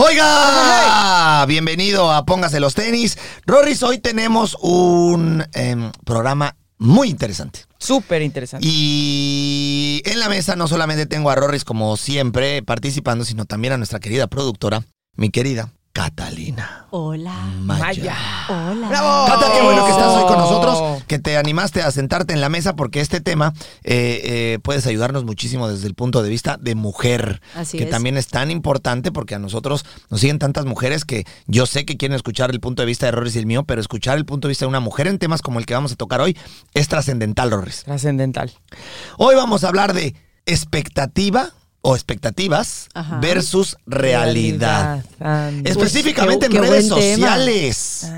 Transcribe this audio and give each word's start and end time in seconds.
Oiga, 0.00 1.44
bienvenido 1.46 2.12
a 2.12 2.24
Póngase 2.24 2.60
los 2.60 2.76
tenis. 2.76 3.18
Rorris, 3.46 3.82
hoy 3.82 3.98
tenemos 3.98 4.56
un 4.60 5.44
em, 5.54 5.90
programa 6.04 6.54
muy 6.78 7.08
interesante. 7.08 7.64
Súper 7.78 8.22
interesante. 8.22 8.64
Y 8.64 10.00
en 10.04 10.20
la 10.20 10.28
mesa 10.28 10.54
no 10.54 10.68
solamente 10.68 11.06
tengo 11.06 11.30
a 11.30 11.34
Rorris 11.34 11.64
como 11.64 11.96
siempre 11.96 12.62
participando, 12.62 13.24
sino 13.24 13.44
también 13.44 13.72
a 13.72 13.76
nuestra 13.76 13.98
querida 13.98 14.28
productora, 14.28 14.84
mi 15.16 15.30
querida 15.30 15.72
Catalina. 15.92 16.86
Hola. 16.90 17.34
Maya. 17.60 18.16
Hola. 18.48 18.88
¡Bravo! 18.88 19.26
Cata, 19.26 19.52
qué 19.52 19.62
bueno 19.62 19.84
que 19.84 19.90
estás 19.90 20.08
hoy 20.16 20.26
con 20.26 20.38
nosotros, 20.38 21.02
que 21.08 21.18
te 21.18 21.36
animaste 21.36 21.82
a 21.82 21.90
sentarte 21.90 22.32
en 22.32 22.40
la 22.40 22.48
mesa 22.48 22.76
porque 22.76 23.00
este 23.00 23.20
tema 23.20 23.52
eh, 23.82 24.20
eh, 24.24 24.58
puedes 24.62 24.86
ayudarnos 24.86 25.24
muchísimo 25.24 25.68
desde 25.68 25.88
el 25.88 25.94
punto 25.94 26.22
de 26.22 26.28
vista 26.30 26.56
de 26.56 26.74
mujer, 26.76 27.42
Así 27.56 27.78
que 27.78 27.84
es. 27.84 27.90
también 27.90 28.16
es 28.16 28.28
tan 28.28 28.50
importante 28.50 29.10
porque 29.10 29.34
a 29.34 29.38
nosotros 29.40 29.84
nos 30.08 30.20
siguen 30.20 30.38
tantas 30.38 30.66
mujeres 30.66 31.04
que 31.04 31.24
yo 31.46 31.66
sé 31.66 31.84
que 31.84 31.96
quieren 31.96 32.14
escuchar 32.14 32.50
el 32.50 32.60
punto 32.60 32.82
de 32.82 32.86
vista 32.86 33.06
de 33.06 33.12
Rorris 33.12 33.34
y 33.34 33.40
el 33.40 33.46
mío, 33.46 33.64
pero 33.64 33.80
escuchar 33.80 34.18
el 34.18 34.24
punto 34.24 34.46
de 34.46 34.50
vista 34.50 34.64
de 34.66 34.68
una 34.70 34.80
mujer 34.80 35.08
en 35.08 35.18
temas 35.18 35.42
como 35.42 35.58
el 35.58 35.66
que 35.66 35.74
vamos 35.74 35.92
a 35.92 35.96
tocar 35.96 36.20
hoy 36.20 36.36
es 36.74 36.86
trascendental, 36.88 37.50
Rorris. 37.50 37.82
Trascendental. 37.84 38.52
Hoy 39.16 39.34
vamos 39.34 39.64
a 39.64 39.68
hablar 39.68 39.94
de 39.94 40.14
expectativa 40.46 41.50
o 41.80 41.94
expectativas 41.94 42.88
Ajá. 42.94 43.18
versus 43.20 43.76
realidad. 43.86 45.04
Específicamente 45.64 46.48
Pues, 46.48 46.50
qué- 46.50 46.56
en 46.56 46.62
qué 46.62 46.70
redes 46.70 46.88
sociales. 46.88 48.12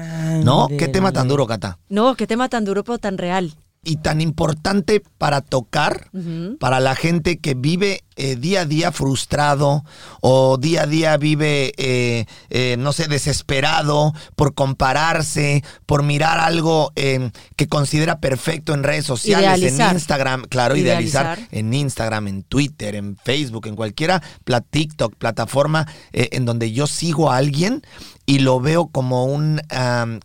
¿No? 0.45 0.69
¿Qué 0.79 0.89
tema 0.89 1.13
tan 1.13 1.29
duro, 1.29 1.47
Cata? 1.47 1.79
No, 1.89 2.15
qué 2.15 2.27
tema 2.27 2.49
tan 2.49 2.65
duro 2.65 2.85
pero 2.85 2.99
tan 2.99 3.19
real. 3.19 3.55
Y 3.83 3.97
tan 3.97 4.21
importante 4.21 5.03
para 5.17 5.41
tocar 5.41 6.11
para 6.59 6.81
la 6.81 6.95
gente 6.95 7.39
que 7.39 7.55
vive 7.55 8.05
eh, 8.17 8.37
día 8.37 8.63
a 8.63 8.65
día 8.67 8.93
frustrado 8.93 9.85
o 10.21 10.59
día 10.59 10.83
a 10.83 10.87
día 10.87 11.17
vive, 11.17 11.73
eh, 11.79 12.27
eh, 12.51 12.77
no 12.79 12.93
sé, 12.93 13.09
desesperado 13.09 14.13
por 14.37 14.53
compararse, 14.55 15.65
por 15.87 16.03
mirar 16.03 16.39
algo 16.41 16.93
eh, 16.97 17.31
que 17.57 17.69
considera 17.69 18.21
perfecto 18.21 18.75
en 18.75 18.83
redes 18.83 19.07
sociales, 19.07 19.59
Idealizar. 19.59 19.91
en 19.91 19.97
Instagram, 19.97 20.45
claro, 20.45 20.77
idealizar, 20.77 21.39
Idealizar. 21.39 21.59
en 21.59 21.73
Instagram, 21.73 22.29
en 22.29 22.43
Twitter, 22.43 22.95
en 22.97 23.17
Facebook, 23.17 23.67
en 23.67 23.77
cualquiera, 23.77 24.23
TikTok, 24.61 25.15
plataforma 25.17 25.87
eh, 26.13 26.29
en 26.33 26.45
donde 26.45 26.73
yo 26.73 26.87
sigo 26.87 27.31
a 27.31 27.37
alguien 27.37 27.83
y 28.31 28.39
lo 28.39 28.61
veo 28.61 28.87
como 28.87 29.25
un, 29.25 29.61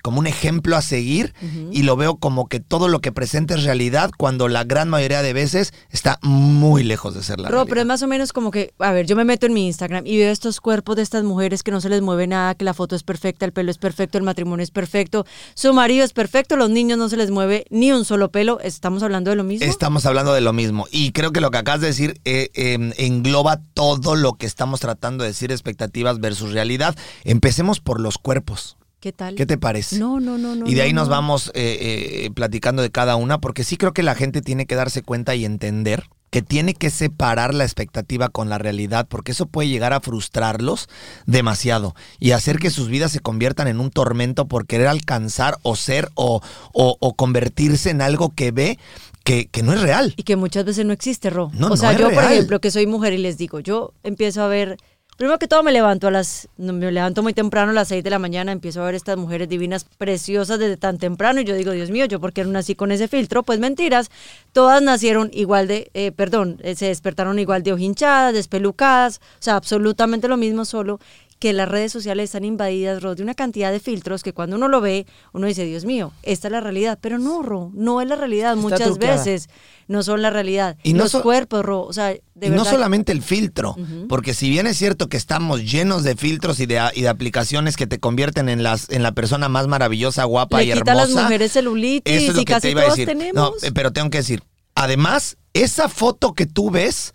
como 0.04 0.20
un 0.20 0.28
ejemplo 0.28 0.78
a 0.78 0.84
seguir 0.84 1.34
y 1.72 1.82
lo 1.82 1.96
veo 1.96 2.18
como 2.18 2.48
que 2.48 2.60
todo 2.60 2.88
lo 2.88 3.02
que 3.02 3.12
presenta 3.12 3.56
es 3.56 3.64
realidad 3.64 4.12
cuando 4.16 4.48
la 4.48 4.64
gran 4.64 4.90
mayoría 4.90 5.24
de 5.24 5.34
veces 5.34 5.74
está 5.90 6.20
muy 6.22 6.84
lejos 6.84 7.16
de 7.16 7.24
ser 7.24 7.40
la 7.40 7.50
Ro, 7.50 7.64
pero 7.64 7.64
es 7.64 7.70
realidad. 7.70 7.86
más 7.88 8.04
o 8.04 8.08
menos 8.08 8.32
como 8.32 8.52
que, 8.52 8.76
a 8.78 8.92
ver, 8.92 9.08
yo 9.08 9.16
me 9.16 9.26
meto 9.26 9.48
en 9.48 9.54
mi 9.54 9.66
Instagram 9.66 10.06
y 10.06 10.20
veo 10.20 10.32
estos 10.32 10.62
cuerpos 10.62 10.98
de 10.98 11.02
estas 11.02 11.24
mujeres 11.24 11.64
que 11.64 11.72
no 11.72 11.82
se 11.82 11.90
les 11.90 12.04
mueve 12.04 12.28
nada, 12.28 12.54
que 12.54 12.64
la 12.64 12.76
foto 12.76 12.96
es 12.96 13.02
perfecta, 13.02 13.44
el 13.44 13.54
pelo 13.54 13.72
es 13.72 13.80
perfecto, 13.80 14.20
el 14.20 14.24
matrimonio 14.24 14.62
es 14.62 14.70
perfecto, 14.70 15.26
su 15.56 15.74
marido 15.74 16.06
es 16.06 16.14
perfecto, 16.14 16.58
los 16.58 16.70
niños 16.70 17.00
no 17.00 17.10
se 17.10 17.18
les 17.18 17.32
mueve 17.32 17.66
ni 17.72 17.92
un 17.92 18.06
solo 18.06 18.30
pelo. 18.30 18.60
¿Estamos 18.60 19.02
hablando 19.02 19.32
de 19.32 19.36
lo 19.36 19.44
mismo? 19.44 19.66
Estamos 19.66 20.06
hablando 20.06 20.32
de 20.32 20.42
lo 20.42 20.54
mismo 20.54 20.86
y 20.92 21.12
creo 21.12 21.32
que 21.32 21.42
lo 21.42 21.50
que 21.50 21.58
acabas 21.58 21.82
de 21.82 21.88
decir 21.88 22.22
eh, 22.24 22.52
eh, 22.54 22.94
engloba 22.98 23.62
todo 23.74 24.16
lo 24.16 24.34
que 24.34 24.46
estamos 24.46 24.80
tratando 24.80 25.24
de 25.24 25.32
decir, 25.32 25.52
expectativas 25.52 26.20
versus 26.20 26.54
realidad. 26.54 26.96
Empecemos 27.24 27.80
por 27.80 27.95
los 28.00 28.18
cuerpos. 28.18 28.78
¿Qué 29.00 29.12
tal? 29.12 29.36
¿Qué 29.36 29.46
te 29.46 29.58
parece? 29.58 30.00
No, 30.00 30.20
no, 30.20 30.38
no, 30.38 30.56
no. 30.56 30.66
Y 30.68 30.74
de 30.74 30.82
ahí 30.82 30.92
no, 30.94 31.02
nos 31.02 31.10
no. 31.10 31.16
vamos 31.16 31.52
eh, 31.54 32.24
eh, 32.26 32.32
platicando 32.34 32.82
de 32.82 32.90
cada 32.90 33.16
una, 33.18 33.40
porque 33.40 33.64
sí 33.64 33.78
creo 33.78 33.94
que 33.94 34.02
la 34.04 34.16
gente 34.16 34.42
tiene 34.42 34.66
que 34.66 34.74
darse 34.76 35.04
cuenta 35.04 35.36
y 35.36 35.46
entender 35.46 36.06
que 36.32 36.42
tiene 36.42 36.74
que 36.74 36.90
separar 36.90 37.54
la 37.54 37.64
expectativa 37.64 38.28
con 38.30 38.50
la 38.50 38.58
realidad, 38.58 39.06
porque 39.08 39.32
eso 39.32 39.46
puede 39.46 39.70
llegar 39.70 39.94
a 39.94 40.02
frustrarlos 40.02 40.90
demasiado 41.26 41.96
y 42.20 42.32
hacer 42.32 42.58
que 42.60 42.70
sus 42.72 42.90
vidas 42.90 43.12
se 43.12 43.20
conviertan 43.20 43.68
en 43.68 43.80
un 43.80 43.90
tormento 43.92 44.46
por 44.48 44.66
querer 44.66 44.88
alcanzar 44.88 45.58
o 45.62 45.76
ser 45.76 46.10
o, 46.16 46.42
o- 46.74 46.98
o 47.00 47.14
convertirse 47.14 47.90
en 47.90 48.02
algo 48.02 48.32
que 48.32 48.52
ve 48.52 48.80
que, 49.24 49.48
que 49.48 49.64
no 49.64 49.72
es 49.74 49.82
real. 49.82 50.14
Y 50.18 50.24
que 50.24 50.36
muchas 50.36 50.66
veces 50.66 50.86
no 50.86 50.94
existe, 50.94 51.30
Ro. 51.30 51.52
No, 51.54 51.68
o 51.68 51.78
sea, 51.78 51.92
no 51.92 51.96
es 51.96 52.02
yo, 52.02 52.12
por 52.12 52.24
ejemplo, 52.24 52.60
que 52.60 52.70
soy 52.72 52.86
mujer 52.86 53.14
y 53.14 53.18
les 53.18 53.38
digo, 53.38 53.60
yo 53.60 53.94
empiezo 54.04 54.42
a 54.44 54.48
ver. 54.48 54.78
Primero 55.18 55.40
que 55.40 55.48
todo 55.48 55.64
me 55.64 55.72
levanto 55.72 56.08
a 56.08 56.12
las, 56.12 56.50
me 56.58 56.92
levanto 56.92 57.24
muy 57.24 57.34
temprano 57.34 57.72
a 57.72 57.74
las 57.74 57.88
6 57.88 58.04
de 58.04 58.10
la 58.10 58.20
mañana, 58.20 58.52
empiezo 58.52 58.82
a 58.82 58.86
ver 58.86 58.96
estas 58.96 59.16
mujeres 59.16 59.48
divinas, 59.48 59.86
preciosas 59.98 60.60
desde 60.60 60.76
tan 60.76 60.98
temprano 60.98 61.40
y 61.40 61.46
yo 61.46 61.56
digo, 61.56 61.72
Dios 61.72 61.90
mío, 61.90 62.04
¿yo 62.04 62.20
por 62.20 62.34
qué 62.34 62.44
no 62.44 62.52
nací 62.52 62.76
con 62.76 62.92
ese 62.92 63.08
filtro? 63.08 63.42
Pues 63.42 63.60
mentiras, 63.60 64.12
todas 64.52 64.82
nacieron 64.82 65.30
igual 65.32 65.70
de, 65.70 65.90
eh, 65.94 66.12
perdón, 66.12 66.60
eh, 66.64 66.76
se 66.76 66.88
despertaron 66.88 67.40
igual 67.40 67.64
de 67.64 67.72
ojinchadas, 67.72 68.34
despelucadas, 68.34 69.22
o 69.40 69.44
sea, 69.44 69.56
absolutamente 69.56 70.28
lo 70.28 70.36
mismo, 70.36 70.66
solo 70.66 71.00
que 71.40 71.52
las 71.54 71.68
redes 71.68 71.92
sociales 71.92 72.26
están 72.26 72.46
invadidas, 72.46 73.04
Ro, 73.04 73.14
de 73.14 73.22
una 73.22 73.34
cantidad 73.36 73.72
de 73.72 73.80
filtros 73.82 74.24
que 74.24 74.32
cuando 74.34 74.56
uno 74.56 74.68
lo 74.70 74.80
ve, 74.82 75.06
uno 75.34 75.48
dice, 75.48 75.66
Dios 75.66 75.84
mío, 75.86 76.12
esta 76.24 76.48
es 76.48 76.52
la 76.54 76.62
realidad, 76.62 76.98
pero 77.02 77.20
no, 77.20 77.42
Ro, 77.44 77.72
no 77.74 78.02
es 78.02 78.08
la 78.08 78.16
realidad, 78.16 78.52
Está 78.52 78.62
muchas 78.62 78.82
truqueada. 78.84 79.18
veces 79.18 79.50
no 79.88 80.02
son 80.02 80.22
la 80.22 80.30
realidad. 80.30 80.78
Y 80.82 80.94
no 80.94 81.04
Los 81.04 81.12
so- 81.12 81.22
cuerpos, 81.22 81.64
Ro, 81.66 81.82
o 81.84 81.92
sea, 81.94 82.08
de 82.08 82.22
y 82.36 82.40
verdad. 82.50 82.56
no 82.56 82.66
solamente 82.66 83.12
el 83.12 83.22
filtro, 83.22 83.76
porque 84.08 84.34
si 84.34 84.50
bien 84.50 84.66
es 84.66 84.78
cierto 84.78 85.08
que 85.10 85.18
estamos 85.18 85.70
llenos 85.70 86.04
de 86.04 86.16
filtros 86.16 86.60
y 86.62 86.66
de, 86.66 86.82
y 86.96 87.02
de 87.02 87.10
aplicaciones 87.10 87.76
que 87.76 87.86
te 87.86 88.00
convierten 88.00 88.48
en, 88.50 88.64
las, 88.64 88.90
en 88.90 89.04
la 89.04 89.12
persona 89.12 89.50
más 89.50 89.68
maravillosa, 89.68 90.24
guapa 90.24 90.60
Le 90.60 90.64
y 90.64 90.74
quita 90.74 90.92
a 90.92 90.96
hermosa. 90.96 91.14
las 91.16 91.24
mujeres 91.26 91.52
celulitis 91.52 92.14
Eso 92.14 92.30
es 92.32 92.36
lo 92.36 92.42
y 92.42 92.46
que 92.46 92.54
casi 92.54 92.62
te 92.62 92.72
iba 92.72 92.82
a 92.82 92.86
decir. 92.90 93.18
No, 93.34 93.52
eh, 93.62 93.72
pero 93.74 93.92
tengo 93.92 94.10
que 94.10 94.20
decir, 94.20 94.42
además, 94.76 95.38
esa 95.54 95.88
foto 95.88 96.34
que 96.34 96.46
tú 96.46 96.70
ves, 96.70 97.14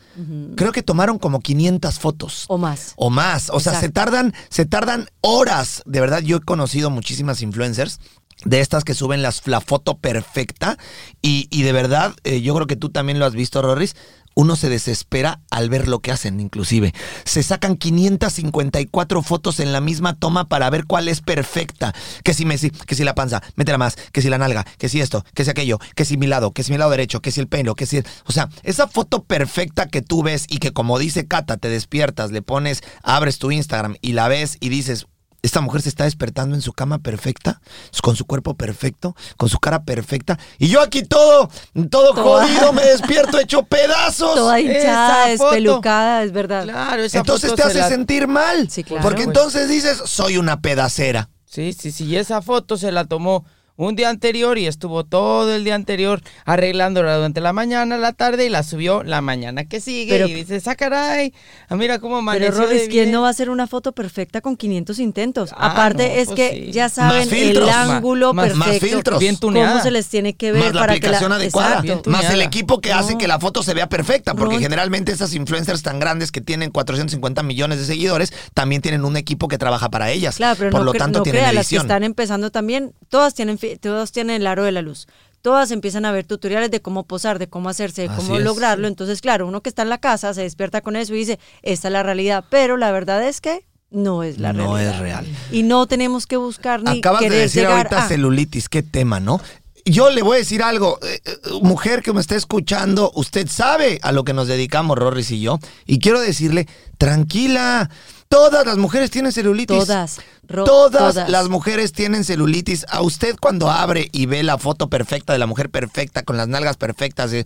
creo 0.57 0.73
que 0.73 0.83
tomaron 0.83 1.19
como 1.19 1.41
500 1.41 1.99
fotos. 1.99 2.47
O 2.49 2.57
más. 2.57 2.95
O 2.97 3.11
más. 3.11 3.51
O 3.51 3.61
sea, 3.61 3.79
se 3.79 3.91
tardan, 3.91 4.35
se 4.49 4.65
tardan 4.65 5.09
horas. 5.21 5.83
De 5.85 6.01
verdad, 6.01 6.23
yo 6.23 6.39
he 6.39 6.41
conocido 6.41 6.91
muchísimas 6.91 7.43
influencers 7.43 8.01
de 8.45 8.61
estas 8.61 8.85
que 8.85 8.95
suben 8.95 9.23
las, 9.23 9.47
la 9.47 9.61
foto 9.61 9.99
perfecta. 9.99 10.79
Y, 11.21 11.49
y 11.51 11.62
de 11.62 11.73
verdad, 11.73 12.15
eh, 12.25 12.41
yo 12.41 12.55
creo 12.55 12.67
que 12.67 12.77
tú 12.77 12.89
también 12.89 13.19
lo 13.19 13.27
has 13.27 13.35
visto, 13.35 13.61
Rorris. 13.61 13.95
Uno 14.35 14.56
se 14.56 14.69
desespera 14.69 15.41
al 15.50 15.69
ver 15.69 15.88
lo 15.88 16.00
que 16.00 16.12
hacen, 16.12 16.41
inclusive. 16.41 16.94
Se 17.25 17.43
sacan 17.43 17.77
554 17.77 19.23
fotos 19.23 19.61
en 19.61 19.73
la 19.73 19.81
misma 19.81 20.15
toma 20.15 20.49
para 20.49 20.71
ver 20.71 20.87
cuál 20.87 21.09
es 21.09 21.21
perfecta. 21.21 21.93
Que 22.25 22.35
si 22.35 22.44
Messi, 22.44 22.71
que 22.71 22.94
si 22.94 23.05
la 23.05 23.15
panza, 23.15 23.43
métela 23.56 23.79
más, 23.79 23.97
que 24.12 24.23
si 24.23 24.31
la 24.31 24.38
nalga, 24.38 24.65
que 24.79 24.88
si 24.88 25.00
esto, 25.00 25.25
que 25.35 25.44
si 25.44 25.50
aquello, 25.50 25.79
que 25.94 26.05
si 26.05 26.17
mi 26.17 26.27
lado, 26.27 26.53
que 26.53 26.62
si 26.62 26.73
mi 26.73 26.79
lado 26.79 26.91
derecho, 26.91 27.21
que 27.21 27.32
si 27.32 27.41
el 27.41 27.49
pelo, 27.49 27.75
que 27.75 27.87
si... 27.87 28.03
O 28.25 28.32
sea, 28.32 28.49
esa 28.62 28.87
foto 28.87 29.25
perfecta 29.25 29.88
que 29.88 30.03
tú 30.03 30.23
ves 30.23 30.47
y 30.49 30.59
que 30.59 30.73
como 30.73 30.99
dice 30.99 31.26
Cata, 31.26 31.56
te 31.56 31.69
despiertas, 31.69 32.31
le 32.31 32.43
pones, 32.43 32.83
abres 33.03 33.38
tu 33.38 33.50
Instagram 33.50 33.97
y 34.00 34.12
la 34.12 34.29
ves 34.29 34.56
y 34.61 34.69
dices, 34.69 35.06
esta 35.42 35.60
mujer 35.60 35.82
se 35.82 35.88
está 35.88 36.04
despertando 36.04 36.54
en 36.54 36.62
su 36.62 36.72
cama 36.72 36.98
perfecta, 36.98 37.60
con 38.02 38.16
su 38.16 38.25
cuerpo 38.26 38.54
perfecto, 38.54 39.14
con 39.37 39.48
su 39.48 39.58
cara 39.58 39.84
perfecta. 39.84 40.38
Y 40.58 40.69
yo 40.69 40.81
aquí 40.82 41.02
todo, 41.02 41.48
todo 41.90 42.14
Toda- 42.14 42.46
jodido, 42.46 42.72
me 42.72 42.84
despierto 42.87 43.38
hecho 43.38 43.62
pedazos. 43.62 44.34
Toda 44.34 44.60
hinchada, 44.60 45.26
despelucada, 45.28 46.22
es 46.25 46.32
verdad. 46.32 46.64
Claro, 46.64 47.02
esa 47.02 47.19
Entonces 47.19 47.50
foto 47.50 47.62
te 47.62 47.69
hace 47.69 47.78
la- 47.78 47.88
sentir 47.88 48.28
mal. 48.28 48.70
Sí, 48.70 48.84
claro. 48.84 49.02
Porque 49.02 49.25
Pues- 49.25 49.28
entonces 49.28 49.69
dices, 49.69 50.02
soy 50.04 50.37
una 50.37 50.60
pedacera. 50.60 51.28
Sí, 51.46 51.72
sí, 51.72 51.90
sí. 51.90 52.04
Y 52.04 52.16
esa 52.16 52.42
foto 52.42 52.76
se 52.76 52.92
la 52.92 53.04
tomó 53.06 53.44
un 53.88 53.97
día 53.97 54.09
anterior 54.11 54.59
y 54.59 54.67
estuvo 54.67 55.05
todo 55.05 55.55
el 55.55 55.65
día 55.65 55.75
anterior 55.75 56.21
arreglándola 56.44 57.17
durante 57.17 57.41
la 57.41 57.53
mañana, 57.53 57.97
la 57.97 58.12
tarde 58.12 58.47
y 58.47 58.49
la 58.50 58.62
subió 58.62 59.03
la 59.03 59.21
mañana 59.21 59.65
que 59.65 59.81
sigue. 59.81 60.12
Pero- 60.12 60.29
y 60.29 60.35
dice, 60.44 60.61
ah, 60.67 60.75
caray, 60.75 61.32
ah, 61.69 61.77
mira 61.77 61.99
cómo 61.99 62.19
amaneció 62.19 62.53
Pero 62.55 62.69
de 62.69 62.79
¿quién 62.88 62.91
bien". 62.91 63.12
no 63.12 63.23
va 63.23 63.29
a 63.29 63.31
hacer 63.31 63.50
una 63.50 63.67
foto 63.67 63.93
perfecta 63.93 64.41
con 64.41 64.56
500 64.56 64.99
intentos? 64.99 65.50
Ah, 65.53 65.73
Aparte 65.73 66.09
no, 66.09 66.15
es 66.15 66.27
pues 66.29 66.37
que 66.37 66.65
sí. 66.67 66.73
ya 66.73 66.88
saben 66.88 67.21
Más 67.21 67.29
filtros. 67.29 67.69
el 67.69 67.75
ángulo 67.75 68.35
más- 68.35 68.55
más 68.55 68.69
perfecto, 68.69 68.97
filtros. 68.97 69.19
Bien 69.21 69.37
tuneada. 69.37 69.71
cómo 69.73 69.83
se 69.83 69.91
les 69.91 70.09
tiene 70.09 70.35
que 70.35 70.53
ver 70.53 70.62
Más 70.65 70.75
la 70.75 70.81
para 70.81 70.93
aplicación 70.93 71.23
que 71.23 71.29
la 71.31 71.35
adecuada. 71.37 71.81
Exacto. 71.83 72.11
Más 72.11 72.25
el 72.31 72.43
equipo 72.43 72.81
que 72.81 72.93
hace 72.93 73.17
que 73.17 73.29
la 73.29 73.38
foto 73.41 73.62
se 73.62 73.75
vea 73.75 73.88
perfecta. 73.88 74.35
Porque 74.35 74.56
No. 74.56 74.61
generalmente 74.61 75.12
esas 75.12 75.35
influencers 75.35 75.83
tan 75.83 75.99
grandes 76.00 76.31
que 76.33 76.41
tienen 76.41 76.71
450 76.71 77.43
millones 77.43 77.79
de 77.79 77.85
seguidores 77.85 78.33
también 78.55 78.83
tienen 78.83 79.05
un 79.05 79.17
equipo 79.17 79.49
que 79.49 79.59
trabaja 79.59 79.88
para 79.91 80.11
ellas. 80.11 80.37
Claro, 80.37 80.56
pero 80.59 80.71
Por 80.71 80.81
no, 80.81 80.85
lo 80.87 80.93
tanto 80.94 81.19
no 81.19 81.23
tienen 81.23 81.43
crea, 81.43 81.53
las 81.53 81.69
que 81.69 81.76
edición. 81.76 81.87
están 81.87 82.05
empezando 82.05 82.50
también, 82.50 82.93
todas 83.09 83.35
tienen, 83.35 83.59
todas 83.78 84.12
tienen 84.12 84.37
el 84.43 84.46
aro 84.46 84.64
de 84.64 84.72
la 84.72 84.82
luz. 84.82 85.06
Todas 85.43 85.70
empiezan 85.70 86.05
a 86.05 86.12
ver 86.12 86.25
tutoriales 86.26 86.70
de 86.70 86.82
cómo 86.82 87.05
posar, 87.06 87.38
de 87.38 87.49
cómo 87.49 87.69
hacerse, 87.70 88.02
de 88.02 88.08
Así 88.08 88.17
cómo 88.22 88.37
es. 88.37 88.44
lograrlo. 88.44 88.88
Entonces, 88.88 89.20
claro, 89.22 89.46
uno 89.46 89.62
que 89.62 89.70
está 89.70 89.82
en 89.82 89.88
la 89.88 89.99
casa 89.99 90.34
se 90.34 90.43
despierta 90.43 90.82
con 90.82 90.96
eso 90.96 91.14
y 91.14 91.19
dice, 91.19 91.38
esta 91.62 91.88
es 91.88 91.93
la 91.93 92.02
realidad. 92.02 92.44
Pero 92.50 92.76
la 92.76 92.93
verdad 92.93 93.26
es 93.26 93.40
que 93.40 93.64
no 93.90 94.22
es 94.22 94.38
la 94.38 94.52
No 94.52 94.75
realidad. 94.76 94.94
es 94.94 95.00
real. 95.00 95.26
Y 95.50 95.62
no 95.62 95.87
tenemos 95.87 96.26
que 96.26 96.37
buscar 96.37 96.82
ni 96.82 96.99
Acabas 96.99 97.22
de 97.22 97.31
decir 97.31 97.64
ahorita 97.67 98.05
a- 98.05 98.08
celulitis, 98.08 98.69
qué 98.69 98.82
tema, 98.82 99.19
¿no? 99.19 99.40
Yo 99.87 100.11
le 100.11 100.20
voy 100.20 100.34
a 100.37 100.38
decir 100.40 100.62
algo, 100.62 100.99
eh, 101.02 101.20
eh, 101.25 101.37
mujer 101.62 102.02
que 102.02 102.12
me 102.12 102.20
está 102.20 102.37
escuchando, 102.37 103.11
usted 103.14 103.49
sabe 103.49 103.99
a 104.02 104.12
lo 104.12 104.25
que 104.25 104.34
nos 104.34 104.46
dedicamos, 104.46 104.99
Rorris 104.99 105.31
y 105.31 105.40
yo, 105.40 105.58
y 105.87 106.00
quiero 106.00 106.20
decirle, 106.20 106.69
tranquila, 106.99 107.88
todas 108.31 108.65
las 108.65 108.79
mujeres 108.79 109.11
tienen 109.11 109.32
celulitis. 109.32 109.77
Todas, 109.77 110.21
Ro- 110.49 110.65
todas, 110.65 111.15
todas. 111.15 111.29
las 111.29 111.49
mujeres 111.49 111.93
tienen 111.93 112.25
celulitis. 112.25 112.87
A 112.88 113.03
usted 113.03 113.35
cuando 113.38 113.71
abre 113.71 114.09
y 114.12 114.27
ve 114.27 114.43
la 114.43 114.56
foto 114.56 114.88
perfecta 114.88 115.32
de 115.35 115.38
la 115.41 115.47
mujer 115.47 115.69
perfecta, 115.69 116.23
con 116.23 116.37
las 116.37 116.49
nalgas 116.49 116.77
perfectas, 116.77 117.32
eh, 117.32 117.44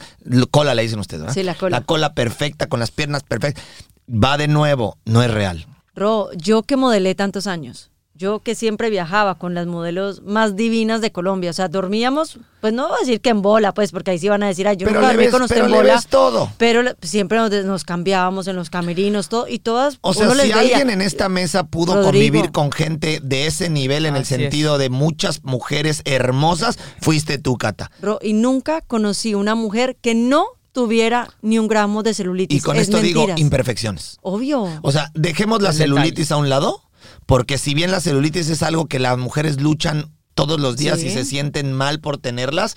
cola 0.50 0.74
le 0.74 0.82
dicen 0.82 0.98
ustedes, 1.00 1.22
¿verdad? 1.22 1.34
Sí, 1.34 1.42
la 1.42 1.54
cola. 1.54 1.80
La 1.80 1.84
cola 1.86 2.12
perfecta, 2.14 2.68
con 2.68 2.78
las 2.80 2.90
piernas 2.90 3.22
perfectas, 3.22 3.64
va 4.08 4.36
de 4.36 4.46
nuevo, 4.46 4.98
no 5.06 5.22
es 5.22 5.30
real. 5.30 5.66
Ro, 5.96 6.28
yo 6.36 6.62
que 6.62 6.76
modelé 6.76 7.14
tantos 7.14 7.46
años, 7.46 7.90
yo 8.16 8.38
que 8.40 8.54
siempre 8.54 8.90
viajaba 8.90 9.36
con 9.38 9.54
las 9.54 9.66
modelos 9.66 10.22
más 10.22 10.54
divinas 10.54 11.00
de 11.00 11.10
Colombia, 11.10 11.50
o 11.50 11.52
sea, 11.52 11.66
dormíamos, 11.68 12.38
pues 12.60 12.72
no 12.72 12.86
voy 12.88 12.96
a 12.96 13.00
decir 13.00 13.20
que 13.20 13.30
en 13.30 13.42
bola, 13.42 13.74
pues, 13.74 13.90
porque 13.90 14.12
ahí 14.12 14.18
sí 14.20 14.28
van 14.28 14.42
a 14.42 14.46
decir, 14.46 14.68
ay, 14.68 14.76
yo 14.76 14.86
Pero 14.86 15.00
nunca 15.00 15.08
dormí 15.12 15.24
ves- 15.24 15.32
con 15.32 15.42
usted 15.42 15.56
pero 15.56 15.66
en 15.66 15.72
le 15.72 15.76
bola. 15.78 15.94
ves 15.94 16.06
todo. 16.06 16.50
Pero 16.56 16.82
le- 16.82 16.94
siempre 17.02 17.38
nos, 17.38 17.50
nos 17.64 17.84
cambiábamos 17.84 18.46
en 18.46 18.54
los 18.56 18.70
camerinos, 18.70 19.28
todo, 19.28 19.48
y 19.48 19.58
todas, 19.58 19.98
O 20.00 20.14
sea, 20.14 20.30
si 20.30 20.38
veía, 20.38 20.58
alguien 20.60 20.90
en 20.90 21.02
esta 21.02 21.28
mesa 21.28 21.64
pudo 21.66 21.94
Rodrigo. 21.94 22.06
convivir 22.12 22.52
con 22.52 22.70
gente 22.70 23.20
de 23.22 23.46
ese 23.46 23.68
nivel 23.68 24.06
en 24.06 24.14
el 24.16 24.22
es. 24.22 24.28
sentido 24.28 24.78
de 24.78 24.90
muchas 24.90 25.42
mujeres 25.42 26.00
hermosas, 26.04 26.78
fuiste 27.00 27.38
tú, 27.38 27.56
Cata. 27.58 27.90
Y 28.22 28.32
nunca 28.34 28.80
conocí 28.80 29.34
una 29.34 29.54
mujer 29.54 29.96
que 30.00 30.14
no 30.14 30.46
tuviera 30.72 31.28
ni 31.42 31.58
un 31.58 31.68
gramo 31.68 32.02
de 32.02 32.14
celulitis. 32.14 32.58
Y 32.58 32.60
con 32.60 32.76
Es 32.76 32.82
esto 32.82 32.98
digo 33.00 33.26
imperfecciones. 33.36 34.18
Obvio. 34.22 34.68
O 34.82 34.90
sea, 34.92 35.10
dejemos 35.14 35.62
la 35.62 35.70
El 35.70 35.76
celulitis 35.76 36.32
a 36.32 36.36
un 36.36 36.48
lado, 36.48 36.82
porque 37.26 37.58
si 37.58 37.74
bien 37.74 37.90
la 37.90 38.00
celulitis 38.00 38.48
es 38.48 38.62
algo 38.62 38.86
que 38.86 38.98
las 38.98 39.18
mujeres 39.18 39.60
luchan 39.60 40.10
todos 40.34 40.58
los 40.60 40.76
días 40.76 40.98
Sí. 41.00 41.06
y 41.06 41.10
se 41.10 41.24
sienten 41.24 41.72
mal 41.72 42.00
por 42.00 42.18
tenerlas, 42.18 42.74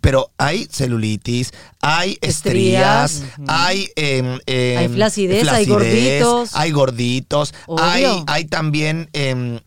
pero 0.00 0.32
hay 0.36 0.66
celulitis, 0.70 1.52
hay 1.90 2.18
Estrías. 2.20 3.12
estrías, 3.22 3.22
hay 3.48 3.90
em, 3.96 4.38
Hay 4.78 4.88
flacidez, 4.88 5.48
hay 5.48 5.64
gorditos. 5.66 6.50
hay 6.54 6.70
gorditos, 6.70 7.54
Obvio. 7.66 7.84
hay, 7.84 8.04
hay 8.26 8.44
también 8.44 9.08
em, 9.12 9.60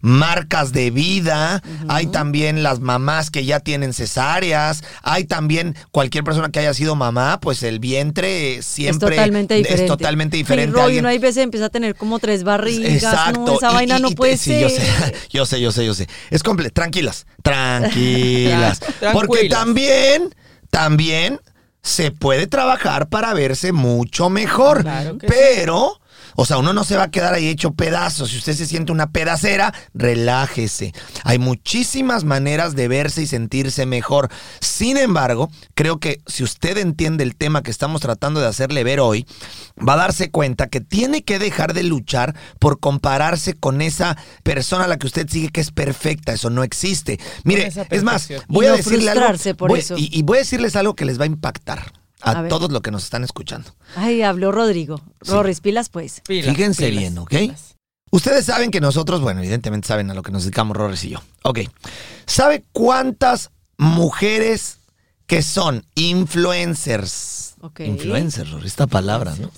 marcas 0.00 0.72
de 0.72 0.90
vida, 0.90 1.62
hay 1.88 2.06
también 2.08 2.62
las 2.62 2.80
mamás 2.80 3.30
que 3.30 3.44
ya 3.44 3.60
tienen 3.60 3.92
cesáreas, 3.94 4.82
hay 5.02 5.24
también 5.24 5.74
cualquier 5.90 6.24
persona 6.24 6.50
que 6.50 6.58
haya 6.60 6.74
sido 6.74 6.94
mamá, 6.94 7.40
pues 7.40 7.62
el 7.62 7.78
vientre 7.78 8.60
siempre 8.62 9.16
es 9.16 9.16
totalmente 9.16 9.54
diferente. 9.54 9.82
Es 9.84 9.88
totalmente 9.88 10.36
diferente. 10.36 10.70
Ay, 10.70 10.72
Ro, 10.74 10.80
y 10.80 10.84
Alguien- 10.84 11.00
uno 11.04 11.08
hay 11.08 11.18
veces 11.18 11.42
empieza 11.44 11.66
a 11.66 11.70
tener 11.70 11.94
como 11.94 12.18
tres 12.18 12.44
barrigas. 12.44 12.92
Exacto. 12.92 13.44
No, 13.46 13.56
esa 13.56 13.70
y- 13.70 13.74
vaina 13.74 13.98
y- 13.98 14.02
no 14.02 14.08
y- 14.10 14.14
puede 14.14 14.36
sí, 14.36 14.50
ser. 14.50 14.60
yo 14.62 14.68
sé, 14.68 14.82
yo 15.30 15.46
sé, 15.46 15.60
yo 15.60 15.72
sé, 15.72 15.86
yo 15.86 15.94
sé. 15.94 16.08
Es 16.30 16.42
comple 16.42 16.70
tranquilas, 16.70 17.26
tranquilas. 17.42 18.80
Tra- 19.00 19.12
Porque 19.12 19.48
también, 19.48 20.34
también 20.74 21.40
se 21.82 22.10
puede 22.10 22.48
trabajar 22.48 23.08
para 23.08 23.32
verse 23.32 23.70
mucho 23.70 24.28
mejor. 24.28 24.82
Claro 24.82 25.18
que 25.18 25.28
sí. 25.28 25.32
O 26.36 26.44
sea, 26.44 26.58
uno 26.58 26.72
no 26.72 26.84
se 26.84 26.96
va 26.96 27.04
a 27.04 27.10
quedar 27.10 27.34
ahí 27.34 27.48
hecho 27.48 27.72
pedazos. 27.72 28.30
Si 28.30 28.38
usted 28.38 28.54
se 28.54 28.66
siente 28.66 28.92
una 28.92 29.10
pedacera, 29.10 29.72
relájese. 29.94 30.92
Hay 31.22 31.38
muchísimas 31.38 32.24
maneras 32.24 32.74
de 32.74 32.88
verse 32.88 33.22
y 33.22 33.26
sentirse 33.26 33.86
mejor. 33.86 34.28
Sin 34.60 34.96
embargo, 34.96 35.50
creo 35.74 35.98
que 35.98 36.20
si 36.26 36.42
usted 36.42 36.78
entiende 36.78 37.24
el 37.24 37.36
tema 37.36 37.62
que 37.62 37.70
estamos 37.70 38.00
tratando 38.00 38.40
de 38.40 38.46
hacerle 38.46 38.84
ver 38.84 39.00
hoy, 39.00 39.26
va 39.76 39.94
a 39.94 39.98
darse 39.98 40.30
cuenta 40.30 40.68
que 40.68 40.80
tiene 40.80 41.22
que 41.22 41.38
dejar 41.38 41.74
de 41.74 41.82
luchar 41.82 42.34
por 42.58 42.80
compararse 42.80 43.54
con 43.54 43.80
esa 43.82 44.16
persona 44.42 44.84
a 44.84 44.88
la 44.88 44.98
que 44.98 45.06
usted 45.06 45.28
sigue 45.28 45.50
que 45.50 45.60
es 45.60 45.70
perfecta. 45.70 46.32
Eso 46.32 46.50
no 46.50 46.62
existe. 46.64 47.18
Mire, 47.44 47.72
es 47.90 48.02
más, 48.02 48.28
voy 48.48 48.66
a 48.66 48.72
decirle 48.72 49.10
algo. 49.10 49.26
por 49.56 49.76
eso. 49.76 49.96
Y, 49.96 50.10
y 50.12 50.22
voy 50.22 50.38
a 50.38 50.40
decirles 50.40 50.76
algo 50.76 50.94
que 50.94 51.04
les 51.04 51.18
va 51.18 51.24
a 51.24 51.26
impactar 51.26 52.03
a, 52.24 52.48
todos 52.48 52.72
los 52.72 52.80
que 52.82 52.90
nos 52.90 53.04
están 53.04 53.24
escuchando. 53.24 53.70
Ay, 53.96 54.22
habló 54.22 54.52
Rodrigo. 54.52 55.00
Rorris, 55.20 55.60
pilas 55.60 55.88
pues. 55.88 56.22
Pilas, 56.26 56.54
Fíjense 56.54 56.86
pilas, 56.86 57.00
bien, 57.00 57.18
¿ok? 57.18 57.28
pilas. 57.28 57.74
Ustedes 58.10 58.44
saben 58.44 58.70
que 58.70 58.80
nosotros, 58.80 59.20
bueno, 59.20 59.40
evidentemente 59.40 59.88
saben 59.88 60.10
a 60.10 60.14
lo 60.14 60.22
que 60.22 60.30
nos 60.30 60.44
dedicamos 60.44 60.76
Rores 60.76 61.02
y 61.04 61.10
yo. 61.10 61.18
Ok. 61.42 61.60
¿Sabe 62.26 62.64
cuántas 62.72 63.50
mujeres 63.76 64.78
que 65.26 65.42
son 65.42 65.84
influencers? 65.96 67.54
Ok. 67.60 67.80
Influencers, 67.80 68.52
esta 68.64 68.86
palabra, 68.86 69.34
¿no? 69.36 69.50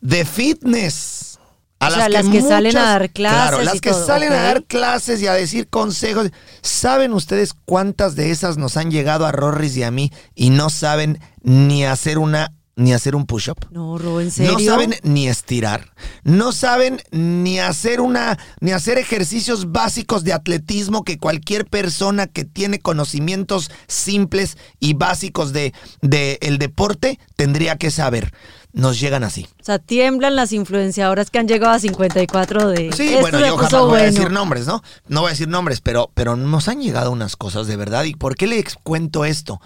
De 0.00 0.24
fitness. 0.24 1.35
A 1.78 1.88
O 1.88 1.90
sea, 1.90 2.08
las 2.08 2.26
que 2.28 2.40
salen 2.40 2.76
a 2.76 2.82
dar 2.82 3.10
clases 3.10 3.36
Claro, 3.36 3.62
las 3.62 3.74
y 3.74 3.80
que 3.80 3.90
todo, 3.90 4.06
salen 4.06 4.32
a 4.32 4.42
dar 4.42 4.64
clases 4.64 5.20
y 5.20 5.26
a 5.26 5.34
decir 5.34 5.68
consejos. 5.68 6.30
¿Saben 6.62 7.12
ustedes 7.12 7.52
cuántas 7.52 8.16
de 8.16 8.30
esas 8.30 8.56
nos 8.56 8.76
han 8.76 8.90
llegado 8.90 9.26
a 9.26 9.32
Rorris 9.32 9.76
y 9.76 9.82
a 9.82 9.90
mí 9.90 10.10
y 10.34 10.50
no 10.50 10.70
saben 10.70 11.20
ni 11.42 11.84
hacer 11.84 12.18
una 12.18 12.52
ni 12.76 12.92
hacer 12.92 13.16
un 13.16 13.26
push-up? 13.26 13.66
No, 13.70 13.96
Ro, 13.96 14.20
¿en 14.20 14.30
serio? 14.30 14.52
No 14.52 14.58
saben 14.60 14.94
ni 15.02 15.28
estirar, 15.28 15.92
no 16.22 16.52
saben 16.52 17.00
ni 17.10 17.58
hacer 17.58 18.02
una, 18.02 18.38
ni 18.60 18.72
hacer 18.72 18.98
ejercicios 18.98 19.72
básicos 19.72 20.24
de 20.24 20.34
atletismo 20.34 21.02
que 21.02 21.18
cualquier 21.18 21.66
persona 21.66 22.26
que 22.26 22.44
tiene 22.44 22.78
conocimientos 22.78 23.70
simples 23.88 24.58
y 24.78 24.92
básicos 24.92 25.54
de, 25.54 25.72
de 26.02 26.38
el 26.42 26.58
deporte 26.58 27.18
tendría 27.34 27.76
que 27.76 27.90
saber. 27.90 28.32
Nos 28.76 29.00
llegan 29.00 29.24
así. 29.24 29.46
O 29.58 29.64
sea, 29.64 29.78
tiemblan 29.78 30.36
las 30.36 30.52
influenciadoras 30.52 31.30
que 31.30 31.38
han 31.38 31.48
llegado 31.48 31.72
a 31.72 31.78
54 31.78 32.68
de... 32.68 32.92
Sí, 32.92 33.08
Esto 33.08 33.20
bueno, 33.22 33.40
yo 33.40 33.56
jamás 33.56 33.72
voy 33.72 33.80
a 33.80 33.86
bueno. 33.86 34.04
decir 34.04 34.30
nombres, 34.30 34.66
¿no? 34.66 34.82
No 35.08 35.22
voy 35.22 35.28
a 35.28 35.30
decir 35.30 35.48
nombres, 35.48 35.80
pero, 35.80 36.10
pero 36.12 36.36
nos 36.36 36.68
han 36.68 36.82
llegado 36.82 37.10
unas 37.10 37.36
cosas 37.36 37.66
de 37.68 37.76
verdad. 37.76 38.04
¿Y 38.04 38.14
por 38.14 38.36
qué 38.36 38.46
les 38.46 38.76
cuento 38.82 39.24
esto? 39.24 39.62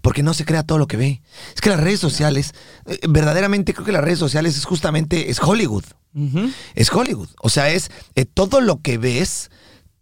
Porque 0.00 0.22
no 0.22 0.32
se 0.32 0.44
crea 0.44 0.62
todo 0.62 0.78
lo 0.78 0.86
que 0.86 0.96
ve. 0.96 1.22
Es 1.52 1.60
que 1.60 1.70
las 1.70 1.80
redes 1.80 1.98
sociales, 1.98 2.54
eh, 2.86 3.00
verdaderamente 3.08 3.74
creo 3.74 3.84
que 3.84 3.90
las 3.90 4.04
redes 4.04 4.20
sociales 4.20 4.56
es 4.56 4.64
justamente, 4.64 5.28
es 5.28 5.40
Hollywood. 5.42 5.84
Es 6.76 6.92
Hollywood. 6.92 7.30
O 7.40 7.48
sea, 7.48 7.70
es 7.70 7.90
eh, 8.14 8.26
todo 8.26 8.60
lo 8.60 8.80
que 8.80 8.96
ves, 8.96 9.50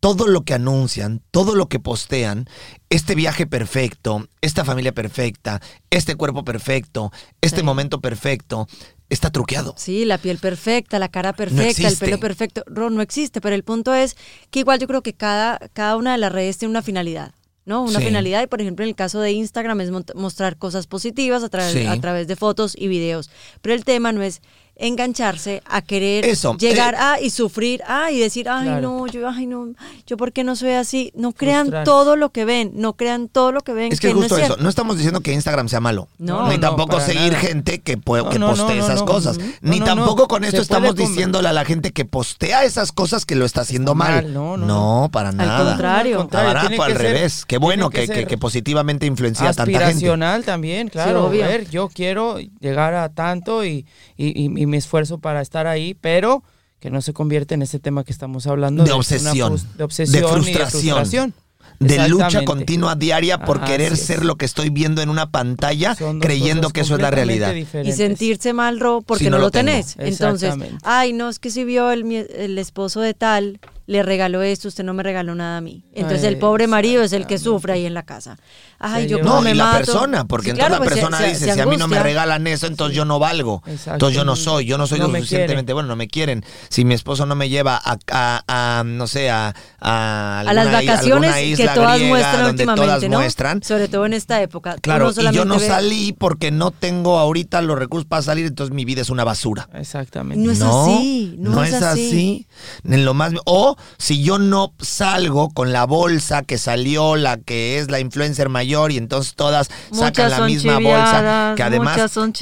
todo 0.00 0.26
lo 0.26 0.42
que 0.42 0.54
anuncian, 0.54 1.20
todo 1.30 1.54
lo 1.54 1.68
que 1.68 1.78
postean, 1.78 2.46
este 2.88 3.14
viaje 3.14 3.46
perfecto, 3.46 4.26
esta 4.40 4.64
familia 4.64 4.92
perfecta, 4.92 5.60
este 5.90 6.16
cuerpo 6.16 6.42
perfecto, 6.44 7.12
este 7.42 7.58
Sí. 7.58 7.62
momento 7.62 8.00
perfecto, 8.00 8.66
está 9.10 9.30
truqueado. 9.30 9.74
Sí, 9.76 10.04
la 10.06 10.18
piel 10.18 10.38
perfecta, 10.38 10.98
la 10.98 11.08
cara 11.08 11.32
perfecta, 11.34 11.86
el 11.88 11.96
pelo 11.96 12.18
perfecto. 12.18 12.62
Ro, 12.66 12.88
no 12.90 13.02
existe, 13.02 13.40
pero 13.40 13.54
el 13.54 13.64
punto 13.64 13.92
es 13.94 14.16
que 14.50 14.60
igual 14.60 14.78
yo 14.78 14.86
creo 14.86 15.02
que 15.02 15.12
cada, 15.14 15.58
cada 15.74 15.96
una 15.96 16.12
de 16.12 16.18
las 16.18 16.32
redes 16.32 16.58
tiene 16.58 16.70
una 16.70 16.82
finalidad. 16.82 17.34
¿no? 17.66 17.82
Una 17.82 18.00
Sí. 18.00 18.06
finalidad 18.06 18.42
y 18.42 18.46
por 18.48 18.60
ejemplo 18.62 18.84
en 18.84 18.88
el 18.88 18.96
caso 18.96 19.20
de 19.20 19.30
Instagram 19.32 19.80
es 19.82 19.90
mostrar 20.14 20.56
cosas 20.56 20.86
positivas 20.88 21.44
a, 21.44 21.48
través 21.50 21.72
Sí. 21.74 21.86
a 21.86 22.00
través 22.00 22.26
de 22.26 22.34
fotos 22.34 22.72
y 22.76 22.88
videos. 22.88 23.30
Pero 23.60 23.74
el 23.74 23.84
tema 23.84 24.10
no 24.12 24.22
es 24.22 24.40
engancharse 24.80 25.62
a 25.66 25.82
querer 25.82 26.24
Eso, 26.24 26.56
llegar 26.56 26.94
eh, 26.94 26.98
a 26.98 27.20
y 27.20 27.30
sufrir 27.30 27.82
a 27.86 28.10
y 28.10 28.18
decir, 28.18 28.48
ay 28.48 28.64
Claro. 28.66 28.80
no, 28.82 29.06
yo, 29.06 29.28
ay 29.28 29.46
no, 29.46 29.68
yo 30.06 30.16
por 30.16 30.32
qué 30.32 30.44
no 30.44 30.56
soy 30.56 30.72
así. 30.72 31.12
No 31.14 31.32
crean 31.32 31.70
todo 31.84 32.16
lo 32.16 32.30
que 32.30 32.44
ven, 32.44 32.72
no 32.74 32.94
crean 32.94 33.28
todo 33.28 33.52
lo 33.52 33.60
que 33.60 33.72
ven. 33.72 33.92
Es 33.92 34.00
que, 34.00 34.08
no 34.08 34.14
justo 34.20 34.36
es 34.36 34.42
eso, 34.42 34.46
cierto. 34.54 34.62
no 34.62 34.68
estamos 34.68 34.96
diciendo 34.96 35.20
que 35.20 35.32
Instagram 35.32 35.68
sea 35.68 35.80
malo. 35.80 36.08
No, 36.18 36.48
ni 36.48 36.54
no, 36.54 36.60
tampoco 36.60 37.00
seguir 37.00 37.32
nada. 37.32 37.38
gente 37.44 37.80
que, 37.80 37.98
pue- 37.98 38.22
No, 38.24 38.30
que 38.30 38.38
postee 38.38 38.76
no, 38.78 38.84
esas 38.84 39.00
no. 39.00 39.06
cosas. 39.06 39.38
Ni 39.60 39.80
tampoco 39.80 40.22
no. 40.22 40.28
con 40.28 40.44
esto 40.44 40.56
puede 40.56 40.62
estamos 40.62 40.96
diciéndole 40.96 41.48
a 41.48 41.52
la 41.52 41.64
gente 41.64 41.92
que 41.92 42.04
postea 42.04 42.64
esas 42.64 42.92
cosas 42.92 43.24
que 43.26 43.34
lo 43.36 43.44
está 43.44 43.60
haciendo 43.62 43.94
mal. 43.94 44.24
mal, 44.24 44.34
no, 44.34 44.56
no, 44.56 44.66
no. 44.66 45.08
para 45.12 45.32
nada. 45.32 45.70
contrario. 45.70 46.16
Al 46.16 46.22
contrario, 46.22 46.48
Ahora, 46.48 46.60
tiene 46.62 46.82
al 46.82 46.92
que 46.92 46.98
ser- 46.98 47.02
revés. 47.02 47.44
Qué 47.46 47.58
bueno 47.58 47.90
tiene 47.90 48.06
que, 48.06 48.12
que 48.12 48.20
que- 48.20 48.26
que 48.26 48.38
positivamente 48.38 49.06
influencia 49.06 49.48
a 49.48 49.52
tanta 49.52 49.64
gente. 49.70 49.84
aspiracional 49.84 50.44
también, 50.44 50.88
claro. 50.88 51.26
obvio. 51.26 51.44
a 51.44 51.48
ver, 51.48 51.68
yo 51.70 51.88
quiero 51.88 52.38
llegar 52.38 52.94
a 52.94 53.08
tanto 53.08 53.64
y, 53.64 53.86
y, 54.26 54.38
y- 54.40 54.44
y 54.62 54.66
mi 54.66 54.76
esfuerzo 54.76 55.18
para 55.18 55.40
estar 55.40 55.66
ahí, 55.66 55.94
pero 55.94 56.42
que 56.80 56.90
no 56.90 57.02
se 57.02 57.12
convierta 57.12 57.54
en 57.54 57.62
ese 57.62 57.78
tema 57.78 58.04
que 58.04 58.12
estamos 58.12 58.46
hablando 58.46 58.84
De 58.84 58.92
obsesión, 58.92 59.56
de 59.76 59.84
obsesión 59.84 60.12
de 60.22 60.26
y 60.28 60.30
frustración, 60.32 60.56
de 60.56 60.68
frustración. 60.68 61.34
De 61.78 62.08
lucha 62.10 62.44
continua 62.44 62.94
diaria 62.94 63.38
por 63.44 63.58
Ajá, 63.58 63.66
querer 63.66 63.92
es. 63.94 64.00
ser 64.02 64.22
lo 64.24 64.36
que 64.36 64.44
estoy 64.44 64.68
viendo 64.68 65.00
en 65.00 65.08
una 65.08 65.30
pantalla, 65.30 65.96
creyendo 66.20 66.70
que 66.70 66.80
eso 66.82 66.96
es 66.96 67.00
la 67.00 67.10
realidad. 67.10 67.54
y 67.54 67.92
sentirse 67.92 68.52
mal, 68.52 68.80
Ro, 68.80 69.00
porque 69.00 69.24
Si 69.24 69.30
no 69.30 69.36
no, 69.38 69.44
lo 69.44 69.50
tenés. 69.50 69.94
Entonces, 69.98 70.54
ay, 70.82 71.12
no, 71.14 71.28
es 71.30 71.38
que 71.38 71.50
si 71.50 71.64
vio 71.64 71.90
el, 71.90 72.04
el 72.12 72.58
esposo 72.58 73.00
de 73.00 73.14
tal, 73.14 73.60
le 73.90 74.04
regaló 74.04 74.40
esto, 74.42 74.68
usted 74.68 74.84
no 74.84 74.94
me 74.94 75.02
regaló 75.02 75.34
nada 75.34 75.56
a 75.56 75.60
mí. 75.60 75.82
Entonces 75.92 76.22
el 76.22 76.38
pobre 76.38 76.68
marido 76.68 77.02
es 77.02 77.12
el 77.12 77.26
que 77.26 77.38
sufre 77.38 77.72
ahí 77.72 77.86
en 77.86 77.94
la 77.94 78.04
casa. 78.04 78.38
Ay, 78.78 79.08
yo 79.08 79.18
No, 79.18 79.42
me 79.42 79.50
y 79.50 79.54
la 79.54 79.64
mato. 79.64 79.78
persona, 79.78 80.24
porque 80.26 80.44
Sí, 80.46 80.50
entonces 80.52 80.68
claro, 80.68 80.84
la 80.84 80.88
pues, 80.88 81.00
persona 81.00 81.18
se- 81.18 81.26
dice, 81.30 81.44
se 81.46 81.54
si 81.54 81.60
a 81.60 81.66
mí 81.66 81.76
no 81.76 81.88
me 81.88 81.98
regalan 81.98 82.46
eso, 82.46 82.68
entonces 82.68 82.96
yo 82.96 83.04
no 83.04 83.18
valgo. 83.18 83.64
Exacto. 83.66 83.92
Entonces 83.94 84.16
yo 84.16 84.24
no 84.24 84.36
soy, 84.36 84.64
yo 84.64 84.78
no 84.78 84.86
soy 84.86 85.00
No 85.00 85.06
lo 85.06 85.10
me 85.12 85.18
suficientemente 85.18 85.64
quieren. 85.66 85.74
bueno, 85.74 85.88
no 85.88 85.96
me 85.96 86.06
quieren. 86.06 86.44
Si 86.68 86.84
mi 86.84 86.94
esposo 86.94 87.26
no 87.26 87.34
me 87.34 87.48
lleva 87.48 87.76
a, 87.84 87.98
a- 88.12 88.78
a, 88.78 88.84
no 88.84 89.08
sé, 89.08 89.28
a, 89.28 89.54
a, 89.80 90.40
a 90.46 90.54
las 90.54 90.66
vacaciones 90.70 91.02
alguna 91.12 91.32
que 91.34 91.46
isla 91.46 91.74
todas 91.74 91.94
griega 91.96 92.08
muestran 92.10 92.36
donde 92.44 92.50
últimamente, 92.62 92.86
todas 92.86 93.02
¿no? 93.10 93.18
muestran. 93.18 93.62
Sobre 93.64 93.88
todo 93.88 94.06
en 94.06 94.12
esta 94.12 94.40
época. 94.40 94.76
Claro, 94.80 95.10
y 95.10 95.32
yo 95.32 95.44
no 95.44 95.58
ve- 95.58 95.66
salí 95.66 96.12
porque 96.12 96.50
no 96.52 96.70
tengo 96.70 97.18
ahorita 97.18 97.60
los 97.62 97.76
recursos 97.78 98.06
para 98.06 98.22
salir, 98.22 98.46
entonces 98.46 98.72
mi 98.72 98.84
vida 98.84 99.02
es 99.02 99.10
una 99.10 99.24
basura. 99.24 99.68
Exactamente. 99.74 100.42
No 100.44 100.52
es 100.52 100.62
así, 100.62 101.34
no 101.38 101.64
es 101.64 101.74
así. 101.74 102.46
En 102.84 103.04
lo 103.04 103.14
más, 103.14 103.32
o 103.46 103.76
si 103.98 104.22
yo 104.22 104.38
no 104.38 104.74
salgo 104.80 105.50
con 105.50 105.72
la 105.72 105.84
bolsa 105.84 106.42
que 106.42 106.58
salió, 106.58 107.16
la 107.16 107.38
que 107.38 107.78
es 107.78 107.90
la 107.90 108.00
influencer 108.00 108.48
mayor, 108.48 108.92
y 108.92 108.96
entonces 108.96 109.34
todas 109.34 109.70
sacan 109.92 110.30
la 110.30 110.46
misma 110.46 110.78
bolsa. 110.78 111.54
Que 111.56 111.62
además, 111.62 111.96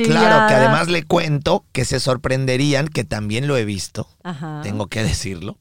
claro, 0.04 0.49
que 0.49 0.54
además 0.54 0.88
le 0.88 1.04
cuento 1.04 1.64
que 1.73 1.85
se 1.85 2.00
sorprenderían, 2.00 2.88
que 2.88 3.04
también 3.04 3.47
lo 3.47 3.57
he 3.57 3.64
visto, 3.64 4.09
Ajá. 4.23 4.61
tengo 4.62 4.87
que 4.88 5.02
decirlo. 5.02 5.59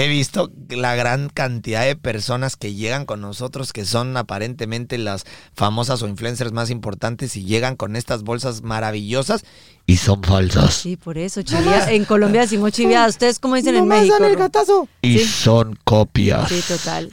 He 0.00 0.06
visto 0.08 0.52
la 0.68 0.94
gran 0.94 1.28
cantidad 1.28 1.84
de 1.84 1.96
personas 1.96 2.54
que 2.56 2.74
llegan 2.74 3.04
con 3.04 3.20
nosotros, 3.20 3.72
que 3.72 3.84
son 3.84 4.16
aparentemente 4.16 4.96
las 4.96 5.24
famosas 5.54 6.02
o 6.02 6.08
influencers 6.08 6.52
más 6.52 6.70
importantes, 6.70 7.34
y 7.36 7.44
llegan 7.44 7.74
con 7.74 7.96
estas 7.96 8.22
bolsas 8.22 8.62
maravillosas 8.62 9.44
y 9.86 9.96
son 9.96 10.22
falsas. 10.22 10.74
Sí, 10.74 10.96
por 10.96 11.18
eso, 11.18 11.42
chivia. 11.42 11.90
En 11.90 12.04
Colombia 12.04 12.42
decimos 12.42 12.70
chiviada. 12.72 13.08
¿Ustedes 13.08 13.38
cómo 13.40 13.56
dicen 13.56 13.74
en 13.74 13.80
Nomás 13.82 14.00
México? 14.02 14.16
dan 14.20 14.30
el 14.30 14.36
gatazo. 14.36 14.88
Y 15.02 15.18
Sí. 15.18 15.24
son 15.24 15.76
copias. 15.82 16.48
Sí, 16.48 16.62
total. 16.68 17.10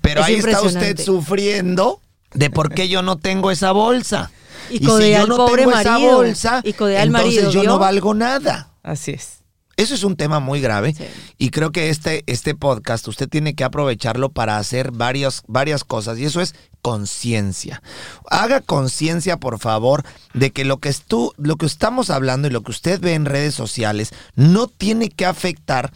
Pero 0.00 0.20
Es 0.22 0.26
ahí 0.26 0.34
está 0.36 0.60
usted 0.62 0.98
sufriendo 1.00 2.00
de 2.32 2.50
por 2.50 2.74
qué 2.74 2.88
yo 2.88 3.02
no 3.02 3.16
tengo 3.18 3.50
esa 3.52 3.70
bolsa. 3.72 4.32
Y 4.70 4.78
si 4.78 4.84
codea 4.86 5.18
yo 5.18 5.22
al 5.24 5.28
no 5.28 5.36
pobre 5.36 5.62
tengo 5.66 5.78
esa 5.78 5.90
marido. 5.92 6.14
bolsa, 6.16 6.60
Y 6.64 6.72
codea 6.72 7.02
al 7.02 7.08
entonces 7.08 7.34
marido, 7.34 7.50
yo 7.52 7.60
¿vio? 7.60 7.70
no 7.70 7.78
valgo 7.78 8.14
nada. 8.14 8.70
Así 8.82 9.12
es. 9.12 9.43
Eso 9.76 9.94
es 9.94 10.04
un 10.04 10.16
tema 10.16 10.40
muy 10.40 10.60
grave 10.60 10.94
Sí. 10.94 11.04
y 11.38 11.50
creo 11.50 11.72
que 11.72 11.90
este, 11.90 12.22
este 12.26 12.54
podcast 12.54 13.06
usted 13.08 13.28
tiene 13.28 13.54
que 13.54 13.64
aprovecharlo 13.64 14.30
para 14.30 14.58
hacer 14.58 14.90
varias, 14.92 15.42
varias 15.46 15.84
cosas 15.84 16.18
y 16.18 16.24
eso 16.24 16.40
es 16.40 16.54
conciencia. 16.82 17.82
Haga 18.30 18.60
conciencia, 18.60 19.38
por 19.38 19.58
favor, 19.58 20.04
de 20.34 20.50
que 20.50 20.64
lo 20.64 20.78
que, 20.78 20.90
estu- 20.90 21.32
lo 21.38 21.56
que 21.56 21.66
estamos 21.66 22.10
hablando 22.10 22.46
y 22.48 22.50
lo 22.50 22.62
que 22.62 22.70
usted 22.72 23.00
ve 23.00 23.14
en 23.14 23.24
redes 23.24 23.54
sociales 23.54 24.10
no 24.36 24.68
tiene 24.68 25.08
que 25.08 25.24
afectar, 25.26 25.92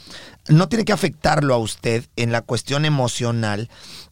no 0.49 0.69
tiene 0.69 0.85
que 0.87 0.93
afectarlo 0.95 1.55
a 1.55 1.59
usted 1.59 2.07
en 2.17 2.33
la 2.33 2.41
cuestión 2.41 2.85
emocional 2.87 3.69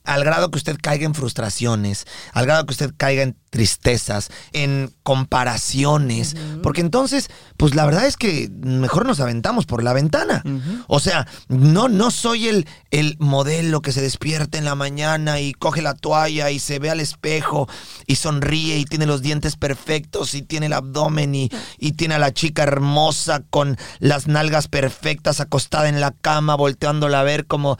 al 0.06 0.24
grado 0.24 0.50
que 0.50 0.58
usted 0.58 0.78
caiga 0.80 1.04
en 1.04 1.14
frustraciones, 1.14 2.06
al 2.32 2.46
grado 2.46 2.64
que 2.64 2.72
usted 2.72 2.94
caiga 2.96 3.22
en 3.22 3.36
tristezas, 3.50 4.30
en 4.52 4.94
comparaciones, 5.02 6.36
porque 6.62 6.80
entonces, 6.80 7.30
pues 7.56 7.74
la 7.74 7.86
verdad 7.86 8.06
es 8.06 8.16
que 8.16 8.50
mejor 8.60 9.06
nos 9.06 9.20
aventamos 9.20 9.66
por 9.66 9.82
la 9.82 9.92
ventana. 9.92 10.42
O 10.88 11.00
sea, 11.00 11.26
no, 11.48 11.88
no 11.88 12.10
soy 12.10 12.48
el, 12.48 12.66
el 12.90 13.16
modelo 13.18 13.80
que 13.82 13.92
se 13.92 14.02
despierta 14.02 14.58
en 14.58 14.64
la 14.64 14.74
mañana 14.74 15.40
y 15.40 15.52
coge 15.52 15.82
la 15.82 15.94
toalla 15.94 16.50
y 16.50 16.58
se 16.58 16.78
ve 16.78 16.90
al 16.90 17.00
espejo 17.00 17.68
y 18.06 18.16
sonríe 18.16 18.78
y 18.78 18.84
tiene 18.84 19.06
los 19.06 19.22
dientes 19.22 19.56
perfectos 19.56 20.34
y 20.34 20.42
tiene 20.42 20.66
el 20.66 20.72
abdomen 20.72 21.34
y, 21.34 21.50
y 21.78 21.92
tiene 21.92 22.16
a 22.16 22.18
la 22.18 22.32
chica 22.32 22.62
hermosa 22.62 23.42
con 23.50 23.76
las 23.98 24.26
nalgas 24.26 24.68
perfectas 24.68 25.40
acostada 25.40 25.88
en 25.88 26.00
la 26.00 26.12
cama, 26.12 26.54
volteándola 26.54 27.20
a 27.20 27.24
ver 27.24 27.46
como... 27.46 27.78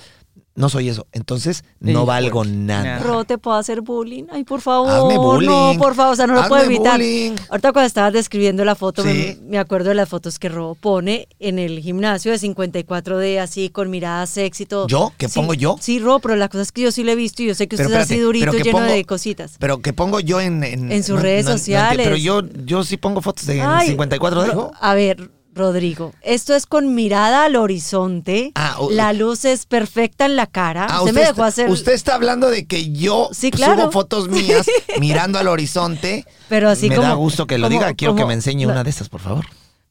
No 0.57 0.69
soy 0.71 0.89
eso. 0.89 1.07
Entonces, 1.13 1.65
no 1.81 2.07
valgo 2.07 2.45
nada. 2.45 2.99
Ro, 3.01 3.25
te 3.25 3.37
puedo 3.39 3.57
hacer 3.57 3.83
bullying. 3.83 4.25
Ay, 4.33 4.43
por 4.45 4.61
favor. 4.63 4.91
Hazme 4.91 5.19
bullying. 5.19 5.49
No, 5.49 5.75
por 5.79 5.95
favor, 5.95 6.15
o 6.15 6.17
sea, 6.17 6.27
no 6.27 6.33
lo 6.33 6.41
Hazme 6.41 6.49
puedo 6.49 6.65
evitar. 6.65 6.97
bullying. 6.99 7.33
Ahorita 7.51 7.73
cuando 7.73 7.87
estabas 7.87 8.13
describiendo 8.15 8.65
la 8.65 8.75
foto, 8.75 9.05
me, 9.05 9.13
Sí. 9.13 9.39
me 9.47 9.59
acuerdo 9.59 9.91
de 9.91 9.95
las 9.97 10.09
fotos 10.09 10.39
que 10.39 10.49
Ro 10.49 10.75
pone 10.81 11.29
en 11.41 11.59
el 11.59 11.81
gimnasio 11.81 12.33
de 12.33 12.39
54D, 12.39 13.39
así, 13.41 13.69
con 13.69 13.91
mirada 13.91 14.27
sexy 14.27 14.63
y 14.63 14.67
todo. 14.67 14.87
¿Yo? 14.89 15.13
¿Qué 15.19 15.29
Sí, 15.29 15.35
pongo 15.39 15.55
yo? 15.55 15.77
Sí, 15.81 15.99
Ro, 15.99 16.19
pero 16.21 16.37
la 16.37 16.49
cosa 16.49 16.63
es 16.63 16.73
que 16.73 16.83
yo 16.83 16.91
sí 16.91 17.05
lo 17.05 17.13
he 17.13 17.17
visto 17.17 17.43
y 17.43 17.47
yo 17.49 17.55
sé 17.55 17.69
que 17.69 17.77
Pero 17.77 17.89
usted 17.91 18.01
es 18.01 18.07
así 18.07 18.19
durito, 18.19 18.53
lleno 18.53 18.79
pongo- 18.79 18.87
de 18.93 19.05
cositas. 19.05 19.57
Pero 19.59 19.81
que 19.83 19.93
pongo 19.93 20.21
yo 20.21 20.41
en... 20.41 20.65
En, 20.65 20.91
En 20.91 21.05
sus 21.05 21.21
redes 21.21 21.45
sociales. 21.47 22.03
pero 22.05 22.17
yo, 22.17 22.43
yo 22.65 22.83
sí 22.83 22.97
pongo 22.97 23.21
fotos 23.21 23.45
de 23.47 23.61
Ay, 23.61 23.89
54 23.89 24.43
de... 24.43 24.49
Ro- 24.53 24.73
A 24.81 24.95
ver, 24.95 25.31
Rodrigo, 25.57 26.13
esto 26.21 26.55
es 26.55 26.67
con 26.67 26.95
mirada 26.95 27.45
al 27.47 27.57
horizonte. 27.57 28.53
Ah, 28.55 28.77
o- 28.79 28.91
la 28.91 29.13
luz 29.15 29.47
es 29.47 29.65
perfecta 29.67 30.27
en 30.27 30.37
la 30.37 30.47
cara. 30.47 30.87
Ah, 30.89 31.01
usted, 31.01 31.15
me 31.15 31.21
está- 31.23 31.33
dejó 31.33 31.45
hacer. 31.45 31.71
usted 31.71 31.93
está 31.93 32.15
hablando 32.15 32.51
de 32.51 32.67
que 32.67 32.93
yo 32.93 33.31
Sí, 33.33 33.51
claro. 33.51 33.81
subo 33.85 33.93
fotos 33.93 34.29
mías 34.61 34.67
mirando 35.01 35.39
al 35.39 35.49
horizonte. 35.49 36.27
Pero 36.51 36.69
así 36.69 36.89
me 36.91 36.97
como- 36.97 37.09
da 37.09 37.15
gusto 37.15 37.47
que 37.47 37.57
lo 37.59 37.69
como- 37.69 37.79
diga. 37.81 37.95
Quiero 37.95 38.15
que 38.15 38.27
me 38.27 38.35
enseñe 38.35 38.67
no. 38.67 38.73
una 38.73 38.85
de 38.85 38.91
estas, 38.91 39.09
por 39.09 39.21
favor. 39.23 39.47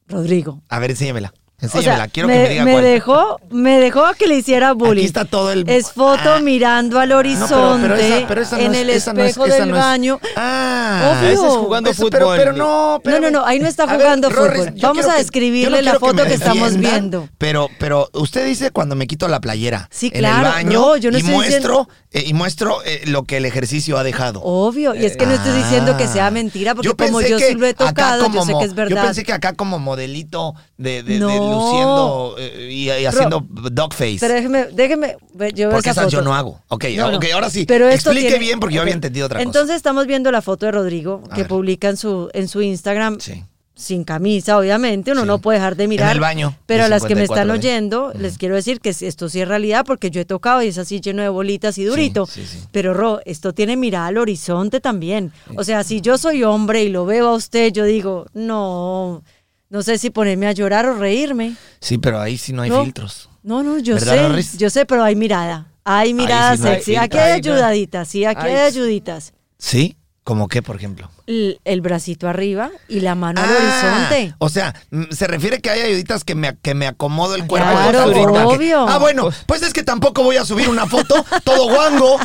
Rodrigo. 0.08 0.60
A 0.68 0.78
ver, 0.78 0.92
enséñamela. 0.92 1.34
O 1.58 1.64
Enséñamela. 1.64 1.96
sea, 1.96 2.08
Quiero 2.08 2.28
me, 2.28 2.34
que 2.34 2.40
me 2.42 2.48
diga 2.50 2.64
me 2.66 2.72
cuál. 2.72 2.84
dejó, 2.84 3.40
me 3.50 3.80
dejó 3.80 4.04
a 4.04 4.14
que 4.14 4.26
le 4.26 4.34
hiciera 4.36 4.72
bullying. 4.72 4.98
Aquí 5.00 5.06
está 5.06 5.24
todo 5.24 5.52
el- 5.52 5.66
Es 5.68 5.90
foto 5.90 6.34
Ah. 6.34 6.40
mirando 6.40 7.00
al 7.00 7.12
horizonte 7.12 7.80
pero 7.88 7.94
esa- 7.94 8.26
pero 8.28 8.42
esa 8.42 8.56
no 8.58 8.62
en 8.62 8.74
es- 8.74 8.80
el 8.80 8.86
no 8.86 8.92
es- 8.92 9.06
espejo 9.30 9.46
del 9.46 9.68
no 9.70 9.76
baño. 9.76 10.20
Ah. 10.36 11.16
Obvio. 11.18 11.30
Ese 11.30 11.46
es 11.46 11.52
jugando 11.54 11.90
Eso, 11.90 12.08
pero, 12.10 12.26
fútbol. 12.26 12.38
pero 12.38 12.52
no, 12.52 13.00
No, 13.02 13.20
no, 13.20 13.30
no, 13.30 13.46
ahí 13.46 13.58
no 13.58 13.68
está 13.68 13.86
ver, 13.86 13.96
jugando 13.96 14.28
Rorris, 14.28 14.64
fútbol. 14.66 14.80
Vamos 14.82 15.06
a 15.06 15.14
describirle 15.16 15.78
no 15.78 15.82
la 15.82 15.92
que 15.92 15.98
foto 15.98 16.24
que 16.24 16.34
estamos 16.34 16.76
viendo. 16.76 17.26
Pero, 17.38 17.70
pero 17.78 18.10
usted 18.12 18.44
dice 18.44 18.70
cuando 18.70 18.94
me 18.94 19.06
quito 19.06 19.26
la 19.28 19.40
playera 19.40 19.88
Sí, 19.90 20.10
en 20.12 20.18
claro, 20.20 20.46
el 20.48 20.52
baño 20.52 20.80
no, 20.80 20.96
yo 20.98 21.10
no 21.10 21.16
y 21.16 21.20
estoy 21.20 21.34
muestro 21.34 21.88
eh, 22.12 22.24
y 22.26 22.34
muestro 22.34 22.78
eh, 22.84 23.02
lo 23.06 23.24
que 23.24 23.38
el 23.38 23.44
ejercicio 23.46 23.96
ha 23.98 24.02
dejado. 24.04 24.40
Obvio, 24.42 24.94
y 24.94 25.04
es 25.06 25.16
que 25.16 25.24
no 25.26 25.32
estoy 25.32 25.52
diciendo 25.52 25.96
que 25.96 26.06
sea 26.06 26.26
Ah. 26.26 26.30
mentira, 26.30 26.74
porque 26.74 26.90
como 26.94 27.20
yo 27.22 27.38
sí 27.38 27.54
lo 27.54 27.66
he 27.66 27.72
tocado, 27.74 28.30
yo 28.30 28.44
sé 28.44 28.52
que 28.58 28.64
es 28.64 28.74
verdad. 28.74 28.96
Yo 28.96 29.02
pensé 29.06 29.24
que 29.24 29.32
acá 29.32 29.54
como 29.54 29.78
modelito 29.78 30.54
de, 30.76 31.02
No. 31.18 31.45
Luciendo 31.54 32.34
eh, 32.38 32.68
y, 32.72 32.84
y 32.90 33.06
haciendo 33.06 33.44
dog 33.48 33.92
face. 33.94 34.18
Pero 34.20 34.34
déjeme, 34.34 34.64
déjeme, 34.72 35.16
yo 35.54 35.68
veo 35.68 35.70
porque 35.76 35.90
esa 35.90 36.02
esas 36.02 36.12
yo 36.12 36.22
no 36.22 36.34
hago. 36.34 36.60
Ok, 36.68 36.84
No, 36.96 37.10
no. 37.10 37.16
ok, 37.18 37.26
ahora 37.34 37.50
sí. 37.50 37.64
Pero 37.66 37.88
esto 37.88 38.10
Explique 38.10 38.28
tiene- 38.30 38.44
bien 38.44 38.60
porque 38.60 38.76
yo 38.76 38.82
había 38.82 38.94
entendido 38.94 39.26
otra 39.26 39.42
Entonces 39.42 39.76
estamos 39.76 40.06
viendo 40.06 40.30
la 40.30 40.42
foto 40.42 40.66
de 40.66 40.72
Rodrigo 40.72 41.22
A 41.30 41.34
que 41.34 41.42
ver. 41.42 41.48
publica 41.48 41.88
en 41.88 41.96
su, 41.96 42.30
en 42.32 42.48
su 42.48 42.62
Instagram. 42.62 43.14
cosa. 43.16 43.34
Sí. 43.34 43.44
sin 43.78 44.04
camisa, 44.04 44.56
obviamente, 44.56 45.12
uno 45.12 45.20
Sí. 45.20 45.26
no 45.26 45.38
puede 45.38 45.58
dejar 45.58 45.76
de 45.76 45.86
mirar. 45.86 46.10
el 46.10 46.18
baño, 46.18 46.56
Pero 46.64 46.84
a 46.84 46.88
las 46.88 47.04
que 47.04 47.14
me 47.14 47.24
están 47.24 47.46
54D. 47.48 47.58
oyendo, 47.58 48.10
les 48.18 48.38
quiero 48.38 48.54
decir 48.54 48.80
que 48.80 48.88
esto 48.88 49.28
sí 49.28 49.42
es 49.42 49.46
realidad 49.46 49.84
porque 49.86 50.10
yo 50.10 50.22
he 50.22 50.24
tocado 50.24 50.62
y 50.62 50.68
es 50.68 50.78
así 50.78 51.02
lleno 51.02 51.20
de 51.22 51.28
bolitas 51.28 51.76
y 51.76 51.84
durito. 51.84 52.24
sí. 52.24 52.42
Pero 52.72 52.94
Ro, 52.94 53.20
esto 53.26 53.52
tiene 53.52 53.76
mirada 53.76 54.06
al 54.06 54.16
horizonte 54.16 54.80
también. 54.80 55.30
O 55.58 55.62
sea, 55.62 55.84
si 55.84 56.00
yo 56.00 56.16
soy 56.16 56.42
hombre 56.42 56.84
y 56.84 56.88
lo 56.88 57.04
veo 57.04 57.28
a 57.28 57.34
usted, 57.34 57.70
yo 57.70 57.84
digo, 57.84 58.24
no, 58.32 59.22
no 59.70 59.82
sé 59.82 59.98
si 59.98 60.10
ponerme 60.10 60.46
a 60.46 60.52
llorar 60.52 60.86
o 60.86 60.94
reírme. 60.96 61.54
Sí, 61.80 61.98
pero 61.98 62.20
ahí 62.20 62.36
sí 62.38 62.52
no 62.52 62.62
hay 62.62 62.70
No. 62.70 62.82
filtros. 62.84 63.28
No, 63.42 63.62
no, 63.62 63.78
yo 63.78 63.94
¿Verdad, 63.94 64.38
sé, 64.40 64.58
yo 64.58 64.70
sé, 64.70 64.86
pero 64.86 65.02
hay 65.04 65.14
mirada. 65.16 65.68
Hay 65.84 66.12
mirada 66.14 66.56
sí 66.56 66.62
no 66.62 66.68
hay 66.68 66.74
sexy. 66.76 66.90
filtro. 66.92 67.04
Aquí 67.04 67.18
hay 67.18 67.32
ayudaditas, 67.32 68.08
sí, 68.08 68.24
aquí 68.24 68.46
hay 68.46 68.54
Ay. 68.54 68.66
ayuditas. 68.66 69.32
¿Sí? 69.58 69.96
¿Cómo 70.24 70.48
qué, 70.48 70.62
por 70.62 70.74
ejemplo? 70.76 71.10
El, 71.26 71.60
el 71.64 71.80
bracito 71.80 72.28
arriba 72.28 72.70
y 72.88 73.00
la 73.00 73.14
mano 73.16 73.40
al 73.42 73.48
Ah, 73.48 73.52
horizonte. 73.58 74.34
O 74.38 74.48
sea, 74.48 74.74
mm, 74.90 75.04
se 75.10 75.26
refiere 75.26 75.60
que 75.60 75.70
hay 75.70 75.80
ayuditas 75.80 76.22
que 76.22 76.34
me, 76.36 76.56
que 76.56 76.74
me 76.74 76.86
acomodo 76.86 77.34
el 77.34 77.46
cuerpo. 77.46 77.68
Claro, 77.68 77.98
de 78.08 78.14
tal 78.14 78.14
forma 78.14 78.38
que- 78.40 78.56
obvio. 78.56 78.88
ah, 78.88 78.98
bueno, 78.98 79.28
pues 79.46 79.62
es 79.62 79.72
que 79.72 79.82
tampoco 79.82 80.22
voy 80.22 80.36
a 80.36 80.44
subir 80.44 80.68
una 80.68 80.86
foto 80.86 81.24
todo 81.44 81.68
guango. 81.68 82.18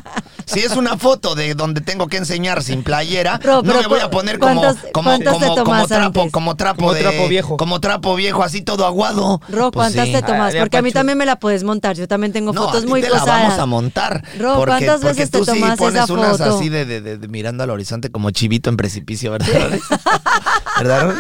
Si 0.46 0.60
es 0.60 0.76
una 0.76 0.98
foto 0.98 1.34
de 1.34 1.54
donde 1.56 1.82
tengo 1.82 2.08
que 2.08 2.18
enseñar 2.18 2.62
sin 2.62 2.84
playera, 2.84 3.40
no 3.44 3.64
me 3.64 3.88
voy 3.88 4.00
a 4.02 4.10
poner 4.10 4.38
como, 4.38 4.62
¿cuántas- 4.62 4.86
como, 4.92 5.18
te 5.18 5.26
como, 5.26 5.56
como 5.64 5.88
trapo, 5.88 6.32
como 6.32 6.56
trapo 6.56 6.80
Como 6.80 6.94
de- 6.94 7.02
trapo 7.02 7.28
viejo. 7.28 7.58
Como 7.58 7.80
trapo 7.80 8.16
viejo, 8.16 8.44
así 8.44 8.62
todo 8.62 8.86
aguado. 8.86 9.40
Ro, 9.50 9.72
Pues 9.72 9.94
¿cuántas 9.94 10.08
sí. 10.08 10.12
te 10.14 10.22
tomas? 10.22 10.54
Ah, 10.54 10.60
Porque 10.60 10.78
a 10.78 10.82
mí 10.82 10.92
también 10.92 11.18
me 11.18 11.26
la 11.26 11.38
puedes 11.40 11.64
montar. 11.64 11.96
Yo 11.96 12.08
también 12.08 12.34
tengo 12.34 12.54
No, 12.54 12.64
fotos 12.66 12.80
a 12.80 12.82
ti 12.82 12.88
muy 12.88 13.02
te 13.02 13.10
la 13.10 13.20
posadas. 13.20 13.44
vamos 13.44 13.60
a 13.60 13.66
montar. 13.66 14.24
Ro, 14.38 14.56
porque, 14.58 14.66
¿cuántas 14.86 15.02
porque 15.02 15.08
veces 15.22 15.32
te 15.32 15.38
tú 15.40 15.46
sí 15.46 15.52
tomas 15.60 15.78
pones 15.78 16.04
esa 16.04 16.14
unas 16.14 16.38
foto? 16.38 16.56
así 16.58 16.70
de, 16.70 16.86
de- 16.86 17.02
de- 17.02 17.18
de 17.18 17.28
mirando 17.28 17.64
al 17.64 17.70
horizonte 17.70 18.12
como 18.12 18.30
chivito 18.32 18.70
en 18.70 18.78
precipicio, 18.92 19.32
¿verdad? 19.32 19.48
¿Verdad? 20.80 21.16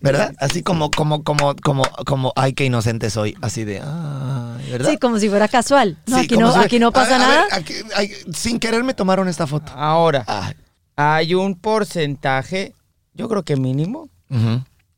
¿Verdad? 0.00 0.34
Así 0.38 0.62
como, 0.62 0.90
como, 0.90 1.22
como, 1.22 1.54
como, 1.62 1.84
como, 2.06 2.32
ay, 2.34 2.54
qué 2.54 2.64
inocente 2.64 3.10
soy. 3.10 3.36
Así 3.42 3.64
de, 3.64 3.80
ay, 3.80 4.70
¿verdad? 4.70 4.90
Sí, 4.90 4.96
como 4.98 5.18
si 5.18 5.28
fuera 5.28 5.46
casual. 5.46 5.98
No, 6.06 6.18
Sí, 6.18 6.24
aquí, 6.24 6.36
no, 6.36 6.52
si- 6.52 6.58
aquí 6.58 6.78
no 6.78 6.90
pasa 6.90 7.16
a- 7.16 7.24
a 7.24 7.28
ver, 7.28 7.38
nada. 7.40 7.56
aquí- 7.56 7.74
ay, 7.94 8.10
sin 8.32 8.58
querer 8.58 8.82
me 8.82 8.94
tomaron 8.94 9.28
esta 9.28 9.46
foto. 9.46 9.72
Ahora, 9.76 10.24
Ay, 10.26 10.54
hay 10.96 11.34
un 11.34 11.54
porcentaje, 11.54 12.74
yo 13.14 13.28
creo 13.28 13.42
que 13.44 13.56
mínimo, 13.56 14.08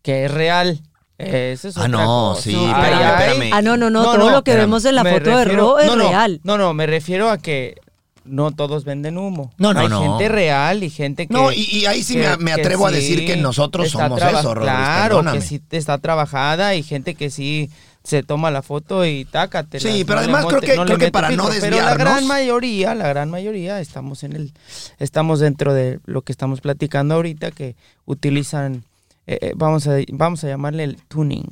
que 0.03 0.25
es 0.27 0.31
real. 0.31 0.81
Eso 1.19 1.69
es 1.69 1.77
Ah, 1.77 1.87
no, 1.89 2.33
cosa. 2.35 2.43
sí, 2.43 2.55
espérame, 2.65 3.21
espérame. 3.21 3.51
Ah, 3.55 3.63
no, 3.63 3.77
no, 3.77 3.91
no, 3.91 4.03
todo 4.03 4.17
lo 4.31 4.43
que 4.43 4.51
espérame. 4.53 4.61
vemos 4.67 4.85
en 4.85 4.95
la 4.97 5.05
Me 5.05 5.13
foto 5.19 5.37
de 5.37 5.45
Ro 5.45 5.79
es 5.79 5.87
no, 5.87 5.95
no, 5.97 6.09
real. 6.09 6.41
No, 6.43 6.59
no, 6.59 6.75
me 6.75 6.87
refiero 6.87 7.31
a 7.31 7.39
que 7.39 7.77
no 8.25 8.53
todos 8.53 8.85
venden 8.85 9.19
humo. 9.19 9.53
No, 9.59 9.73
no, 9.75 9.81
Hay 9.81 9.89
no. 9.89 10.01
gente 10.19 10.29
real 10.29 10.83
y 10.85 10.91
gente 10.91 11.27
que... 11.27 11.33
No, 11.35 11.53
y, 11.53 11.61
y 11.63 11.87
ahí 11.87 12.03
sí 12.03 12.17
me, 12.17 12.37
me 12.37 12.53
atrevo 12.53 12.87
a 12.87 12.91
decir 12.91 13.27
que 13.27 13.37
nosotros 13.37 13.91
somos 13.91 14.19
traba- 14.19 14.41
eso, 14.41 14.55
Rodríguez, 14.55 14.75
Claro, 14.77 15.17
perdóname. 15.17 15.39
que 15.39 15.45
sí 15.45 15.61
está 15.71 15.99
trabajada 15.99 16.75
y 16.75 16.83
gente 16.83 17.15
que 17.15 17.31
sí 17.31 17.71
se 18.05 18.23
toma 18.23 18.51
la 18.51 18.63
foto 18.63 19.07
y 19.07 19.25
tácate. 19.25 19.79
Sí, 19.81 20.05
pero 20.05 20.21
además 20.21 20.47
creo 20.47 20.61
que- 20.61 20.75
creo 20.75 20.99
que 20.99 21.11
para 21.13 21.31
no 21.31 21.49
Pero 21.61 21.77
la 21.77 21.95
gran 21.95 22.19
desviarnos- 22.19 22.27
mayoría, 22.27 22.95
la 22.95 23.09
gran 23.09 23.31
mayoría 23.31 23.81
estamos 23.81 24.23
en 24.25 24.33
el, 24.35 24.53
estamos 24.99 25.39
dentro 25.41 25.73
de 25.75 26.01
lo 26.07 26.23
que 26.23 26.33
estamos 26.33 26.61
platicando 26.61 27.15
ahorita 27.15 27.51
que 27.53 27.77
utilizan, 28.05 28.85
eh, 29.33 29.39
eh, 29.41 29.53
vamos 29.57 29.87
a, 29.87 29.97
vamos 30.11 30.45
a 30.45 30.49
llamarle 30.49 30.85
el 30.85 30.97
tuning. 31.09 31.49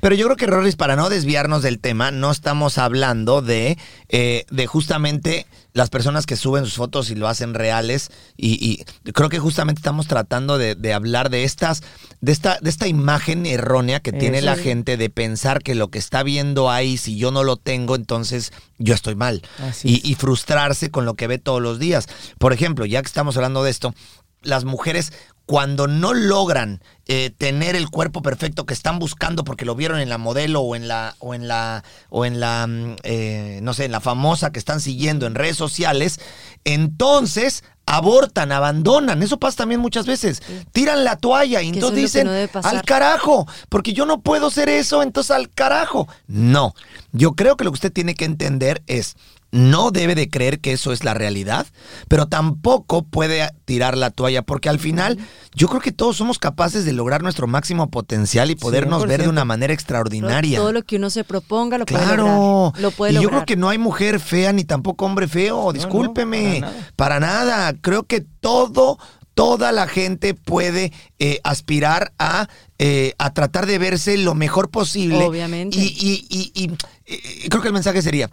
Pero 0.00 0.14
yo 0.14 0.26
creo 0.26 0.36
que, 0.36 0.46
Roris, 0.46 0.76
para 0.76 0.96
no 0.96 1.08
desviarnos 1.08 1.62
del 1.62 1.78
tema, 1.78 2.10
no 2.10 2.30
estamos 2.30 2.78
hablando 2.78 3.42
de, 3.42 3.78
eh, 4.08 4.44
de 4.50 4.66
justamente 4.66 5.46
las 5.72 5.90
personas 5.90 6.24
que 6.24 6.36
suben 6.36 6.64
sus 6.64 6.74
fotos 6.74 7.10
y 7.10 7.14
lo 7.14 7.28
hacen 7.28 7.52
reales. 7.54 8.10
Y, 8.36 8.84
y 9.04 9.12
creo 9.12 9.28
que 9.28 9.38
justamente 9.38 9.80
estamos 9.80 10.06
tratando 10.06 10.56
de, 10.56 10.74
de 10.74 10.94
hablar 10.94 11.28
de 11.28 11.44
estas, 11.44 11.82
de 12.20 12.32
esta, 12.32 12.58
de 12.60 12.70
esta 12.70 12.88
imagen 12.88 13.44
errónea 13.44 14.00
que 14.00 14.12
tiene 14.12 14.38
Eso 14.38 14.46
la 14.46 14.54
es. 14.54 14.60
gente 14.60 14.96
de 14.96 15.10
pensar 15.10 15.62
que 15.62 15.74
lo 15.74 15.88
que 15.88 15.98
está 15.98 16.22
viendo 16.22 16.70
ahí, 16.70 16.96
si 16.96 17.18
yo 17.18 17.30
no 17.30 17.44
lo 17.44 17.56
tengo, 17.56 17.94
entonces 17.94 18.52
yo 18.78 18.94
estoy 18.94 19.16
mal. 19.16 19.42
Y 19.82 20.14
frustrarse 20.14 20.90
con 20.90 21.04
lo 21.04 21.14
que 21.14 21.26
ve 21.26 21.38
todos 21.38 21.60
los 21.60 21.78
días. 21.78 22.08
Por 22.38 22.52
ejemplo, 22.52 22.86
ya 22.86 23.02
que 23.02 23.06
estamos 23.06 23.36
hablando 23.36 23.62
de 23.62 23.70
esto, 23.70 23.94
las 24.42 24.64
mujeres 24.64 25.12
cuando 25.46 25.86
no 25.86 26.12
logran 26.12 26.82
eh, 27.06 27.30
tener 27.30 27.76
el 27.76 27.88
cuerpo 27.88 28.20
perfecto 28.20 28.66
que 28.66 28.74
están 28.74 28.98
buscando 28.98 29.44
porque 29.44 29.64
lo 29.64 29.76
vieron 29.76 30.00
en 30.00 30.08
la 30.08 30.18
modelo 30.18 30.60
o 30.60 30.74
en 30.74 30.88
la 30.88 31.14
o 31.20 31.34
en 31.34 31.46
la 31.46 31.84
o 32.10 32.24
en 32.24 32.40
la 32.40 32.66
mm, 32.66 32.96
eh, 33.04 33.60
no 33.62 33.72
sé 33.72 33.84
en 33.84 33.92
la 33.92 34.00
famosa 34.00 34.50
que 34.50 34.58
están 34.58 34.80
siguiendo 34.80 35.24
en 35.26 35.36
redes 35.36 35.56
sociales 35.56 36.20
entonces 36.64 37.62
abortan 37.86 38.50
abandonan. 38.50 39.22
Eso 39.22 39.38
pasa 39.38 39.58
también 39.58 39.80
muchas 39.80 40.06
veces. 40.06 40.42
Tiran 40.72 41.04
la 41.04 41.16
toalla 41.16 41.62
y 41.62 41.68
entonces 41.68 41.98
es 41.98 42.12
dicen 42.12 42.26
no 42.26 42.60
al 42.68 42.82
carajo 42.82 43.46
porque 43.68 43.92
yo 43.92 44.04
no 44.06 44.20
puedo 44.20 44.50
ser 44.50 44.68
eso 44.68 45.04
entonces 45.04 45.30
al 45.30 45.48
carajo 45.48 46.08
no. 46.26 46.74
Yo 47.12 47.34
creo 47.34 47.56
que 47.56 47.62
lo 47.62 47.70
que 47.70 47.76
usted 47.76 47.92
tiene 47.92 48.16
que 48.16 48.24
entender 48.24 48.82
es 48.88 49.16
no 49.52 49.90
debe 49.90 50.14
de 50.14 50.28
creer 50.28 50.60
que 50.60 50.72
eso 50.72 50.92
es 50.92 51.04
la 51.04 51.14
realidad, 51.14 51.66
pero 52.08 52.26
tampoco 52.26 53.04
puede 53.04 53.48
tirar 53.64 53.96
la 53.96 54.10
toalla, 54.10 54.42
porque 54.42 54.68
al 54.68 54.78
final 54.78 55.18
yo 55.54 55.68
creo 55.68 55.80
que 55.80 55.92
todos 55.92 56.16
somos 56.16 56.38
capaces 56.38 56.84
de 56.84 56.92
lograr 56.92 57.22
nuestro 57.22 57.46
máximo 57.46 57.88
potencial 57.90 58.50
y 58.50 58.54
podernos 58.56 59.06
ver 59.06 59.20
de 59.20 59.26
100%. 59.26 59.30
una 59.30 59.44
manera 59.44 59.72
extraordinaria. 59.72 60.58
Todo 60.58 60.72
lo 60.72 60.82
que 60.82 60.96
uno 60.96 61.10
se 61.10 61.24
proponga 61.24 61.78
lo 61.78 61.86
puede 61.86 62.04
Claro, 62.04 62.26
lograr. 62.26 62.82
Lo 62.82 62.90
puede 62.90 63.12
y 63.12 63.22
yo 63.22 63.28
creo 63.30 63.46
que 63.46 63.56
no 63.56 63.68
hay 63.68 63.78
mujer 63.78 64.20
fea 64.20 64.52
ni 64.52 64.64
tampoco 64.64 65.06
hombre 65.06 65.28
feo, 65.28 65.72
discúlpeme, 65.72 66.60
para 66.60 66.70
nada. 66.72 66.90
para 66.96 67.20
nada. 67.20 67.72
Creo 67.80 68.02
que 68.02 68.20
todo, 68.20 68.98
toda 69.34 69.72
la 69.72 69.86
gente 69.86 70.34
puede 70.34 70.92
eh, 71.18 71.40
aspirar 71.44 72.12
a, 72.18 72.48
eh, 72.78 73.14
a 73.18 73.32
tratar 73.32 73.66
de 73.66 73.78
verse 73.78 74.18
lo 74.18 74.34
mejor 74.34 74.70
posible. 74.70 75.24
Obviamente. 75.24 75.78
Y, 75.78 75.82
y- 75.86 76.26
y- 76.28 76.64
y, 76.64 76.70
eh, 77.06 77.48
creo 77.48 77.62
que 77.62 77.68
el 77.68 77.74
mensaje 77.74 78.02
sería, 78.02 78.28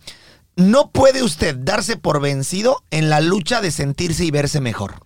no 0.56 0.92
puede 0.92 1.24
usted 1.24 1.56
darse 1.58 1.98
por 1.98 2.22
vencido 2.22 2.84
en 2.92 3.10
la 3.10 3.22
lucha 3.22 3.62
de 3.62 3.72
sentirse 3.72 4.26
y 4.26 4.32
verse 4.32 4.62
mejor. 4.62 5.06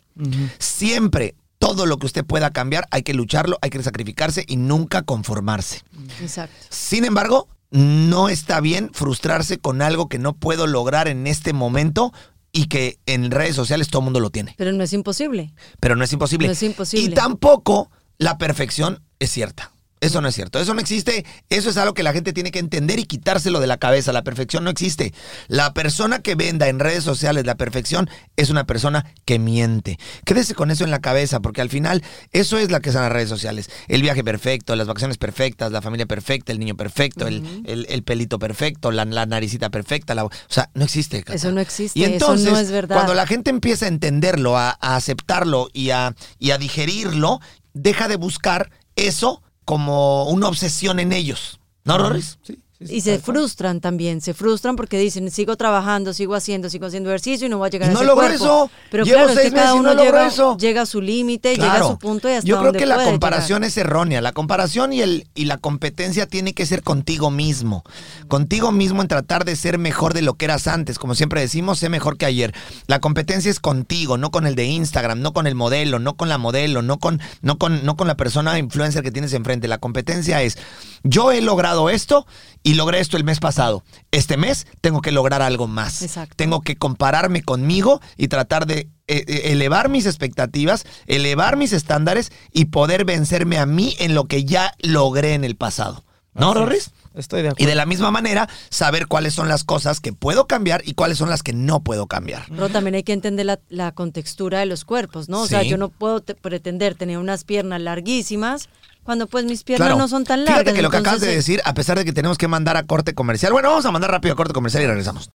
Siempre, 0.60 1.36
todo 1.60 1.86
lo 1.86 1.97
que 1.97 2.05
usted 2.05 2.25
pueda 2.25 2.51
cambiar, 2.51 2.88
hay 2.91 3.03
que 3.03 3.13
lucharlo, 3.13 3.57
hay 3.62 3.69
que 3.69 3.81
sacrificarse 3.83 4.45
y 4.47 4.57
nunca 4.57 5.03
conformarse. 5.03 5.81
Exacto. 6.21 6.55
Sin 6.69 7.05
embargo, 7.05 7.47
no 7.71 8.29
está 8.29 8.62
bien 8.62 8.91
frustrarse 8.93 9.57
con 9.57 9.81
algo 9.81 10.10
que 10.10 10.19
no 10.19 10.33
puedo 10.33 10.67
lograr 10.67 11.07
en 11.07 11.27
este 11.27 11.53
momento 11.53 12.13
y 12.51 12.65
que 12.67 12.99
en 13.05 13.29
redes 13.29 13.55
sociales 13.55 13.89
todo 13.89 13.99
el 13.99 14.05
mundo 14.05 14.19
lo 14.19 14.29
tiene. 14.29 14.55
Pero 14.57 14.71
no 14.71 14.83
es 14.83 14.93
imposible. 14.93 15.53
Pero 15.79 15.95
no 15.95 16.03
es 16.03 16.13
imposible. 16.13 16.47
No 16.47 16.53
es 16.53 16.63
imposible. 16.63 17.05
Y 17.05 17.13
tampoco 17.13 17.91
la 18.17 18.38
perfección 18.38 19.03
es 19.19 19.31
cierta. 19.31 19.71
Eso 19.99 20.21
no 20.21 20.27
es 20.27 20.36
cierto, 20.36 20.60
eso 20.60 20.73
no 20.75 20.79
existe, 20.79 21.25
eso 21.49 21.69
es 21.71 21.77
algo 21.77 21.93
que 21.95 22.03
la 22.03 22.13
gente 22.13 22.31
tiene 22.31 22.51
que 22.51 22.60
entender 22.60 22.99
y 22.99 23.05
quitárselo 23.05 23.60
de 23.60 23.65
la 23.65 23.77
cabeza, 23.77 24.13
la 24.13 24.23
perfección 24.23 24.63
no 24.63 24.69
existe. 24.69 25.12
La 25.47 25.73
persona 25.73 26.19
que 26.19 26.36
venda 26.36 26.67
en 26.67 26.79
redes 26.79 27.03
sociales 27.03 27.45
la 27.47 27.55
perfección 27.55 28.07
es 28.36 28.51
una 28.51 28.65
persona 28.67 29.12
que 29.25 29.39
miente. 29.39 29.97
Quédese 30.23 30.53
con 30.53 30.69
eso 30.69 30.83
en 30.83 30.91
la 30.91 30.99
cabeza, 30.99 31.39
porque 31.39 31.62
al 31.62 31.69
final 31.69 32.03
eso 32.31 32.60
es 32.60 32.69
la 32.69 32.79
que 32.79 32.91
son 32.91 33.01
las 33.01 33.12
redes 33.12 33.29
sociales. 33.29 33.71
El 33.88 34.03
viaje 34.03 34.23
perfecto, 34.23 34.75
las 34.75 34.86
vacaciones 34.86 35.17
perfectas, 35.17 35.71
la 35.71 35.81
familia 35.81 36.05
perfecta, 36.05 36.51
el 36.51 36.60
niño 36.60 36.75
perfecto, 36.75 37.25
el, 37.27 37.63
el- 37.65 37.88
el 37.89 38.03
pelito 38.03 38.38
perfecto, 38.38 38.91
la, 38.91 39.03
la 39.05 39.25
naricita 39.25 39.69
perfecta, 39.71 40.13
la- 40.13 40.25
o 40.25 40.31
sea, 40.47 40.69
no 40.75 40.83
existe. 40.86 41.23
Cata. 41.23 41.33
Eso 41.36 41.51
no 41.51 41.60
existe, 41.62 41.97
Y 41.99 42.03
eso 42.03 42.13
entonces, 42.13 42.51
no 42.51 42.60
es 42.60 42.69
verdad. 42.71 42.95
cuando 42.95 43.15
la 43.15 43.25
gente 43.25 43.49
empieza 43.49 43.86
a 43.86 43.88
entenderlo, 43.89 44.57
a, 44.57 44.77
a 44.79 44.95
aceptarlo 44.95 45.69
y 45.73 45.89
a, 45.89 46.13
y 46.38 46.51
a 46.51 46.57
digerirlo, 46.60 47.39
deja 47.73 48.07
de 48.07 48.15
buscar 48.17 48.69
eso 48.95 49.41
como 49.67 50.23
una 50.30 50.47
obsesión 50.47 50.97
en 51.01 51.12
ellos. 51.12 51.60
¿No, 51.84 51.97
Roris? 51.97 52.39
Sí, 52.41 52.58
sí, 52.79 52.95
Y 52.95 53.01
se 53.01 53.19
frustran 53.19 53.81
también, 53.81 54.21
se 54.21 54.33
frustran 54.33 54.75
porque 54.75 54.97
dicen, 54.99 55.29
sigo 55.31 55.55
trabajando, 55.57 56.13
sigo 56.13 56.35
haciendo, 56.35 56.69
sigo 56.69 56.85
haciendo 56.87 57.09
ejercicio 57.09 57.47
y 57.47 57.49
no 57.49 57.57
voy 57.57 57.67
a 57.67 57.69
llegar 57.71 57.89
Y 57.89 57.91
a 57.91 57.93
no 57.93 57.99
ese 57.99 58.07
logro 58.07 58.27
cuerpo. 58.27 58.45
eso. 58.45 58.71
Pero 58.91 59.03
Llevo 59.05 59.15
claro, 59.17 59.29
es 59.29 59.35
seis 59.35 59.49
que 59.49 59.55
cada 59.55 59.65
meses 59.67 59.75
y 59.75 59.79
uno 59.79 59.93
no 59.95 60.03
llega, 60.03 60.27
eso. 60.27 60.57
llega 60.57 60.81
a 60.81 60.85
su 60.85 61.01
límite, 61.01 61.55
llega 61.55 61.73
a 61.75 61.83
su 61.87 61.97
punto 61.97 62.29
y 62.29 62.33
hasta 62.33 62.47
Yo 62.47 62.55
creo 62.55 62.65
donde 62.67 62.79
que 62.79 62.85
la 62.85 63.03
comparación 63.03 63.59
llegar. 63.61 63.69
es 63.69 63.77
errónea. 63.77 64.21
La 64.21 64.31
comparación 64.31 64.93
y, 64.93 65.01
el, 65.01 65.27
y 65.35 65.45
la 65.45 65.57
competencia 65.57 66.25
tiene 66.27 66.53
que 66.53 66.65
ser 66.65 66.83
contigo 66.83 67.31
mismo. 67.31 67.83
Contigo 68.27 68.71
mismo 68.71 69.01
en 69.01 69.07
tratar 69.07 69.45
de 69.45 69.55
ser 69.55 69.77
mejor 69.77 70.13
de 70.13 70.21
lo 70.21 70.35
que 70.35 70.45
eras 70.45 70.67
antes. 70.67 70.99
Como 70.99 71.15
siempre 71.15 71.41
decimos, 71.41 71.79
sé 71.79 71.89
mejor 71.89 72.17
que 72.17 72.25
ayer. 72.25 72.53
La 72.87 72.99
competencia 72.99 73.49
es 73.51 73.59
contigo, 73.59 74.17
no 74.17 74.31
con 74.31 74.45
el 74.47 74.55
de 74.55 74.65
Instagram, 74.65 75.21
no 75.21 75.33
con 75.33 75.47
el 75.47 75.55
modelo, 75.55 75.99
no 75.99 76.15
con 76.15 76.29
la 76.29 76.37
modelo, 76.37 76.81
no 76.81 76.99
con, 76.99 77.21
no 77.41 77.57
con, 77.57 77.85
no 77.85 77.95
con 77.95 78.07
la 78.07 78.15
persona 78.15 78.57
influencer 78.59 79.03
que 79.03 79.11
tienes 79.11 79.33
enfrente. 79.33 79.67
La 79.67 79.77
competencia 79.77 80.41
es, 80.41 80.57
yo 81.03 81.31
he 81.31 81.41
logrado 81.41 81.89
esto 81.89 82.25
y 82.67 82.73
logré 82.73 82.99
esto 82.99 83.15
el 83.17 83.23
mes 83.23 83.39
pasado. 83.39 83.84
Este 84.12 84.36
mes 84.38 84.67
tengo 84.82 85.01
que 85.01 85.12
lograr 85.12 85.41
algo 85.41 85.67
más. 85.67 86.01
Exacto. 86.01 86.36
Tengo 86.36 86.62
que 86.62 86.75
compararme 86.75 87.41
conmigo 87.41 88.01
y 88.17 88.27
tratar 88.27 88.65
de 88.65 88.89
eh, 89.08 89.23
eh, 89.27 89.41
elevar 89.53 89.88
mis 89.89 90.06
expectativas, 90.06 90.84
elevar 91.06 91.56
mis 91.56 91.71
estándares 91.71 92.32
y 92.51 92.65
poder 92.65 93.06
vencerme 93.06 93.58
a 93.58 93.65
mí 93.65 93.95
en 93.99 94.13
lo 94.15 94.25
que 94.25 94.43
ya 94.43 94.73
logré 94.80 95.34
en 95.34 95.43
el 95.45 95.56
pasado. 95.56 96.03
¿No. 96.34 96.53
Rorris? 96.53 96.91
Estoy 97.15 97.41
de 97.41 97.47
Y 97.47 97.51
acuerdo. 97.51 97.69
de 97.69 97.75
la 97.75 97.86
misma 97.88 98.12
manera, 98.12 98.47
saber 98.69 99.08
cuáles 99.08 99.34
son 99.34 99.47
las 99.47 99.63
cosas 99.63 99.99
que 99.99 100.13
puedo 100.13 100.45
cambiar 100.45 100.84
y 100.86 100.93
cuáles 100.93 101.17
son 101.17 101.32
las 101.32 101.41
que 101.41 101.51
no 101.53 101.80
puedo 101.80 102.06
cambiar. 102.06 102.43
Pero 102.47 102.69
también 102.69 102.93
hay 102.93 103.01
que 103.01 103.13
entender 103.13 103.47
la, 103.47 103.60
la 103.69 103.91
contextura 103.93 104.60
de 104.60 104.67
los 104.67 104.86
cuerpos, 104.86 105.30
¿no? 105.30 105.41
O 105.41 105.47
sea, 105.47 105.63
yo 105.63 105.77
no 105.77 105.89
puedo 105.89 106.21
te- 106.21 106.36
pretender 106.36 106.93
tener 106.93 107.17
unas 107.17 107.43
piernas 107.43 107.82
larguísimas 107.82 108.69
cuando 109.08 109.26
pues 109.28 109.46
mis 109.46 109.63
piernas 109.63 109.88
Claro. 109.88 109.98
no 110.02 110.10
son 110.10 110.26
tan 110.26 110.41
largas. 110.43 110.60
Fíjate 110.60 110.76
que 110.76 110.82
lo 110.82 110.89
que 110.89 110.98
acabas 110.98 111.22
de 111.22 111.28
entonces, 111.28 111.46
decir, 111.48 111.62
a 111.63 111.74
pesar 111.74 111.98
de 111.98 112.04
que 112.04 112.12
tenemos 112.12 112.38
que 112.38 112.50
mandar 112.50 112.76
a 112.76 112.84
corte 112.84 113.13
comercial, 113.15 113.54
bueno, 113.54 113.70
vamos 113.70 113.86
a 113.86 113.91
mandar 113.91 114.12
rápido 114.12 114.34
a 114.34 114.36
corte 114.36 114.54
comercial 114.54 114.84
y 114.84 114.88
regresamos. 114.88 115.30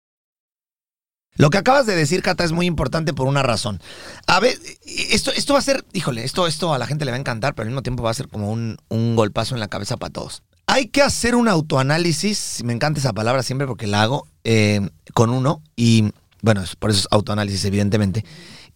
Lo 1.37 1.49
que 1.49 1.57
acabas 1.57 1.87
de 1.87 1.97
decir, 1.97 2.21
Cata, 2.23 2.45
es 2.45 2.53
muy 2.53 2.67
importante 2.67 3.15
por 3.15 3.27
una 3.27 3.43
razón. 3.43 3.81
A 4.27 4.39
ver, 4.41 4.59
esto, 4.85 5.33
esto 5.33 5.55
va 5.55 5.61
a 5.61 5.63
ser, 5.63 5.87
híjole, 5.95 6.23
esto, 6.25 6.47
esto 6.47 6.75
a 6.75 6.79
la 6.79 6.87
gente 6.87 7.07
le 7.07 7.13
va 7.13 7.17
a 7.17 7.21
encantar, 7.21 7.55
pero 7.55 7.63
al 7.65 7.71
mismo 7.71 7.83
tiempo 7.83 8.03
va 8.03 8.11
a 8.11 8.15
ser 8.15 8.29
como 8.29 8.53
un, 8.53 8.77
un 8.91 9.17
golpazo 9.17 9.55
en 9.55 9.61
la 9.61 9.69
cabeza 9.69 9.97
para 9.97 10.13
todos. 10.13 10.43
hay 10.67 10.89
que 10.89 11.01
hacer 11.01 11.35
un 11.35 11.49
autoanálisis, 11.49 12.61
me 12.65 12.75
encanta 12.75 13.01
esa 13.01 13.15
palabra 13.15 13.43
siempre 13.43 13.67
porque 13.67 13.87
la 13.87 14.03
hago 14.03 14.29
eh, 14.45 14.87
con 15.15 15.31
uno 15.31 15.63
y 15.77 16.13
bueno, 16.43 16.63
por 16.79 16.91
eso 16.91 17.01
es 17.01 17.09
autoanálisis 17.11 17.65
evidentemente, 17.65 18.27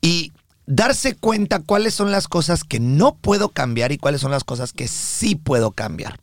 y 0.00 0.32
darse 0.66 1.14
cuenta 1.14 1.60
cuáles 1.60 1.94
son 1.94 2.10
las 2.10 2.26
cosas 2.28 2.64
que 2.64 2.80
no 2.80 3.14
puedo 3.16 3.50
cambiar 3.50 3.92
y 3.92 3.98
cuáles 3.98 4.20
son 4.20 4.32
las 4.32 4.44
cosas 4.44 4.72
que 4.72 4.88
sí 4.88 5.36
puedo 5.36 5.70
cambiar. 5.70 6.18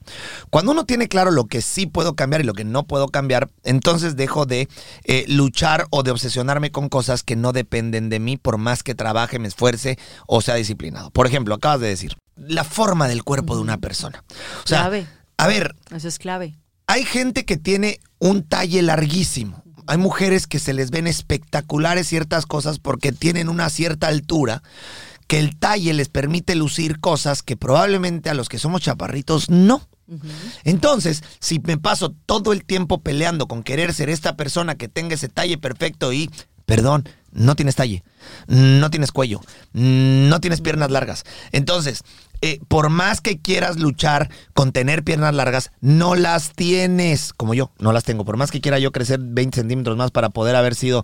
Cuando 0.50 0.72
uno 0.74 0.86
tiene 0.86 1.08
claro 1.08 1.32
lo 1.32 1.46
que 1.46 1.62
sí 1.62 1.86
puedo 1.86 2.16
cambiar 2.16 2.42
y 2.42 2.44
lo 2.44 2.54
que 2.54 2.66
no 2.66 2.84
puedo 2.84 3.08
cambiar, 3.08 3.50
entonces 3.64 4.16
dejo 4.16 4.46
de 4.46 4.68
eh, 5.06 5.26
luchar 5.28 5.88
o 5.92 6.04
de 6.04 6.12
obsesionarme 6.12 6.72
con 6.72 6.90
cosas 6.90 7.24
que 7.24 7.36
no 7.36 7.54
dependen 7.54 8.10
de 8.10 8.20
mí 8.20 8.38
por 8.38 8.58
más 8.58 8.84
que 8.84 8.96
trabaje, 8.96 9.40
me 9.40 9.48
esfuerce 9.48 9.98
o 10.28 10.42
sea 10.42 10.56
disciplinado. 10.56 11.10
Por 11.12 11.26
ejemplo, 11.26 11.56
acabas 11.56 11.80
de 11.80 11.88
decir, 11.88 12.16
la 12.36 12.64
forma 12.64 13.08
del 13.08 13.24
cuerpo 13.24 13.56
de 13.56 13.62
una 13.62 13.78
persona. 13.78 14.24
O 14.64 14.68
sea, 14.68 14.82
Clave. 14.82 15.08
a 15.38 15.48
ver, 15.48 15.76
Eso 15.96 16.08
es 16.08 16.20
clave. 16.20 16.56
hay 16.88 17.06
gente 17.06 17.46
que 17.46 17.58
tiene 17.58 18.00
un 18.20 18.44
talle 18.44 18.82
larguísimo. 18.82 19.64
Hay 19.88 19.98
mujeres 19.98 20.48
que 20.48 20.60
se 20.60 20.74
les 20.74 20.92
ven 20.92 21.08
espectaculares 21.08 22.08
ciertas 22.08 22.46
cosas 22.46 22.80
porque 22.80 23.12
tienen 23.12 23.50
una 23.50 23.70
cierta 23.70 24.08
altura 24.08 24.64
que 25.28 25.40
el 25.40 25.58
talle 25.58 25.94
les 25.94 26.10
permite 26.10 26.56
lucir 26.56 27.00
cosas 27.00 27.44
que 27.44 27.58
probablemente 27.58 28.30
a 28.30 28.34
los 28.34 28.50
que 28.50 28.60
somos 28.60 28.82
chaparritos 28.82 29.50
no. 29.50 29.88
Entonces, 30.64 31.24
si 31.40 31.60
me 31.60 31.78
paso 31.78 32.14
todo 32.26 32.54
el 32.54 32.66
tiempo 32.66 33.02
peleando 33.02 33.48
con 33.48 33.64
querer 33.64 33.94
ser 33.94 34.10
esta 34.10 34.36
persona 34.36 34.76
que 34.76 34.88
tenga 34.88 35.16
ese 35.16 35.30
talle 35.30 35.58
perfecto 35.58 36.14
y, 36.14 36.30
perdón, 36.66 37.08
no 37.34 37.56
tienes 37.56 37.76
talle, 37.76 38.04
no 38.48 38.90
tienes 38.90 39.12
cuello, 39.12 39.42
no 39.74 40.40
tienes 40.40 40.62
piernas 40.62 40.92
largas. 40.92 41.24
Entonces, 41.52 42.04
eh, 42.42 42.60
por 42.68 42.90
más 42.90 43.22
que 43.22 43.40
quieras 43.40 43.80
luchar 43.80 44.30
con 44.54 44.72
tener 44.72 45.04
piernas 45.04 45.34
largas, 45.34 45.72
no 45.82 46.16
las 46.16 46.52
tienes, 46.54 47.34
como 47.34 47.54
yo, 47.54 47.72
no 47.80 47.92
las 47.94 48.04
tengo. 48.04 48.26
Por 48.26 48.38
más 48.38 48.52
que 48.52 48.62
quiera 48.62 48.80
yo 48.80 48.92
crecer 48.92 49.20
20 49.22 49.62
centímetros 49.62 49.98
más 49.98 50.12
para 50.12 50.30
poder 50.30 50.56
haber 50.56 50.76
sido 50.76 51.04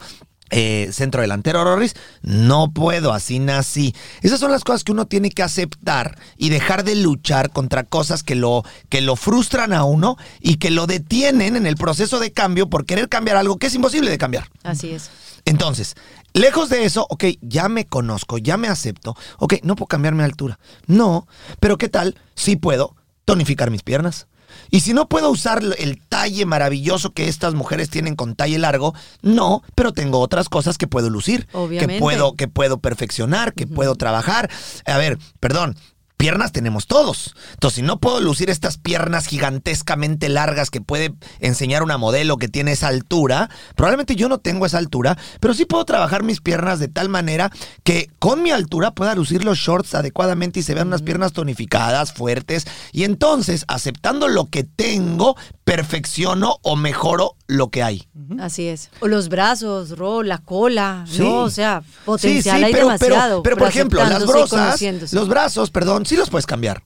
eh, 0.51 0.89
centro 0.91 1.21
delantero, 1.21 1.63
Rorris, 1.63 1.95
no 2.23 2.71
puedo, 2.73 3.13
así 3.13 3.39
nací. 3.39 3.95
Esas 4.21 4.39
son 4.39 4.51
las 4.51 4.63
cosas 4.63 4.83
que 4.83 4.91
uno 4.91 5.05
tiene 5.05 5.29
que 5.29 5.43
aceptar 5.43 6.17
y 6.37 6.49
dejar 6.49 6.83
de 6.83 6.95
luchar 6.95 7.51
contra 7.51 7.83
cosas 7.83 8.23
que 8.23 8.35
lo, 8.35 8.63
que 8.89 9.01
lo 9.01 9.15
frustran 9.15 9.73
a 9.73 9.83
uno 9.83 10.17
y 10.39 10.55
que 10.55 10.71
lo 10.71 10.87
detienen 10.87 11.55
en 11.55 11.67
el 11.67 11.75
proceso 11.75 12.19
de 12.19 12.33
cambio 12.33 12.69
por 12.69 12.85
querer 12.85 13.09
cambiar 13.09 13.37
algo 13.37 13.57
que 13.57 13.67
es 13.67 13.75
imposible 13.75 14.09
de 14.09 14.17
cambiar. 14.17 14.49
Así 14.63 14.89
es. 14.89 15.09
Entonces, 15.49 15.95
lejos 16.33 16.69
de 16.69 16.85
eso, 16.85 17.07
ok, 17.09 17.25
ya 17.41 17.69
me 17.69 17.87
conozco, 17.87 18.37
ya 18.37 18.55
me 18.55 18.67
acepto, 18.67 19.15
ok, 19.39 19.55
no 19.63 19.75
puedo 19.75 19.87
cambiar 19.87 20.13
mi 20.13 20.21
altura. 20.21 20.59
No, 20.85 21.27
pero 21.59 21.79
¿qué 21.79 21.89
tal? 21.89 22.15
Sí 22.35 22.55
puedo 22.55 22.95
tonificar 23.25 23.71
mis 23.71 23.81
piernas. 23.81 24.27
Y 24.69 24.81
si 24.81 24.93
no 24.93 25.09
puedo 25.09 25.31
usar 25.31 25.63
el 25.79 26.01
talle 26.07 26.45
maravilloso 26.45 27.13
que 27.13 27.27
estas 27.27 27.55
mujeres 27.55 27.89
tienen 27.89 28.15
con 28.15 28.35
talle 28.35 28.59
largo, 28.59 28.93
no, 29.23 29.63
pero 29.73 29.91
tengo 29.91 30.19
otras 30.19 30.49
cosas 30.49 30.77
que 30.77 30.85
puedo 30.85 31.09
lucir, 31.09 31.47
Obviamente. 31.53 31.95
que 31.95 31.99
puedo 31.99 32.33
que 32.33 32.47
puedo 32.47 32.77
perfeccionar, 32.77 33.53
que 33.55 33.65
puedo 33.65 33.95
trabajar. 33.95 34.51
A 34.85 34.97
ver, 34.99 35.17
perdón, 35.39 35.77
piernas 36.19 36.51
tenemos 36.51 36.85
todos. 36.85 37.33
Entonces, 37.53 37.77
si 37.77 37.81
no 37.81 38.01
puedo 38.01 38.19
lucir 38.19 38.49
estas 38.49 38.77
piernas 38.77 39.25
gigantescamente 39.25 40.27
largas 40.27 40.69
que 40.69 40.81
puede 40.81 41.13
enseñar 41.39 41.81
una 41.81 41.97
modelo 41.97 42.35
que 42.35 42.49
tiene 42.49 42.73
esa 42.73 42.89
altura, 42.89 43.49
probablemente 43.75 44.17
yo 44.17 44.27
no 44.27 44.37
tengo 44.37 44.65
esa 44.65 44.79
altura, 44.79 45.17
pero 45.39 45.53
sí 45.53 45.63
puedo 45.63 45.85
trabajar 45.85 46.23
mis 46.23 46.41
piernas 46.41 46.79
de 46.79 46.89
tal 46.89 47.07
manera 47.07 47.51
que 47.85 48.11
con 48.19 48.43
mi 48.43 48.51
altura 48.51 48.91
pueda 48.91 49.15
lucir 49.15 49.45
los 49.45 49.59
shorts 49.59 49.95
adecuadamente 49.95 50.59
y 50.59 50.63
se 50.63 50.73
vean 50.73 50.87
unas 50.87 51.03
piernas 51.03 51.31
tonificadas, 51.31 52.11
fuertes. 52.11 52.67
Y 52.91 53.05
entonces, 53.05 53.63
aceptando 53.69 54.27
lo 54.27 54.47
que 54.47 54.65
tengo, 54.65 55.37
perfecciono 55.69 56.57
o 56.63 56.75
mejoro 56.75 57.35
lo 57.47 57.69
que 57.69 57.83
hay. 57.83 58.07
Así 58.39 58.67
es. 58.67 58.89
O 59.01 59.07
los 59.07 59.29
brazos, 59.29 59.97
Ro, 59.97 60.23
la 60.23 60.39
cola, 60.39 61.05
Sí. 61.07 61.19
¿no? 61.21 61.43
O 61.43 61.49
sea, 61.49 61.83
potencial 62.05 62.57
Sí, 62.57 62.59
sí, 62.59 62.65
hay 62.65 62.71
pero, 62.73 62.87
demasiado. 62.87 63.43
Pero, 63.43 63.55
pero, 63.55 63.57
por 63.57 63.67
ejemplo, 63.67 63.99
las 63.99 64.07
aceptándose 64.09 64.37
y 64.37 64.39
brosas, 64.41 64.65
conociéndose. 64.65 65.15
los 65.15 65.27
brazos, 65.27 65.71
perdón, 65.71 66.05
sí 66.05 66.15
los 66.15 66.29
puedes 66.29 66.45
cambiar. 66.45 66.83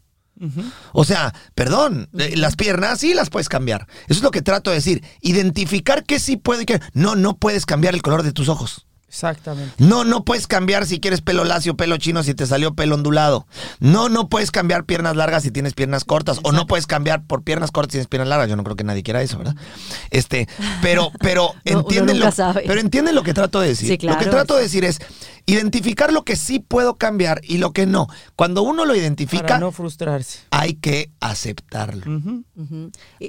O 0.92 1.06
sea, 1.06 1.34
perdón, 1.56 2.10
eh, 2.18 2.34
las 2.36 2.58
piernas 2.58 3.00
sí 3.00 3.14
las 3.14 3.30
puedes 3.30 3.48
cambiar. 3.48 3.88
Eso 4.08 4.18
es 4.20 4.24
lo 4.24 4.32
que 4.32 4.42
trato 4.42 4.72
de 4.72 4.78
decir. 4.78 5.02
Identificar 5.22 6.04
qué 6.04 6.20
sí 6.20 6.36
puede 6.36 6.64
y 6.64 6.66
qué 6.66 6.82
no. 6.94 7.16
No 7.16 7.38
puedes 7.38 7.66
cambiar 7.66 7.94
el 7.94 8.02
color 8.02 8.24
de 8.24 8.34
tus 8.34 8.50
ojos. 8.50 8.86
Exactamente. 9.14 9.76
No, 9.78 10.04
no 10.06 10.24
puedes 10.26 10.48
cambiar 10.48 10.88
si 10.88 11.00
quieres 11.00 11.22
pelo 11.22 11.44
lacio, 11.44 11.78
pelo 11.78 11.98
chino, 11.98 12.24
si 12.24 12.34
te 12.34 12.48
salió 12.48 12.74
pelo 12.74 12.96
ondulado. 12.96 13.46
No, 13.80 14.10
no 14.10 14.28
puedes 14.28 14.50
cambiar 14.50 14.86
piernas 14.86 15.16
largas 15.16 15.44
si 15.44 15.52
tienes 15.52 15.76
piernas 15.76 16.04
cortas. 16.04 16.40
O 16.42 16.52
no 16.52 16.66
puedes 16.66 16.88
cambiar 16.88 17.24
por 17.24 17.44
piernas 17.44 17.70
cortas 17.70 17.92
si 17.92 17.98
tienes 17.98 18.08
piernas 18.08 18.28
largas. 18.28 18.50
Yo 18.50 18.56
no 18.56 18.64
creo 18.64 18.76
que 18.76 18.84
nadie 18.84 19.04
quiera 19.04 19.22
eso, 19.22 19.38
¿verdad? 19.38 19.56
Este, 20.10 20.48
pero, 20.82 21.12
pero 21.20 21.54
No, 21.66 21.80
entienden 21.82 22.20
lo, 22.20 22.32
sabe. 22.32 22.64
pero 22.66 22.80
entienden 22.80 23.14
lo 23.14 23.22
que 23.22 23.36
trato 23.36 23.60
de 23.62 23.68
decir. 23.68 23.88
Sí, 23.88 23.98
claro. 24.00 24.18
Lo 24.18 24.24
que 24.26 24.32
trato 24.32 24.56
de 24.56 24.64
decir 24.64 24.84
es 24.84 25.00
identificar 25.46 26.12
lo 26.12 26.24
que 26.26 26.36
sí 26.36 26.60
puedo 26.60 26.98
cambiar 26.98 27.40
y 27.44 27.60
lo 27.60 27.72
que 27.72 27.86
no. 27.86 28.08
Cuando 28.36 28.64
uno 28.64 28.84
lo 28.84 28.96
identifica, 28.96 29.44
Para 29.44 29.60
no 29.60 29.72
frustrarse. 29.72 30.40
hay 30.50 30.74
que 30.74 31.12
aceptarlo 31.20 32.42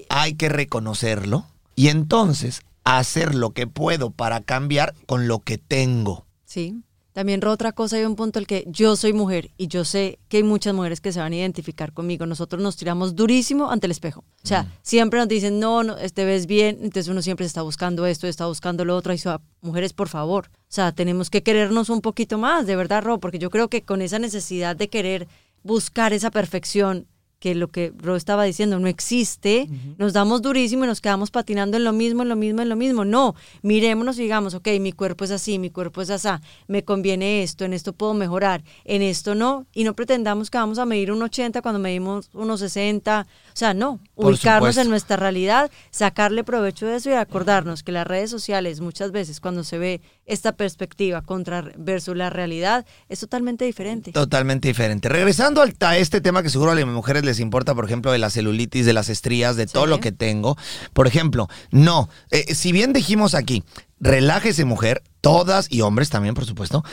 hay 0.08 0.34
que 0.34 0.48
reconocerlo 0.48 1.46
y 1.76 1.88
entonces 1.88 2.62
hacer 2.84 3.34
lo 3.34 3.50
que 3.50 3.66
puedo 3.66 4.10
para 4.10 4.40
cambiar 4.40 4.94
con 5.06 5.26
lo 5.28 5.40
que 5.40 5.58
tengo. 5.58 6.26
Sí. 6.44 6.82
También 7.14 7.40
Ro, 7.40 7.52
otra 7.52 7.70
cosa, 7.70 7.94
hay 7.94 8.04
un 8.04 8.16
punto 8.16 8.40
el 8.40 8.46
que 8.48 8.64
yo 8.66 8.96
soy 8.96 9.12
mujer 9.12 9.52
y 9.56 9.68
yo 9.68 9.84
sé 9.84 10.18
que 10.28 10.38
hay 10.38 10.42
muchas 10.42 10.74
mujeres 10.74 11.00
que 11.00 11.12
se 11.12 11.20
van 11.20 11.32
a 11.32 11.36
identificar 11.36 11.92
conmigo. 11.92 12.26
Nosotros 12.26 12.60
nos 12.60 12.76
tiramos 12.76 13.14
durísimo 13.14 13.70
ante 13.70 13.86
el 13.86 13.92
espejo. 13.92 14.24
O 14.42 14.48
sea, 14.48 14.66
siempre 14.82 15.20
nos 15.20 15.28
dicen, 15.28 15.60
no, 15.60 15.84
no, 15.84 15.94
te 15.94 16.24
ves 16.24 16.46
bien, 16.46 16.78
entonces 16.82 17.06
uno 17.06 17.22
siempre 17.22 17.46
está 17.46 17.62
buscando 17.62 18.04
esto, 18.04 18.26
está 18.26 18.46
buscando 18.46 18.84
lo 18.84 18.96
otro. 18.96 19.12
Y 19.12 19.16
dice, 19.16 19.30
mujeres, 19.60 19.92
por 19.92 20.08
favor. 20.08 20.50
O 20.52 20.66
sea, 20.66 20.90
tenemos 20.90 21.30
que 21.30 21.44
querernos 21.44 21.88
un 21.88 22.00
poquito 22.00 22.36
más, 22.36 22.66
de 22.66 22.74
verdad, 22.74 23.04
Ro, 23.04 23.20
porque 23.20 23.38
yo 23.38 23.48
creo 23.48 23.68
que 23.68 23.82
con 23.82 24.02
esa 24.02 24.18
necesidad 24.18 24.74
de 24.74 24.88
querer 24.88 25.28
buscar 25.62 26.12
esa 26.12 26.32
perfección, 26.32 27.06
que 27.44 27.54
lo 27.54 27.68
que 27.68 27.92
Ro 27.98 28.16
estaba 28.16 28.44
diciendo 28.44 28.78
no 28.78 28.88
existe, 28.88 29.68
nos 29.98 30.14
damos 30.14 30.40
durísimo 30.40 30.84
y 30.84 30.86
nos 30.86 31.02
quedamos 31.02 31.30
patinando 31.30 31.76
en 31.76 31.84
lo 31.84 31.92
mismo, 31.92 32.22
en 32.22 32.30
lo 32.30 32.36
mismo, 32.36 32.62
en 32.62 32.70
lo 32.70 32.74
mismo. 32.74 33.04
No, 33.04 33.34
mirémonos 33.60 34.18
y 34.18 34.22
digamos, 34.22 34.54
ok, 34.54 34.66
mi 34.80 34.92
cuerpo 34.92 35.24
es 35.24 35.30
así, 35.30 35.58
mi 35.58 35.68
cuerpo 35.68 36.00
es 36.00 36.08
así, 36.08 36.30
me 36.68 36.84
conviene 36.84 37.42
esto, 37.42 37.66
en 37.66 37.74
esto 37.74 37.92
puedo 37.92 38.14
mejorar, 38.14 38.64
en 38.86 39.02
esto 39.02 39.34
no, 39.34 39.66
y 39.74 39.84
no 39.84 39.92
pretendamos 39.94 40.48
que 40.48 40.56
vamos 40.56 40.78
a 40.78 40.86
medir 40.86 41.12
un 41.12 41.22
80 41.22 41.60
cuando 41.60 41.78
medimos 41.78 42.30
unos 42.32 42.60
60, 42.60 43.26
o 43.28 43.50
sea, 43.52 43.74
no, 43.74 44.00
Por 44.14 44.32
ubicarnos 44.32 44.60
supuesto. 44.60 44.80
en 44.80 44.88
nuestra 44.88 45.16
realidad, 45.18 45.70
sacarle 45.90 46.44
provecho 46.44 46.86
de 46.86 46.96
eso 46.96 47.10
y 47.10 47.12
acordarnos 47.12 47.82
que 47.82 47.92
las 47.92 48.06
redes 48.06 48.30
sociales 48.30 48.80
muchas 48.80 49.12
veces 49.12 49.38
cuando 49.38 49.64
se 49.64 49.76
ve 49.76 50.00
esta 50.26 50.52
perspectiva 50.56 51.22
contra 51.22 51.62
versus 51.76 52.16
la 52.16 52.30
realidad 52.30 52.86
es 53.08 53.20
totalmente 53.20 53.64
diferente. 53.64 54.12
Totalmente 54.12 54.68
diferente. 54.68 55.08
Regresando 55.08 55.60
al- 55.62 55.74
a 55.80 55.96
este 55.98 56.20
tema 56.20 56.42
que 56.42 56.50
seguro 56.50 56.70
a 56.70 56.74
las 56.74 56.86
mujeres 56.86 57.24
les 57.24 57.40
importa, 57.40 57.74
por 57.74 57.84
ejemplo, 57.84 58.10
de 58.12 58.18
la 58.18 58.30
celulitis, 58.30 58.86
de 58.86 58.92
las 58.92 59.08
estrías, 59.08 59.56
de 59.56 59.66
todo 59.66 59.86
lo 59.86 60.00
que 60.00 60.12
tengo. 60.12 60.56
Por 60.92 61.06
ejemplo, 61.06 61.48
no, 61.70 62.08
eh, 62.30 62.54
si 62.54 62.72
bien 62.72 62.92
dijimos 62.92 63.34
aquí, 63.34 63.64
relájese 64.00 64.64
mujer, 64.64 65.02
todas, 65.20 65.70
y 65.70 65.80
hombres 65.82 66.10
también, 66.10 66.34
por 66.34 66.44
supuesto, 66.46 66.84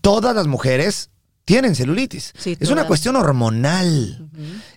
todas 0.00 0.34
las 0.34 0.46
mujeres 0.46 1.10
tienen 1.44 1.76
celulitis. 1.76 2.32
Sí, 2.36 2.56
es 2.58 2.70
una 2.70 2.86
cuestión 2.88 3.14
hormonal. 3.16 4.28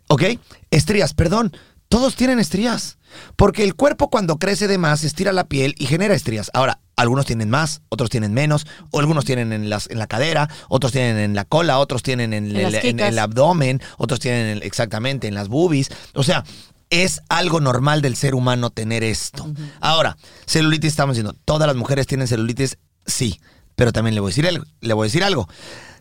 ¿Ok? 0.07 0.23
Estrías, 0.71 1.13
perdón. 1.13 1.51
Todos 1.89 2.15
tienen 2.15 2.39
estrías. 2.39 2.97
Porque 3.35 3.63
el 3.63 3.73
cuerpo 3.75 4.09
cuando 4.11 4.37
crece 4.37 4.67
de 4.67 4.77
más 4.77 5.03
estira 5.03 5.33
la 5.33 5.45
piel 5.45 5.73
y 5.79 5.87
genera 5.87 6.13
estrías. 6.13 6.51
Ahora, 6.53 6.79
algunos 6.95 7.25
tienen 7.25 7.49
más, 7.49 7.81
otros 7.89 8.09
tienen 8.11 8.33
menos, 8.33 8.67
o 8.91 8.99
algunos 8.99 9.25
tienen 9.25 9.51
en, 9.51 9.69
las, 9.69 9.89
en 9.89 9.97
la 9.97 10.05
cadera, 10.05 10.47
otros 10.67 10.91
tienen 10.91 11.17
en 11.17 11.33
la 11.33 11.45
cola, 11.45 11.79
otros 11.79 12.03
tienen 12.03 12.33
en, 12.33 12.55
En 12.55 12.65
el, 12.65 12.75
en 12.99 13.19
abdomen, 13.19 13.81
otros 13.97 14.19
tienen 14.19 14.57
en- 14.57 14.63
exactamente 14.63 15.27
en 15.27 15.33
las 15.33 15.47
boobies. 15.47 15.89
O 16.13 16.21
sea, 16.23 16.43
es 16.91 17.21
algo 17.29 17.59
normal 17.61 18.03
del 18.03 18.15
ser 18.15 18.35
humano 18.35 18.69
tener 18.69 19.03
esto. 19.03 19.51
Ahora, 19.79 20.15
celulitis, 20.45 20.91
estamos 20.91 21.15
diciendo, 21.15 21.35
¿todas 21.45 21.65
las 21.67 21.75
mujeres 21.75 22.05
tienen 22.05 22.27
celulitis? 22.27 22.77
Sí. 23.07 23.39
Pero 23.75 23.93
también 23.93 24.13
le 24.13 24.19
voy 24.21 24.27
a 24.29 24.31
decir 24.31 24.45
algo. 24.47 24.65
Le 24.81 24.93
voy 24.93 25.05
a 25.05 25.07
decir 25.07 25.23
algo. 25.23 25.47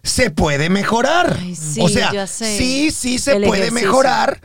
Se 0.08 0.30
puede 0.30 0.70
mejorar. 0.70 1.36
Ay, 1.40 1.54
sí, 1.54 1.80
o 1.80 1.88
sea, 1.88 2.26
sí, 2.26 2.90
sí 2.90 3.18
se 3.18 3.36
El 3.36 3.44
puede 3.44 3.62
ejercicio. 3.66 3.88
mejorar 3.88 4.40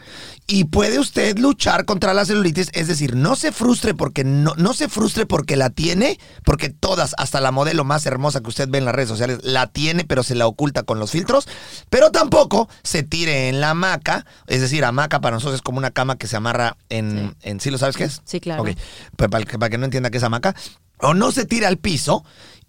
y 0.46 0.66
puede 0.66 1.00
usted 1.00 1.38
luchar 1.40 1.86
contra 1.86 2.14
la 2.14 2.26
celulitis, 2.26 2.68
es 2.74 2.90
decir, 2.90 3.16
no 3.16 3.38
se 3.38 3.54
frustre 3.54 3.94
porque 3.94 4.26
no, 4.26 4.54
no 4.58 4.74
se 4.74 4.90
frustre 4.90 5.26
porque 5.26 5.56
la 5.56 5.70
tiene, 5.70 6.20
porque 6.44 6.70
todas, 6.70 7.16
hasta 7.18 7.40
la 7.40 7.52
modelo 7.52 7.86
más 7.86 8.06
hermosa 8.06 8.42
que 8.42 8.50
usted 8.50 8.68
ve 8.68 8.80
en 8.80 8.84
las 8.86 8.94
redes 8.94 9.08
sociales, 9.08 9.40
la 9.44 9.68
tiene, 9.68 10.04
pero 10.04 10.22
se 10.22 10.36
la 10.36 10.46
oculta 10.46 10.84
con 10.84 11.00
los 11.00 11.12
filtros, 11.12 11.48
pero 11.90 12.12
tampoco 12.12 12.68
se 12.84 13.04
tire 13.04 13.48
en 13.48 13.62
la 13.62 13.70
hamaca, 13.70 14.26
es 14.48 14.60
decir, 14.60 14.84
hamaca 14.84 15.22
para 15.22 15.38
nosotros 15.38 15.56
es 15.56 15.62
como 15.62 15.78
una 15.78 15.92
cama 15.92 16.18
que 16.18 16.28
se 16.28 16.36
amarra 16.36 16.76
en, 16.90 17.36
en 17.42 17.62
¿sí 17.62 17.72
lo 17.72 17.78
sabes 17.78 17.96
qué 17.96 18.04
es? 18.04 18.22
Sí, 18.26 18.42
claro. 18.42 18.64
Ok, 18.64 18.72
pues 19.16 19.30
para, 19.30 19.46
que- 19.46 19.58
para 19.58 19.70
que 19.70 19.78
no 19.78 19.86
entienda 19.86 20.10
qué 20.10 20.18
es 20.18 20.24
hamaca, 20.24 20.54
o 21.00 21.14
no 21.14 21.32
se 21.32 21.46
tira 21.46 21.70
al 21.70 21.78
piso 21.78 22.24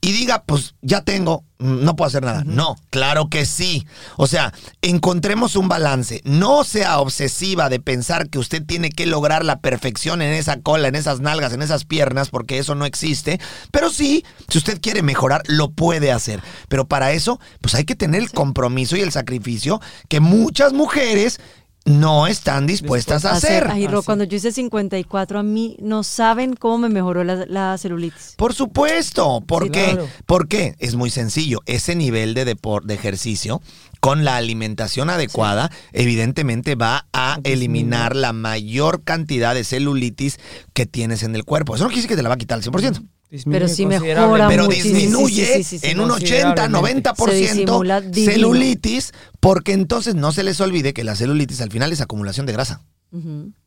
y 0.05 0.13
diga, 0.13 0.45
pues 0.45 0.75
ya 0.83 1.01
tengo, 1.01 1.45
no 1.59 1.97
puedo 1.97 2.09
hacer 2.09 2.23
nada. 2.23 2.43
No, 2.45 2.77
claro 2.91 3.31
que 3.31 3.47
sí. 3.47 3.87
O 4.19 4.27
sea, 4.27 4.53
encontremos 4.83 5.57
un 5.57 5.67
balance. 5.67 6.21
No 6.25 6.63
sea 6.63 7.01
obsesiva 7.01 7.71
de 7.71 7.81
pensar 7.81 8.29
que 8.29 8.39
usted 8.39 8.63
tiene 8.63 8.91
que 8.91 9.07
lograr 9.07 9.47
la 9.47 9.61
perfección 9.61 10.21
en 10.21 10.35
esa 10.35 10.61
cola, 10.61 10.89
en 10.89 10.95
esas 10.95 11.21
nalgas, 11.21 11.55
en 11.55 11.63
esas 11.63 11.87
piernas, 11.87 12.29
porque 12.29 12.59
eso 12.59 12.75
no 12.75 12.85
existe. 12.85 13.41
Pero 13.71 13.89
sí, 13.89 14.27
si 14.51 14.59
usted 14.59 14.79
quiere 14.79 15.01
mejorar, 15.01 15.43
lo 15.47 15.71
puede 15.71 16.13
hacer. 16.13 16.43
Pero 16.69 16.85
para 16.85 17.13
eso, 17.13 17.41
pues 17.63 17.75
hay 17.75 17.87
que 17.87 17.97
tener 17.97 18.21
el 18.21 18.31
compromiso 18.31 18.99
y 18.99 19.01
el 19.01 19.11
sacrificio 19.11 19.81
que 20.11 20.21
muchas 20.21 20.75
mujeres 20.75 21.41
no 21.85 22.27
están 22.27 22.67
dispuestas 22.67 23.25
a 23.27 23.33
hacer. 23.33 23.69
Ay, 23.71 23.87
Ro, 23.87 24.03
cuando 24.03 24.25
yo 24.25 24.37
hice 24.39 24.53
54, 24.53 25.39
a 25.39 25.43
mí 25.43 25.77
no 25.81 26.03
saben 26.03 26.55
cómo 26.55 26.79
me 26.79 26.89
mejoró 26.89 27.25
la, 27.25 27.45
la 27.47 27.77
celulitis. 27.77 28.35
Por 28.37 28.55
supuesto. 28.55 29.43
¿Por 29.47 29.65
Sí, 29.65 29.71
qué? 29.71 29.85
claro. 29.85 30.09
¿Por 30.25 30.49
qué? 30.49 30.75
Es 30.79 30.95
muy 30.95 31.11
sencillo. 31.11 31.61
Ese 31.67 31.95
nivel 31.95 32.33
de, 32.35 32.47
depor- 32.57 32.85
de 32.85 32.95
ejercicio 32.95 33.61
con 34.01 34.25
la 34.25 34.37
alimentación 34.37 35.09
adecuada, 35.11 35.71
evidentemente 35.93 36.75
va 36.75 37.07
a 37.13 37.39
eliminar 37.45 38.15
la 38.17 38.33
mayor 38.35 39.03
cantidad 39.03 39.55
de 39.55 39.65
celulitis 39.65 40.39
que 40.75 40.85
tienes 40.87 41.23
en 41.23 41.35
el 41.35 41.45
cuerpo. 41.45 41.75
Eso 41.75 41.85
no 41.85 41.89
quiere 41.89 42.03
decir 42.03 42.11
que 42.11 42.17
te 42.17 42.23
la 42.23 42.29
va 42.29 42.35
a 42.35 42.39
quitar 42.39 42.57
al 42.59 42.63
100%. 42.65 43.03
Disminuye 43.35 43.59
Pero 43.65 43.75
sí 43.75 43.85
mejora 43.85 44.47
Pero 44.49 44.65
muchísimo. 44.67 44.95
disminuye 44.97 45.45
Sí, 45.47 45.53
sí, 45.55 45.65
sí, 45.65 45.79
sí, 45.81 45.87
en 45.89 45.99
un 45.99 46.11
80, 46.13 46.69
considerablemente. 46.69 47.11
90% 47.11 48.15
Se 48.15 48.25
celulitis, 48.33 49.13
porque 49.41 49.73
entonces 49.73 50.15
no 50.15 50.31
se 50.31 50.45
les 50.45 50.61
olvide 50.61 50.93
que 50.95 51.03
la 51.03 51.17
celulitis 51.17 51.61
al 51.61 51.73
final 51.73 51.93
es 51.93 52.01
acumulación 52.01 52.47
de 52.47 52.53
grasa. 52.53 52.83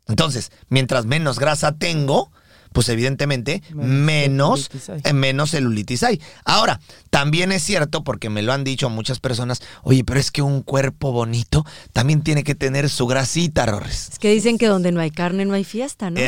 Entonces, 0.07 0.51
mientras 0.69 1.05
menos 1.05 1.37
grasa 1.37 1.73
tengo, 1.73 2.31
pues 2.71 2.87
evidentemente 2.89 3.61
Menos 3.73 3.87
menos, 3.89 4.69
celulitis 4.69 4.89
hay. 4.89 5.01
eh, 5.03 5.13
menos 5.13 5.51
celulitis 5.51 6.03
hay. 6.03 6.21
Ahora, 6.45 6.79
también 7.09 7.51
es 7.51 7.61
cierto, 7.63 8.03
porque 8.05 8.29
me 8.29 8.41
lo 8.43 8.53
han 8.53 8.63
dicho 8.63 8.89
muchas 8.89 9.19
personas, 9.19 9.61
oye, 9.83 10.03
pero 10.05 10.19
es 10.19 10.31
que 10.31 10.41
un 10.41 10.61
cuerpo 10.61 11.11
bonito 11.11 11.65
también 11.91 12.21
tiene 12.21 12.43
que 12.45 12.55
tener 12.55 12.89
su 12.89 13.05
grasita, 13.05 13.65
Rorres. 13.65 14.09
Es 14.13 14.19
que 14.19 14.29
dicen 14.31 14.57
que 14.57 14.67
donde 14.67 14.93
no 14.93 15.01
hay 15.01 15.11
carne 15.11 15.43
no 15.43 15.53
hay 15.55 15.63
fiesta, 15.65 16.09
¿no? 16.09 16.19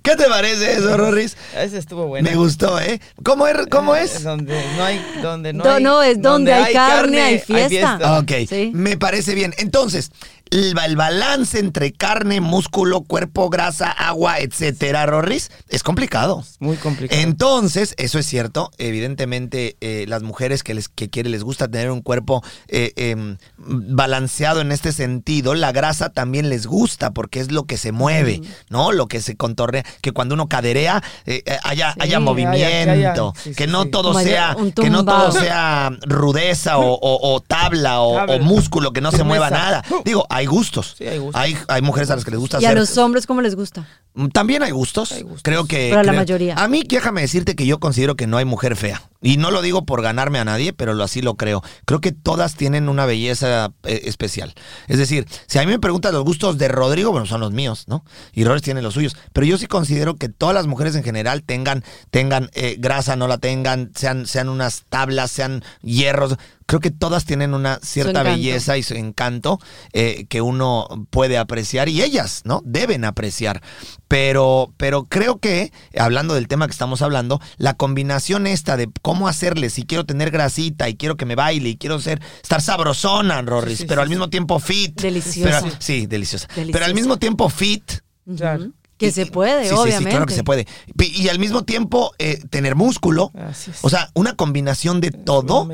Eh. 0.00 0.02
¿Qué 0.02 0.16
te 0.16 0.24
parece 0.28 0.72
eso, 0.72 0.96
Rorris? 0.96 1.36
Ese 1.56 1.78
estuvo 1.78 2.06
bueno. 2.06 2.28
Me 2.28 2.36
gustó, 2.36 2.80
¿eh? 2.80 3.00
¿Cómo 3.22 3.46
es? 3.46 3.66
¿Cómo 3.70 3.94
es? 3.94 4.22
Donde 4.22 4.54
no 4.76 4.84
hay, 4.84 5.00
donde 5.22 5.52
no 5.52 5.64
Do- 5.64 5.70
hay, 5.72 5.82
no, 5.82 6.02
es 6.02 6.20
donde 6.22 6.52
hay 6.52 6.72
carne, 6.72 7.20
hay 7.20 7.38
fiesta. 7.38 8.18
Ok, 8.18 8.32
Sí. 8.48 8.70
me 8.74 8.96
parece 8.96 9.34
bien. 9.34 9.54
Entonces, 9.58 10.10
el, 10.50 10.74
el 10.78 10.96
balance 10.96 11.58
entre 11.58 11.92
carne, 11.92 12.40
músculo, 12.40 13.02
cuerpo, 13.02 13.50
grasa, 13.50 13.90
agua, 13.90 14.38
etcétera, 14.40 15.06
Rorris, 15.06 15.50
es 15.68 15.82
complicado. 15.82 16.42
Muy 16.58 16.76
complicado. 16.76 17.20
Entonces, 17.20 17.94
eso 17.98 18.18
es 18.18 18.26
cierto. 18.26 18.70
Evidentemente, 18.78 19.76
eh, 19.80 20.04
las 20.08 20.22
mujeres 20.22 20.62
que 20.62 20.74
les 20.74 20.88
que 20.88 21.08
quiere, 21.10 21.30
les 21.30 21.42
gusta 21.44 21.68
tener 21.68 21.90
un 21.90 22.02
cuerpo 22.02 22.42
eh, 22.68 22.92
em, 22.96 23.36
balanceado 23.58 24.60
en 24.60 24.72
este 24.72 24.92
sentido, 24.92 25.54
la 25.54 25.72
grasa 25.72 26.10
también 26.10 26.48
les 26.48 26.66
gusta 26.66 27.10
porque 27.12 27.40
es 27.40 27.50
lo 27.52 27.64
que 27.64 27.76
se 27.76 27.92
mueve, 27.92 28.40
¿no? 28.68 28.92
Lo 28.92 29.06
que 29.06 29.20
se 29.20 29.36
contorrea, 29.36 29.84
que 30.02 30.12
cuando 30.12 30.34
uno 30.34 30.48
caderea 30.48 31.02
eh, 31.26 31.42
eh, 31.46 31.58
haya, 31.64 31.92
Sí, 31.92 31.98
haya 32.00 32.16
haya- 32.16 32.20
movimiento, 32.20 32.56
que 32.56 32.90
haya- 32.90 33.32
sí, 33.42 33.54
que 33.54 33.64
sí, 33.64 33.70
no 33.70 33.84
sí. 33.84 33.90
todo 33.90 34.14
sea, 34.14 34.56
que 34.74 34.90
no 34.90 35.04
todo 35.04 35.32
sea 35.32 35.90
rudeza 36.02 36.78
o, 36.78 36.92
o- 36.94 37.34
o 37.34 37.40
tabla 37.40 38.00
o, 38.00 38.24
o 38.24 38.38
músculo, 38.40 38.92
que 38.92 39.00
no 39.00 39.10
se 39.12 39.24
mueva 39.24 39.50
nada. 39.50 39.82
Digo, 40.04 40.26
hay 40.28 40.39
gustos. 40.46 40.94
Sí, 40.98 41.06
hay 41.06 41.18
gustos. 41.18 41.40
Hay, 41.40 41.56
hay 41.68 41.82
mujeres 41.82 42.10
a 42.10 42.16
las 42.16 42.24
que 42.24 42.30
les 42.30 42.40
gusta 42.40 42.58
Y 42.60 42.64
a 42.64 42.68
hacer 42.68 42.78
los 42.78 42.96
hombres, 42.98 43.26
¿cómo 43.26 43.40
les 43.42 43.54
gusta? 43.54 43.86
Mm, 44.14 44.28
También 44.28 44.62
hay 44.62 44.70
gustos. 44.72 45.12
Hay 45.12 45.22
gustos. 45.22 45.42
Creo 45.42 45.66
que. 45.66 45.88
Pero 45.90 46.00
a 46.00 46.02
la 46.04 46.10
creo- 46.12 46.20
mayoría. 46.20 46.54
A 46.56 46.68
mí, 46.68 46.82
déjame 46.86 47.20
decirte 47.20 47.54
que 47.54 47.66
yo 47.66 47.78
considero 47.80 48.16
que 48.16 48.26
no 48.26 48.36
hay 48.38 48.44
mujer 48.44 48.76
fea. 48.76 49.02
Y 49.22 49.36
no 49.36 49.50
lo 49.50 49.60
digo 49.60 49.84
por 49.84 50.00
ganarme 50.02 50.38
a 50.38 50.44
nadie, 50.44 50.72
pero 50.72 50.94
lo, 50.94 51.04
así 51.04 51.20
lo 51.20 51.34
creo. 51.34 51.62
Creo 51.84 52.00
que 52.00 52.10
todas 52.12 52.54
tienen 52.54 52.88
una 52.88 53.04
belleza 53.04 53.72
eh, 53.84 54.00
especial. 54.04 54.54
Es 54.88 54.96
decir, 54.98 55.26
si 55.46 55.58
a 55.58 55.62
mí 55.62 55.66
me 55.66 55.78
preguntan 55.78 56.14
los 56.14 56.24
gustos 56.24 56.56
de 56.56 56.68
Rodrigo, 56.68 57.10
bueno, 57.12 57.26
son 57.26 57.40
los 57.40 57.52
míos, 57.52 57.84
¿no? 57.86 58.02
Y 58.32 58.44
Rodríguez 58.44 58.62
tiene 58.62 58.80
los 58.82 58.94
suyos. 58.94 59.16
Pero 59.34 59.46
yo 59.46 59.58
sí 59.58 59.66
considero 59.66 60.16
que 60.16 60.30
todas 60.30 60.54
las 60.54 60.66
mujeres 60.66 60.94
en 60.96 61.02
general 61.04 61.42
tengan, 61.42 61.84
tengan 62.10 62.48
eh, 62.54 62.76
grasa, 62.78 63.14
no 63.16 63.28
la 63.28 63.36
tengan, 63.38 63.92
sean, 63.94 64.26
sean 64.26 64.48
unas 64.48 64.84
tablas, 64.88 65.30
sean 65.30 65.62
hierros. 65.82 66.36
Creo 66.70 66.78
que 66.80 66.92
todas 66.92 67.24
tienen 67.24 67.52
una 67.52 67.80
cierta 67.82 68.22
belleza 68.22 68.78
y 68.78 68.84
su 68.84 68.94
encanto 68.94 69.58
eh, 69.92 70.26
que 70.28 70.40
uno 70.40 70.86
puede 71.10 71.36
apreciar 71.36 71.88
y 71.88 72.00
ellas, 72.00 72.42
¿no? 72.44 72.62
Deben 72.64 73.04
apreciar. 73.04 73.60
Pero, 74.06 74.72
pero 74.76 75.04
creo 75.04 75.38
que, 75.40 75.72
hablando 75.98 76.34
del 76.34 76.46
tema 76.46 76.66
que 76.66 76.70
estamos 76.72 77.02
hablando, 77.02 77.40
la 77.56 77.74
combinación 77.74 78.46
esta 78.46 78.76
de 78.76 78.88
cómo 79.02 79.26
hacerle, 79.26 79.68
si 79.68 79.82
quiero 79.84 80.06
tener 80.06 80.30
grasita 80.30 80.88
y 80.88 80.94
quiero 80.94 81.16
que 81.16 81.26
me 81.26 81.34
baile 81.34 81.70
y 81.70 81.76
quiero 81.76 81.98
ser, 82.00 82.20
estar 82.40 82.62
sabrosona, 82.62 83.42
Rorris, 83.42 83.78
Sí, 83.78 83.82
sí, 83.82 83.88
pero 83.88 84.00
sí, 84.00 84.04
al 84.04 84.08
mismo 84.08 84.30
tiempo 84.30 84.60
fit. 84.60 85.00
Deliciosa. 85.00 85.62
Pero- 85.62 85.76
sí, 85.80 86.06
deliciosa. 86.06 86.46
Pero 86.54 86.84
al 86.84 86.94
mismo 86.94 87.16
tiempo 87.18 87.48
fit. 87.48 87.94
Claro. 88.36 88.70
Que 89.00 89.06
Y- 89.06 89.12
se 89.12 89.24
puede, 89.24 89.62
sí, 89.64 89.70
sí, 89.70 89.74
obviamente. 89.74 90.04
Sí, 90.04 90.10
claro 90.10 90.26
que 90.26 90.34
se 90.34 90.44
puede. 90.44 90.66
Y, 90.98 91.22
y 91.22 91.28
al 91.30 91.38
mismo 91.38 91.64
tiempo 91.64 92.12
eh, 92.18 92.38
tener 92.50 92.74
músculo. 92.76 93.32
O 93.80 93.88
sea, 93.88 94.10
una 94.14 94.36
combinación 94.36 95.00
de 95.00 95.10
todo 95.10 95.68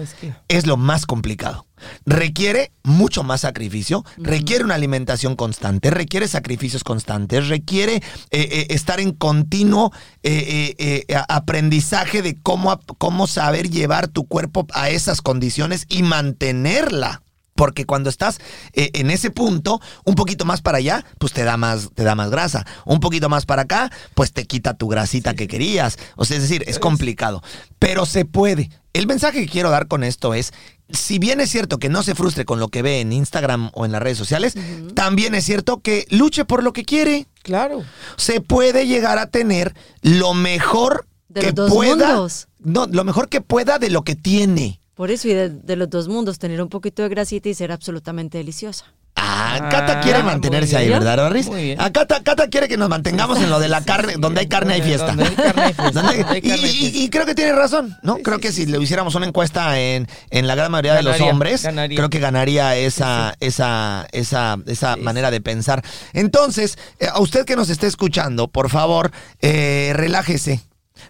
es 0.47 0.67
lo 0.67 0.77
más 0.77 1.07
complicado. 1.07 1.67
Requiere 2.07 2.71
mucho 2.85 3.25
más 3.25 3.41
sacrificio, 3.43 4.05
requiere 4.17 4.63
una 4.65 4.77
alimentación 4.77 5.35
constante, 5.35 5.91
requiere 5.91 6.29
sacrificios 6.29 6.85
constantes, 6.85 7.49
requiere 7.49 7.97
eh, 7.97 8.03
eh, 8.31 8.67
estar 8.71 9.01
en 9.01 9.11
continuo 9.13 9.93
eh, 10.23 11.05
aprendizaje 11.29 12.23
de 12.23 12.41
cómo, 12.41 12.81
cómo 12.99 13.27
saber 13.27 13.69
llevar 13.71 14.07
tu 14.07 14.27
cuerpo 14.27 14.67
a 14.73 14.89
esas 14.89 15.21
condiciones 15.21 15.85
y 15.89 16.05
mantenerla. 16.05 17.23
Porque 17.57 17.85
cuando 17.87 18.09
estás 18.11 18.39
eh, 18.73 18.91
en 18.95 19.11
ese 19.11 19.31
punto, 19.31 19.81
un 20.05 20.15
poquito 20.15 20.45
más 20.45 20.63
para 20.63 20.79
allá, 20.79 21.05
pues 21.19 21.33
te 21.33 21.43
da 21.43 21.57
más, 21.57 21.91
te 21.95 22.05
da 22.05 22.15
más 22.15 22.31
grasa. 22.31 22.65
Un 22.85 23.01
poquito 23.01 23.29
más 23.29 23.47
para 23.47 23.63
acá, 23.63 23.91
pues 24.15 24.33
te 24.33 24.45
quita 24.45 24.75
tu 24.75 24.87
grasita 24.89 25.35
que 25.35 25.49
querías. 25.49 25.99
O 26.17 26.25
sea, 26.25 26.37
es 26.37 26.43
decir, 26.45 26.63
es 26.67 26.79
complicado. 26.79 27.43
Pero 27.79 28.07
se 28.07 28.25
puede. 28.25 28.71
El 28.93 29.07
mensaje 29.07 29.41
que 29.41 29.51
quiero 29.51 29.71
dar 29.71 29.89
con 29.89 30.05
esto 30.05 30.33
es, 30.33 30.53
si 30.89 31.19
bien 31.19 31.41
es 31.41 31.51
cierto 31.51 31.79
que 31.79 31.89
no 31.89 32.03
se 32.03 32.15
frustre 32.15 32.45
con 32.45 32.61
lo 32.61 32.69
que 32.69 32.81
ve 32.83 33.01
en 33.01 33.13
Instagram 33.13 33.71
o 33.75 33.85
en 33.85 33.93
las 33.93 34.01
redes 34.03 34.17
sociales, 34.17 34.55
también 34.95 35.35
es 35.35 35.45
cierto 35.45 35.81
que 35.83 36.07
luche 36.11 36.45
por 36.45 36.63
lo 36.63 36.73
que 36.73 36.85
quiere. 36.85 37.27
Claro. 37.43 37.85
Se 38.17 38.41
puede 38.41 38.87
llegar 38.87 39.19
a 39.19 39.27
tener 39.27 39.75
lo 40.01 40.33
mejor 40.33 41.07
De 41.29 41.41
que 41.41 41.47
los 41.49 41.55
dos 41.55 41.71
pueda. 41.71 42.09
mundos. 42.09 42.49
No, 42.59 42.87
lo 42.87 43.05
mejor 43.05 43.29
que 43.29 43.41
pueda 43.41 43.79
de 43.79 43.91
lo 43.91 44.03
que 44.03 44.17
tiene. 44.17 44.81
Por 44.97 45.11
eso, 45.13 45.29
y 45.29 45.35
de, 45.35 45.51
de 45.51 45.77
los 45.77 45.89
dos 45.91 46.09
mundos, 46.09 46.39
tener 46.41 46.61
un 46.61 46.69
poquito 46.71 47.03
de 47.03 47.09
grasita 47.11 47.49
y 47.49 47.55
ser 47.55 47.71
absolutamente 47.71 48.39
deliciosa. 48.39 48.87
Ah, 49.19 49.59
Ah, 49.59 49.69
Cata 49.71 50.01
quiere 50.01 50.23
mantenerse 50.23 50.77
ahí. 50.77 50.89
¿verdad, 50.91 51.17
Doris? 51.17 51.47
Muy 51.47 51.63
bien. 51.63 51.79
Ah, 51.81 51.91
Cata, 51.91 52.23
Cata 52.23 52.49
quiere 52.49 52.69
que 52.69 52.77
nos 52.77 52.89
mantengamos 52.91 53.39
en 53.41 53.49
lo 53.49 53.59
de 53.59 53.69
la 53.69 53.83
carne, 53.83 54.15
donde 54.19 54.41
hay 54.41 54.49
carne 54.49 54.75
hay 54.75 54.81
Donde- 54.81 54.97
fiesta. 54.97 55.07
donde 55.15 55.25
hay 55.25 55.35
carne 55.35 55.63
hay 55.63 55.73
fiesta, 55.73 56.09
hay 56.11 57.03
y, 57.05 57.09
creo 57.09 57.25
que 57.25 57.35
tiene 57.35 57.53
razón, 57.53 57.97
¿no? 58.03 58.17
Sí, 58.17 58.23
creo 58.23 58.37
sí, 58.37 58.43
que 58.43 58.53
sí, 58.53 58.65
si 58.67 58.71
le 58.71 58.79
hiciéramos 58.83 59.15
una 59.15 59.27
encuesta 59.27 59.79
en, 59.81 60.07
en 60.31 60.47
la 60.47 60.55
gran 60.55 60.71
mayoría 60.71 60.95
de 60.95 61.03
los 61.03 61.19
hombres, 61.23 61.63
ganaría. 61.63 61.97
creo 61.97 62.11
que 62.11 62.19
ganaría 62.19 62.77
esa, 62.77 63.35
esa, 63.41 64.07
esa, 64.13 64.59
esa 64.67 64.97
manera 64.97 65.31
de 65.31 65.41
pensar. 65.41 65.83
Entonces, 66.13 66.77
eh, 67.01 67.07
a 67.11 67.21
usted 67.21 67.47
que 67.47 67.57
nos 67.57 67.71
esté 67.71 67.87
escuchando, 67.87 68.49
por 68.49 68.69
favor, 68.69 69.11
eh, 69.41 69.93
relájese. 69.95 70.61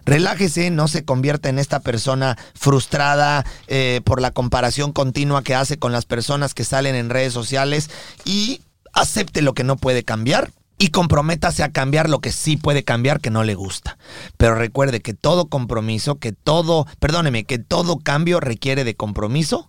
Relájese, 0.05 0.69
no 0.69 0.87
se 0.87 1.05
convierta 1.05 1.49
en 1.49 1.59
esta 1.59 1.79
persona 1.79 2.37
frustrada 2.53 3.45
eh, 3.67 4.01
por 4.03 4.21
la 4.21 4.31
comparación 4.31 4.93
continua 4.93 5.43
que 5.43 5.55
hace 5.55 5.77
con 5.77 5.91
las 5.91 6.05
personas 6.05 6.53
que 6.53 6.63
salen 6.63 6.95
en 6.95 7.09
redes 7.09 7.33
sociales 7.33 7.89
y 8.25 8.61
acepte 8.93 9.41
lo 9.41 9.53
que 9.53 9.63
no 9.63 9.77
puede 9.77 10.03
cambiar 10.03 10.51
y 10.79 10.89
comprométase 10.89 11.63
a 11.63 11.71
cambiar 11.71 12.09
lo 12.09 12.19
que 12.19 12.31
sí 12.31 12.57
puede 12.57 12.83
cambiar 12.83 13.19
que 13.19 13.29
no 13.29 13.43
le 13.43 13.55
gusta. 13.55 13.97
Pero 14.37 14.55
recuerde 14.55 15.01
que 15.01 15.13
todo 15.13 15.47
compromiso, 15.47 16.19
que 16.19 16.31
todo, 16.31 16.85
perdóneme, 16.99 17.45
que 17.45 17.57
todo 17.57 17.97
cambio 17.97 18.39
requiere 18.39 18.83
de 18.83 18.95
compromiso, 18.95 19.67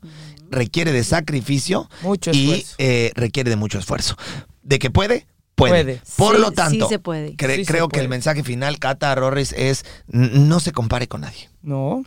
requiere 0.50 0.92
de 0.92 1.04
sacrificio 1.04 1.88
Mucho 2.02 2.30
y 2.32 2.64
eh, 2.78 3.12
requiere 3.14 3.50
de 3.50 3.56
mucho 3.56 3.78
esfuerzo. 3.78 4.16
¿De 4.62 4.78
que 4.78 4.90
puede? 4.90 5.26
Puede. 5.58 5.84
Puede. 5.84 6.02
Por 6.16 6.36
Sí, 6.36 6.40
lo 6.42 6.52
tanto, 6.52 6.86
sí 6.86 6.88
se 6.88 6.98
puede. 6.98 7.36
cre- 7.36 7.56
Sí 7.56 7.64
se 7.66 7.72
creo 7.72 7.88
que 7.88 8.00
el 8.00 8.08
mensaje 8.08 8.42
final, 8.42 8.78
Cata 8.78 9.14
Rorris, 9.14 9.52
es 9.52 9.84
no 10.06 10.60
se 10.60 10.72
compare 10.72 11.08
con 11.08 11.20
nadie. 11.22 11.50
No. 11.62 12.02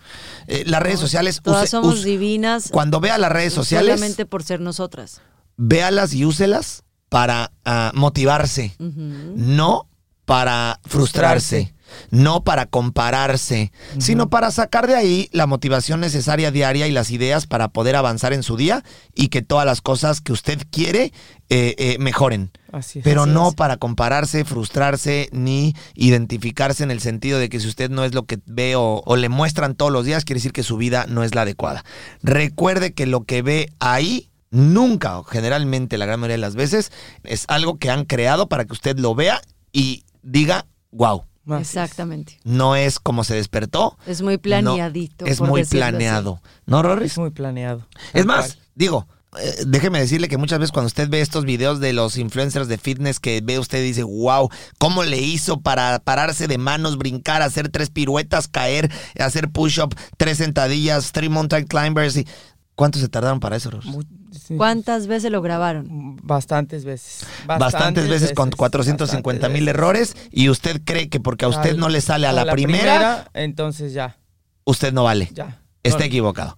Eh, 0.48 0.64
las 0.66 0.82
redes 0.82 1.00
sociales, 1.00 1.42
Todas 1.44 1.66
use- 1.66 1.72
somos 1.72 2.00
use- 2.00 2.06
divinas. 2.06 2.70
cuando 2.72 3.00
vea 3.00 3.18
las 3.20 3.32
redes 3.32 3.54
sociales, 3.54 3.96
Solamente 3.96 4.26
por 4.26 4.44
ser 4.44 4.60
nosotras. 4.62 5.22
véalas 5.58 6.14
y 6.14 6.26
úselas 6.26 6.84
para 7.10 7.52
ah, 7.66 7.92
motivarse, 7.94 8.74
no 8.80 9.88
para 10.26 10.80
frustrarse. 10.86 11.74
No 12.10 12.44
para 12.44 12.66
compararse, 12.66 13.72
sino 14.00 14.30
para 14.30 14.52
sacar 14.52 14.88
de 14.88 14.96
ahí 14.96 15.30
la 15.32 15.48
motivación 15.48 16.00
necesaria 16.00 16.52
diaria 16.52 16.88
y 16.88 16.92
las 16.92 17.12
ideas 17.12 17.48
para 17.48 17.70
poder 17.70 17.96
avanzar 17.96 18.34
en 18.34 18.44
su 18.44 18.58
día 18.58 18.84
y 19.16 19.30
que 19.30 19.42
todas 19.42 19.66
las 19.66 19.82
cosas 19.82 20.22
que 20.22 20.34
usted 20.34 20.60
quiere 20.72 21.14
eh, 21.50 21.76
eh, 21.78 21.98
mejoren. 22.00 22.52
Así 22.72 23.00
es, 23.00 23.04
Pero 23.04 23.24
así 23.24 23.32
no 23.32 23.50
es. 23.50 23.56
para 23.56 23.78
compararse, 23.78 24.46
frustrarse, 24.46 25.28
ni 25.32 25.76
identificarse 25.96 26.84
en 26.84 26.92
el 26.92 27.02
sentido 27.02 27.40
de 27.40 27.50
que 27.50 27.60
si 27.60 27.68
usted 27.68 27.90
no 27.90 28.06
es 28.06 28.14
lo 28.14 28.26
que 28.26 28.40
ve 28.46 28.76
o, 28.76 29.04
o 29.06 29.16
le 29.18 29.30
muestran 29.30 29.76
todos 29.76 29.92
los 29.92 30.06
días, 30.06 30.24
quiere 30.24 30.38
decir 30.38 30.54
que 30.54 30.64
su 30.64 30.78
vida 30.78 31.06
no 31.10 31.24
es 31.24 31.36
la 31.36 31.42
adecuada. 31.42 31.84
Recuerde 32.24 32.94
que 32.94 33.06
lo 33.06 33.26
que 33.26 33.42
ve 33.42 33.70
ahí 33.80 34.30
nunca 34.52 35.18
o 35.18 35.24
generalmente 35.24 35.98
la 35.98 36.06
gran 36.06 36.20
mayoría 36.20 36.36
de 36.36 36.42
las 36.42 36.56
veces 36.56 36.92
es 37.24 37.46
algo 37.48 37.78
que 37.80 37.90
han 37.90 38.06
creado 38.06 38.48
para 38.48 38.66
que 38.66 38.74
usted 38.74 39.00
lo 39.00 39.16
vea 39.16 39.42
y 39.72 40.04
diga, 40.22 40.68
wow. 40.92 41.24
Así 41.58 41.64
es. 41.64 41.70
Exactamente. 41.70 42.40
No 42.44 42.76
es 42.76 43.00
como 43.00 43.24
se 43.24 43.36
despertó. 43.36 43.98
Es 44.06 44.22
muy 44.22 44.38
planeadito. 44.38 45.26
no, 45.26 45.32
es 45.32 45.38
por 45.40 45.50
muy 45.50 45.62
así. 45.62 45.78
planeado. 45.78 46.42
¿No, 46.66 46.82
Rorris? 46.84 47.14
Es 47.14 47.18
muy 47.18 47.32
planeado. 47.32 47.88
Es 48.14 48.26
más, 48.26 48.54
cual. 48.56 48.66
digo, 48.76 49.08
eh, 49.40 49.64
déjeme 49.66 50.00
decirle 50.00 50.28
que 50.28 50.38
muchas 50.38 50.60
veces 50.60 50.72
cuando 50.72 50.88
usted 50.88 51.08
ve 51.10 51.22
estos 51.22 51.46
videos 51.46 51.80
de 51.80 51.94
los 51.94 52.18
influencers 52.18 52.68
de 52.68 52.78
fitness 52.78 53.20
que 53.20 53.40
ve 53.42 53.60
usted 53.60 53.80
y 53.80 53.88
dice, 53.88 54.04
wow, 54.04 54.50
¿cómo 54.78 55.04
le 55.04 55.18
hizo 55.20 55.62
para 55.62 56.00
pararse 56.00 56.48
de 56.48 56.58
manos, 56.58 56.98
brincar, 56.98 57.42
hacer 57.42 57.70
tres 57.70 57.90
piruetas, 57.90 58.48
caer, 58.48 58.92
hacer 59.20 59.50
push-up, 59.50 59.96
tres 60.18 60.38
sentadillas, 60.40 61.12
three 61.14 61.30
mountain 61.30 61.66
climbers? 61.66 62.18
Y... 62.18 62.28
¿Cuánto 62.76 63.00
se 63.00 63.10
tardaron 63.10 63.40
para 63.40 63.56
eso, 63.58 63.70
Ros? 63.70 63.86
Mu- 63.86 64.02
sí. 64.32 64.56
¿Cuántas 64.56 65.08
veces 65.08 65.32
lo 65.32 65.42
grabaron? 65.42 66.18
Bastantes 66.24 66.86
veces. 66.86 67.26
Bastantes, 67.46 68.08
veces, 68.10 68.34
con 68.34 68.50
450 68.52 69.40
bastantes 69.48 69.60
mil 69.62 69.68
errores 69.68 70.16
y 70.32 70.50
usted 70.50 70.82
cree 70.84 71.10
que 71.10 71.20
porque 71.20 71.46
a 71.46 71.50
usted 71.50 71.72
Al- 71.72 71.78
no 71.80 71.90
le 71.90 72.02
sale 72.02 72.28
a 72.28 72.32
la, 72.34 72.52
primera, 72.52 73.30
entonces 73.34 73.94
ya, 73.94 74.18
usted 74.66 74.94
no 74.94 75.04
vale. 75.04 75.30
ya. 75.34 75.62
Está 75.84 76.00
No, 76.00 76.06
equivocado. 76.06 76.58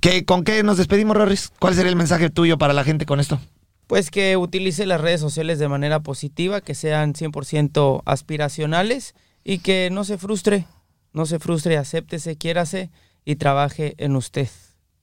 ¿Qué, 0.00 0.24
¿Con 0.24 0.44
qué 0.44 0.62
nos 0.62 0.78
despedimos, 0.78 1.16
Rorris? 1.16 1.50
¿Cuál 1.58 1.74
sería 1.74 1.90
el 1.90 1.96
mensaje 1.96 2.30
tuyo 2.30 2.58
para 2.58 2.72
la 2.72 2.84
gente 2.84 3.06
con 3.06 3.20
esto? 3.20 3.38
Pues 3.86 4.10
que 4.10 4.36
utilice 4.36 4.86
las 4.86 5.00
redes 5.00 5.20
sociales 5.20 5.58
de 5.58 5.68
manera 5.68 6.00
positiva, 6.00 6.60
que 6.62 6.74
sean 6.74 7.12
100% 7.14 8.02
aspiracionales 8.06 9.14
y 9.44 9.58
que 9.58 9.90
no 9.92 10.04
se 10.04 10.18
frustre, 10.18 10.66
no 11.12 11.26
se 11.26 11.38
frustre, 11.38 11.76
acéptese, 11.76 12.36
quiérase 12.36 12.90
y 13.24 13.36
trabaje 13.36 13.94
en 13.98 14.16
usted 14.16 14.48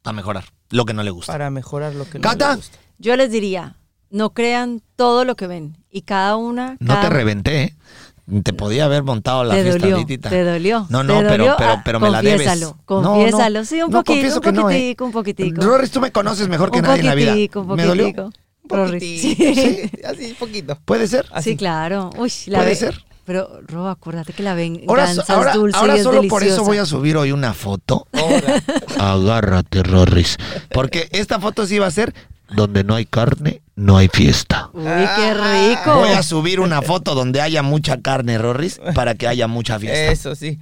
A 0.03 0.11
mejorar 0.13 0.45
lo 0.69 0.85
que 0.85 0.93
no 0.93 1.03
le 1.03 1.11
gusta. 1.11 1.31
para 1.33 1.49
mejorar 1.49 1.93
lo 1.95 2.05
que 2.09 2.19
no 2.19 2.23
Cata. 2.23 2.51
le 2.51 2.55
gusta. 2.57 2.77
Yo 2.97 3.15
les 3.15 3.31
diría, 3.31 3.75
no 4.09 4.33
crean 4.33 4.81
todo 4.95 5.25
lo 5.25 5.35
que 5.35 5.47
ven. 5.47 5.77
Y 5.89 6.01
cada 6.01 6.35
una... 6.37 6.77
No 6.79 6.93
cada- 6.95 7.01
te 7.01 7.09
reventé, 7.09 7.61
¿eh? 7.63 7.75
Te 8.43 8.53
podía 8.53 8.85
haber 8.85 9.01
montado 9.01 9.43
la 9.43 9.55
Te 9.55 9.63
fiesta 9.63 9.79
dolió, 9.79 9.95
ahorita. 9.97 10.29
te 10.29 10.43
dolió. 10.43 10.85
No, 10.89 11.01
no, 11.03 11.17
pero, 11.17 11.29
dolió. 11.31 11.55
pero, 11.57 11.71
Ah, 11.71 11.81
pero 11.83 11.99
me 11.99 12.11
la 12.11 12.21
debes. 12.21 12.45
confiésalo, 12.47 12.77
No, 12.87 13.01
no. 13.01 13.09
Confiésalo, 13.15 13.65
sí, 13.65 13.75
un 13.81 13.89
No, 13.89 13.97
poquito, 14.03 14.13
confieso 14.13 14.35
un 14.35 14.41
que 14.43 14.51
no, 14.51 14.61
¿eh? 14.61 14.63
poquitico, 14.73 15.05
un 15.05 15.11
poquitico. 15.11 15.61
Roris, 15.63 15.89
tú 15.89 15.99
me 15.99 16.11
conoces 16.11 16.47
mejor 16.47 16.69
que 16.69 16.77
un 16.77 16.85
nadie 16.85 16.99
en 16.99 17.05
la 17.07 17.15
vida. 17.15 17.31
poquitico, 17.31 17.61
un 17.61 17.75
¿Me 17.75 17.83
dolió? 17.85 18.03
poquitico. 18.13 18.31
Rory, 18.65 18.99
sí. 18.99 19.35
Sí, 19.35 19.91
así, 20.05 20.35
poquito. 20.37 20.77
¿Puede 20.85 21.07
ser? 21.07 21.25
Así. 21.31 21.51
Sí, 21.51 21.57
claro. 21.57 22.11
Uy, 22.19 22.31
la 22.45 22.59
Puede 22.59 22.69
ve- 22.69 22.75
ser. 22.75 23.03
Pero, 23.29 23.61
Ro, 23.67 23.87
acuérdate 23.87 24.33
que 24.33 24.41
la 24.41 24.53
Ahora, 24.53 24.63
venganza 24.63 25.35
ahora, 25.35 25.51
es 25.51 25.55
dulce 25.55 25.77
ahora 25.77 25.93
y 25.93 25.97
es 25.99 26.03
solo 26.03 26.23
por 26.23 26.41
eso 26.41 26.63
voy 26.63 26.77
a 26.79 26.85
subir 26.87 27.15
hoy 27.15 27.31
una 27.31 27.53
foto. 27.53 28.07
Ahora, 28.11 28.59
Agárrate, 28.97 29.83
Roris. 29.83 30.35
Porque 30.71 31.07
esta 31.11 31.39
foto 31.39 31.67
sí 31.67 31.77
va 31.77 31.85
a 31.85 31.91
ser 31.91 32.15
donde 32.49 32.83
no 32.83 32.95
hay 32.95 33.05
carne, 33.05 33.61
no 33.75 33.97
hay 33.97 34.07
fiesta. 34.07 34.71
Uy, 34.73 34.83
qué 34.83 35.33
rico. 35.35 35.93
Voy 35.93 36.09
a 36.09 36.23
subir 36.23 36.59
una 36.59 36.81
foto 36.81 37.13
donde 37.13 37.39
haya 37.39 37.61
mucha 37.61 38.01
carne, 38.01 38.39
Roris, 38.39 38.81
para 38.95 39.13
que 39.13 39.27
haya 39.27 39.47
mucha 39.47 39.77
fiesta. 39.77 40.11
eso 40.11 40.33
sí. 40.33 40.57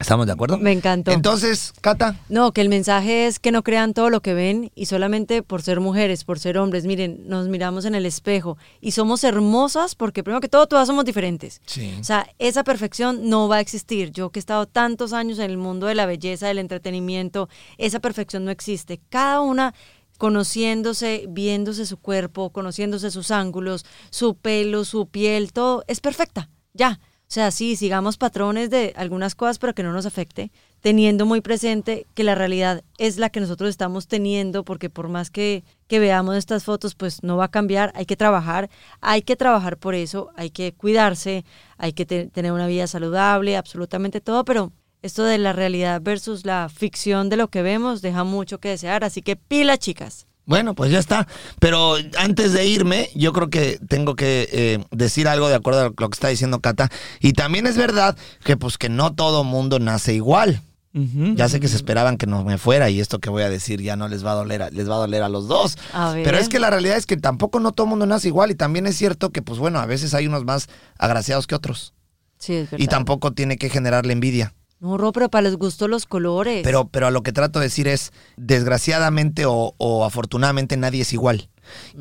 ¿Estamos 0.00 0.26
de 0.26 0.32
acuerdo? 0.32 0.56
Me 0.56 0.72
encantó. 0.72 1.12
Entonces, 1.12 1.74
Cata, 1.82 2.16
No, 2.30 2.52
que 2.52 2.62
el 2.62 2.70
mensaje 2.70 3.26
es 3.26 3.38
que 3.38 3.52
no 3.52 3.62
crean 3.62 3.92
todo 3.92 4.08
lo 4.08 4.22
que 4.22 4.32
ven 4.32 4.72
y 4.74 4.86
solamente 4.86 5.42
por 5.42 5.60
ser 5.60 5.80
mujeres, 5.80 6.24
por 6.24 6.38
ser 6.38 6.56
hombres, 6.56 6.86
miren, 6.86 7.28
nos 7.28 7.48
miramos 7.48 7.84
en 7.84 7.94
el 7.94 8.06
espejo 8.06 8.56
y 8.80 8.92
somos 8.92 9.24
hermosas 9.24 9.94
porque 9.94 10.24
primero 10.24 10.40
que 10.40 10.48
todo 10.48 10.66
todas 10.66 10.88
somos 10.88 11.04
diferentes. 11.04 11.60
Sí. 11.66 11.94
O 12.00 12.04
sea, 12.04 12.26
esa 12.38 12.64
perfección 12.64 13.28
no 13.28 13.46
va 13.46 13.56
a 13.56 13.60
existir. 13.60 14.10
Yo 14.10 14.30
que 14.30 14.38
he 14.38 14.40
estado 14.40 14.64
tantos 14.66 15.12
años 15.12 15.38
en 15.38 15.50
el 15.50 15.58
mundo 15.58 15.86
de 15.86 15.94
la 15.94 16.06
belleza, 16.06 16.48
del 16.48 16.58
entretenimiento, 16.60 17.50
esa 17.76 18.00
perfección 18.00 18.46
no 18.46 18.50
existe. 18.50 19.02
Cada 19.10 19.42
una 19.42 19.74
conociéndose, 20.16 21.26
viéndose 21.28 21.84
su 21.84 21.98
cuerpo, 21.98 22.50
conociéndose 22.50 23.10
sus 23.10 23.30
ángulos, 23.30 23.84
su 24.08 24.34
pelo, 24.34 24.86
su 24.86 25.08
piel, 25.08 25.52
todo 25.52 25.84
es 25.88 26.00
perfecta. 26.00 26.48
Ya. 26.72 27.00
O 27.30 27.32
sea, 27.32 27.52
sí, 27.52 27.76
sigamos 27.76 28.16
patrones 28.18 28.70
de 28.70 28.92
algunas 28.96 29.36
cosas, 29.36 29.60
pero 29.60 29.72
que 29.72 29.84
no 29.84 29.92
nos 29.92 30.04
afecte, 30.04 30.50
teniendo 30.80 31.26
muy 31.26 31.40
presente 31.40 32.08
que 32.14 32.24
la 32.24 32.34
realidad 32.34 32.82
es 32.98 33.18
la 33.18 33.30
que 33.30 33.38
nosotros 33.38 33.70
estamos 33.70 34.08
teniendo, 34.08 34.64
porque 34.64 34.90
por 34.90 35.08
más 35.08 35.30
que, 35.30 35.62
que 35.86 36.00
veamos 36.00 36.36
estas 36.36 36.64
fotos, 36.64 36.96
pues 36.96 37.22
no 37.22 37.36
va 37.36 37.44
a 37.44 37.50
cambiar, 37.52 37.92
hay 37.94 38.04
que 38.04 38.16
trabajar, 38.16 38.68
hay 39.00 39.22
que 39.22 39.36
trabajar 39.36 39.76
por 39.78 39.94
eso, 39.94 40.30
hay 40.34 40.50
que 40.50 40.72
cuidarse, 40.74 41.44
hay 41.78 41.92
que 41.92 42.04
te- 42.04 42.26
tener 42.26 42.50
una 42.50 42.66
vida 42.66 42.88
saludable, 42.88 43.56
absolutamente 43.56 44.20
todo, 44.20 44.44
pero 44.44 44.72
esto 45.00 45.22
de 45.22 45.38
la 45.38 45.52
realidad 45.52 46.00
versus 46.02 46.44
la 46.44 46.68
ficción 46.68 47.28
de 47.28 47.36
lo 47.36 47.46
que 47.46 47.62
vemos 47.62 48.02
deja 48.02 48.24
mucho 48.24 48.58
que 48.58 48.70
desear, 48.70 49.04
así 49.04 49.22
que 49.22 49.36
pila, 49.36 49.78
chicas. 49.78 50.26
Bueno, 50.50 50.74
pues 50.74 50.90
ya 50.90 50.98
está. 50.98 51.28
Pero 51.60 51.94
antes 52.18 52.52
de 52.52 52.66
irme, 52.66 53.08
yo 53.14 53.32
creo 53.32 53.48
que 53.50 53.78
tengo 53.88 54.16
que 54.16 54.48
eh, 54.52 54.84
decir 54.90 55.28
algo 55.28 55.48
de 55.48 55.54
acuerdo 55.54 55.80
a 55.80 55.84
lo 55.84 55.94
que 56.10 56.14
está 56.14 56.26
diciendo 56.26 56.58
Cata. 56.60 56.90
Y 57.20 57.34
también 57.34 57.68
es 57.68 57.76
verdad 57.76 58.16
que 58.42 58.56
pues 58.56 58.76
que 58.76 58.88
no 58.88 59.14
todo 59.14 59.44
mundo 59.44 59.78
nace 59.78 60.12
igual. 60.12 60.60
Ya 60.92 61.48
sé 61.48 61.60
que 61.60 61.68
se 61.68 61.76
esperaban 61.76 62.16
que 62.16 62.26
no 62.26 62.42
me 62.42 62.58
fuera 62.58 62.90
y 62.90 62.98
esto 62.98 63.20
que 63.20 63.30
voy 63.30 63.44
a 63.44 63.48
decir 63.48 63.80
ya 63.80 63.94
no 63.94 64.08
les 64.08 64.26
va 64.26 64.32
a 64.32 64.34
doler, 64.34 64.60
a- 64.62 64.70
les 64.70 64.90
va 64.90 64.96
a 64.96 64.98
doler 64.98 65.22
a 65.22 65.28
los 65.28 65.46
dos. 65.46 65.78
A. 65.94 66.14
Pero 66.24 66.36
es 66.36 66.48
que 66.48 66.58
la 66.58 66.68
realidad 66.68 66.96
es 66.96 67.06
que 67.06 67.16
tampoco 67.16 67.60
no 67.60 67.70
todo 67.70 67.86
mundo 67.86 68.06
nace 68.06 68.26
igual 68.26 68.50
y 68.50 68.56
también 68.56 68.88
es 68.88 68.96
cierto 68.96 69.30
que 69.30 69.40
pues 69.40 69.60
bueno, 69.60 69.78
a 69.78 69.86
veces 69.86 70.14
hay 70.14 70.26
unos 70.26 70.44
más 70.44 70.66
agraciados 70.98 71.46
que 71.46 71.54
otros 71.54 71.94
Sí, 72.38 72.54
es 72.54 72.70
verdad. 72.72 72.82
y 72.84 72.88
tampoco 72.88 73.30
tiene 73.30 73.56
que 73.56 73.70
generarle 73.70 74.12
envidia. 74.14 74.52
No, 74.80 74.96
Ro, 74.96 75.12
pero 75.12 75.28
para 75.28 75.42
los 75.42 75.58
gustos 75.58 75.90
los 75.90 76.06
colores. 76.06 76.62
Pero, 76.64 76.88
pero 76.88 77.06
a 77.06 77.10
lo 77.10 77.22
que 77.22 77.32
trato 77.32 77.58
de 77.58 77.66
decir 77.66 77.86
es, 77.86 78.12
desgraciadamente 78.38 79.44
o, 79.44 79.74
o 79.76 80.04
afortunadamente 80.06 80.78
nadie 80.78 81.02
es 81.02 81.12
igual. 81.12 81.50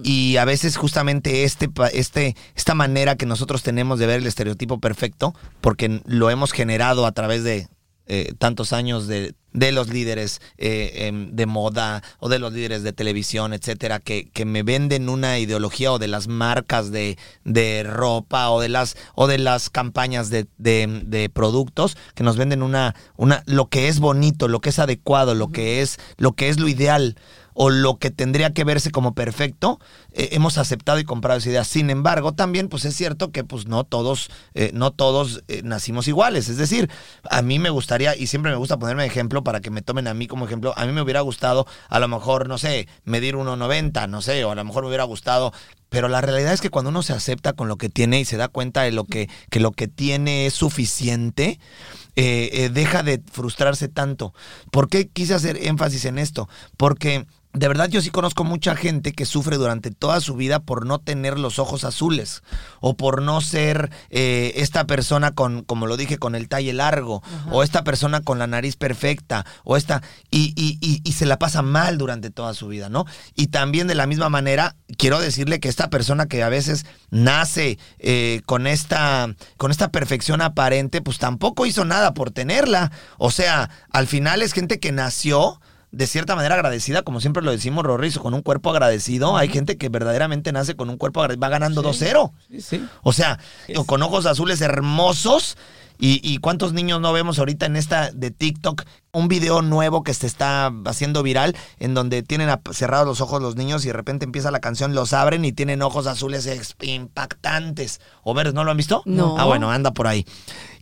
Y 0.03 0.37
a 0.37 0.45
veces 0.45 0.77
justamente 0.77 1.43
este, 1.43 1.69
este, 1.93 2.35
esta 2.55 2.75
manera 2.75 3.15
que 3.15 3.25
nosotros 3.25 3.63
tenemos 3.63 3.99
de 3.99 4.07
ver 4.07 4.21
el 4.21 4.27
estereotipo 4.27 4.79
perfecto, 4.79 5.35
porque 5.61 6.01
lo 6.05 6.29
hemos 6.29 6.53
generado 6.53 7.05
a 7.05 7.11
través 7.11 7.43
de 7.43 7.67
eh, 8.09 8.33
tantos 8.37 8.73
años 8.73 9.07
de, 9.07 9.33
de 9.53 9.71
los 9.71 9.87
líderes 9.89 10.41
eh, 10.57 11.05
em, 11.07 11.31
de 11.35 11.45
moda 11.45 12.03
o 12.19 12.27
de 12.29 12.39
los 12.39 12.51
líderes 12.53 12.83
de 12.83 12.91
televisión, 12.93 13.53
etcétera, 13.53 13.99
que, 13.99 14.29
que 14.31 14.45
me 14.45 14.63
venden 14.63 15.07
una 15.09 15.39
ideología 15.39 15.91
o 15.93 15.99
de 15.99 16.07
las 16.07 16.27
marcas 16.27 16.91
de, 16.91 17.17
de 17.45 17.83
ropa 17.83 18.49
o 18.49 18.59
de 18.59 18.69
las, 18.69 18.97
o 19.15 19.27
de 19.27 19.37
las 19.37 19.69
campañas 19.69 20.29
de, 20.29 20.47
de- 20.57 21.01
de 21.05 21.29
productos 21.29 21.97
que 22.15 22.23
nos 22.23 22.35
venden 22.35 22.61
una, 22.63 22.95
una, 23.15 23.43
lo 23.45 23.67
que 23.69 23.87
es 23.87 23.99
bonito, 23.99 24.47
lo 24.47 24.59
que 24.59 24.69
es 24.69 24.79
adecuado, 24.79 25.33
lo 25.35 25.51
que 25.51 25.81
es, 25.81 25.97
lo 26.17 26.33
que 26.33 26.49
es 26.49 26.59
lo 26.59 26.67
ideal 26.67 27.15
o 27.61 27.69
lo 27.69 27.97
que 27.97 28.09
tendría 28.09 28.53
que 28.53 28.63
verse 28.63 28.89
como 28.89 29.13
perfecto, 29.13 29.81
eh, 30.13 30.29
hemos 30.31 30.57
aceptado 30.57 30.97
y 30.97 31.03
comprado 31.03 31.39
esa 31.39 31.49
idea. 31.49 31.65
Sin 31.65 31.89
embargo, 31.89 32.31
también 32.31 32.69
pues 32.69 32.85
es 32.85 32.95
cierto 32.95 33.33
que 33.33 33.43
pues 33.43 33.67
no 33.67 33.83
todos, 33.83 34.31
eh, 34.53 34.71
no 34.73 34.91
todos 34.91 35.43
eh, 35.49 35.59
nacimos 35.65 36.07
iguales. 36.07 36.47
Es 36.47 36.55
decir, 36.55 36.89
a 37.29 37.41
mí 37.41 37.59
me 37.59 37.69
gustaría, 37.69 38.15
y 38.15 38.27
siempre 38.27 38.53
me 38.53 38.57
gusta 38.57 38.79
ponerme 38.79 39.05
ejemplo 39.05 39.43
para 39.43 39.59
que 39.59 39.71
me 39.71 39.81
tomen 39.81 40.07
a 40.07 40.13
mí 40.13 40.25
como 40.25 40.45
ejemplo, 40.45 40.73
a 40.77 40.85
mí 40.85 40.93
me 40.93 41.01
hubiera 41.01 41.19
gustado 41.19 41.67
a 41.89 41.99
lo 41.99 42.07
mejor, 42.07 42.47
no 42.47 42.57
sé, 42.57 42.87
medir 43.03 43.35
1,90, 43.35 44.07
no 44.07 44.21
sé, 44.21 44.45
o 44.45 44.51
a 44.51 44.55
lo 44.55 44.63
mejor 44.63 44.83
me 44.83 44.87
hubiera 44.87 45.03
gustado 45.03 45.51
pero 45.89 46.07
la 46.07 46.21
realidad 46.21 46.53
es 46.53 46.61
que 46.61 46.69
cuando 46.69 46.89
uno 46.89 47.01
se 47.01 47.13
acepta 47.13 47.53
con 47.53 47.67
lo 47.67 47.75
que 47.75 47.89
tiene 47.89 48.19
y 48.19 48.25
se 48.25 48.37
da 48.37 48.47
cuenta 48.47 48.83
de 48.83 48.91
lo 48.91 49.05
que, 49.05 49.27
que 49.49 49.59
lo 49.59 49.71
que 49.71 49.87
tiene 49.87 50.45
es 50.45 50.53
suficiente, 50.53 51.59
deja 52.15 53.01
de 53.01 53.23
frustrarse 53.31 53.87
tanto. 53.87 54.35
¿Por 54.71 54.87
qué 54.87 55.07
quise 55.07 55.33
hacer 55.33 55.57
énfasis 55.57 56.05
en 56.05 56.19
esto? 56.19 56.47
Porque 56.77 57.25
de 57.59 57.67
verdad 57.67 57.89
yo 57.89 58.01
sí 58.01 58.09
conozco 58.09 58.45
mucha 58.45 58.73
gente 58.75 59.11
que 59.11 59.25
sufre 59.25 59.57
durante 59.57 59.91
toda 59.91 60.21
su 60.21 60.35
vida 60.35 60.59
por 60.59 60.85
no 60.85 60.99
tener 60.99 61.37
los 61.37 61.59
ojos 61.59 61.83
azules 61.83 62.41
o 62.79 62.95
por 62.95 63.21
no 63.21 63.41
ser 63.41 63.91
eh, 64.09 64.53
esta 64.55 64.85
persona 64.87 65.31
con, 65.31 65.63
como 65.63 65.85
lo 65.85 65.97
dije, 65.97 66.17
con 66.17 66.35
el 66.35 66.47
talle 66.47 66.71
largo 66.71 67.21
o 67.51 67.61
esta 67.61 67.83
persona 67.83 68.21
con 68.21 68.39
la 68.39 68.47
nariz 68.47 68.77
perfecta 68.77 69.45
o 69.65 69.75
esta 69.75 70.01
y, 70.31 70.53
y- 70.55 70.77
y- 70.79 71.01
y 71.03 71.11
se 71.13 71.25
la 71.25 71.37
pasa 71.37 71.61
mal 71.61 71.97
durante 71.97 72.29
toda 72.29 72.53
su 72.53 72.69
vida, 72.69 72.87
¿no? 72.87 73.05
Y 73.35 73.47
también 73.47 73.87
de 73.87 73.95
la 73.95 74.07
misma 74.07 74.29
manera 74.29 74.77
quiero 74.97 75.19
decirle 75.19 75.59
que 75.59 75.67
esta 75.67 75.89
persona 75.89 76.27
que 76.27 76.43
a 76.43 76.49
veces 76.49 76.85
nace 77.09 77.77
eh, 77.99 78.41
con 78.45 78.67
esta 78.67 79.35
con 79.57 79.71
esta 79.71 79.91
perfección 79.91 80.41
aparente, 80.41 81.01
pues 81.01 81.17
tampoco 81.17 81.65
hizo 81.65 81.83
nada 81.83 82.13
por 82.13 82.31
tenerla. 82.31 82.91
O 83.17 83.31
sea, 83.31 83.69
al 83.91 84.07
final 84.07 84.41
es 84.41 84.53
gente 84.53 84.79
que 84.79 84.93
nació 84.93 85.59
de 85.91 86.07
cierta 86.07 86.35
manera 86.35 86.55
agradecida, 86.55 87.01
como 87.01 87.19
siempre 87.21 87.43
lo 87.43 87.51
decimos, 87.51 87.83
Rorrizo, 87.83 88.21
con 88.21 88.33
un 88.33 88.41
cuerpo 88.41 88.69
agradecido. 88.69 89.37
Hay 89.37 89.49
gente 89.49 89.77
que 89.77 89.89
verdaderamente 89.89 90.51
nace 90.51 90.75
con 90.75 90.89
un 90.89 90.97
cuerpo 90.97 91.21
agradecido, 91.21 91.41
va 91.41 91.49
ganando 91.49 91.83
2-0. 91.83 92.31
Sí, 92.49 92.61
sí. 92.61 92.87
O 93.03 93.13
sea, 93.13 93.39
con 93.85 94.01
ojos 94.03 94.25
azules 94.25 94.61
hermosos 94.61 95.57
¿Y, 96.01 96.21
y 96.23 96.37
cuántos 96.37 96.71
niños 96.71 97.01
no 97.01 97.11
vemos 97.11 97.39
ahorita 97.39 97.65
en 97.65 97.75
esta 97.75 98.09
de 98.11 98.31
TikTok? 98.31 98.83
Un 99.11 99.27
video 99.27 99.61
nuevo 99.61 100.01
que 100.01 100.13
se 100.13 100.27
está 100.27 100.71
haciendo 100.85 101.23
viral 101.23 101.57
en 101.77 101.93
donde 101.93 102.23
tienen 102.23 102.49
cerrados 102.71 103.05
los 103.05 103.19
ojos 103.19 103.41
los 103.41 103.57
niños 103.57 103.83
y 103.83 103.87
de 103.87 103.93
repente 103.93 104.23
empieza 104.23 104.49
la 104.49 104.61
canción, 104.61 104.95
los 104.95 105.11
abren 105.11 105.43
y 105.43 105.51
tienen 105.51 105.81
ojos 105.81 106.07
azules 106.07 106.47
impactantes. 106.79 107.99
O 108.23 108.33
verdes, 108.33 108.53
¿no 108.53 108.63
lo 108.63 108.71
han 108.71 108.77
visto? 108.77 109.03
No. 109.05 109.37
Ah, 109.37 109.43
bueno, 109.43 109.71
anda 109.71 109.91
por 109.91 110.07
ahí. 110.07 110.25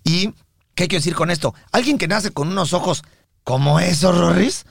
¿Y 0.03 0.35
qué 0.75 0.87
quiero 0.87 0.99
decir 0.99 1.15
con 1.15 1.31
esto? 1.31 1.55
Alguien 1.71 1.97
que 1.97 2.07
nace 2.07 2.29
con 2.29 2.49
unos 2.49 2.73
ojos 2.73 3.03
como 3.43 3.79
esos, 3.79 4.15
Rorris, 4.15 4.67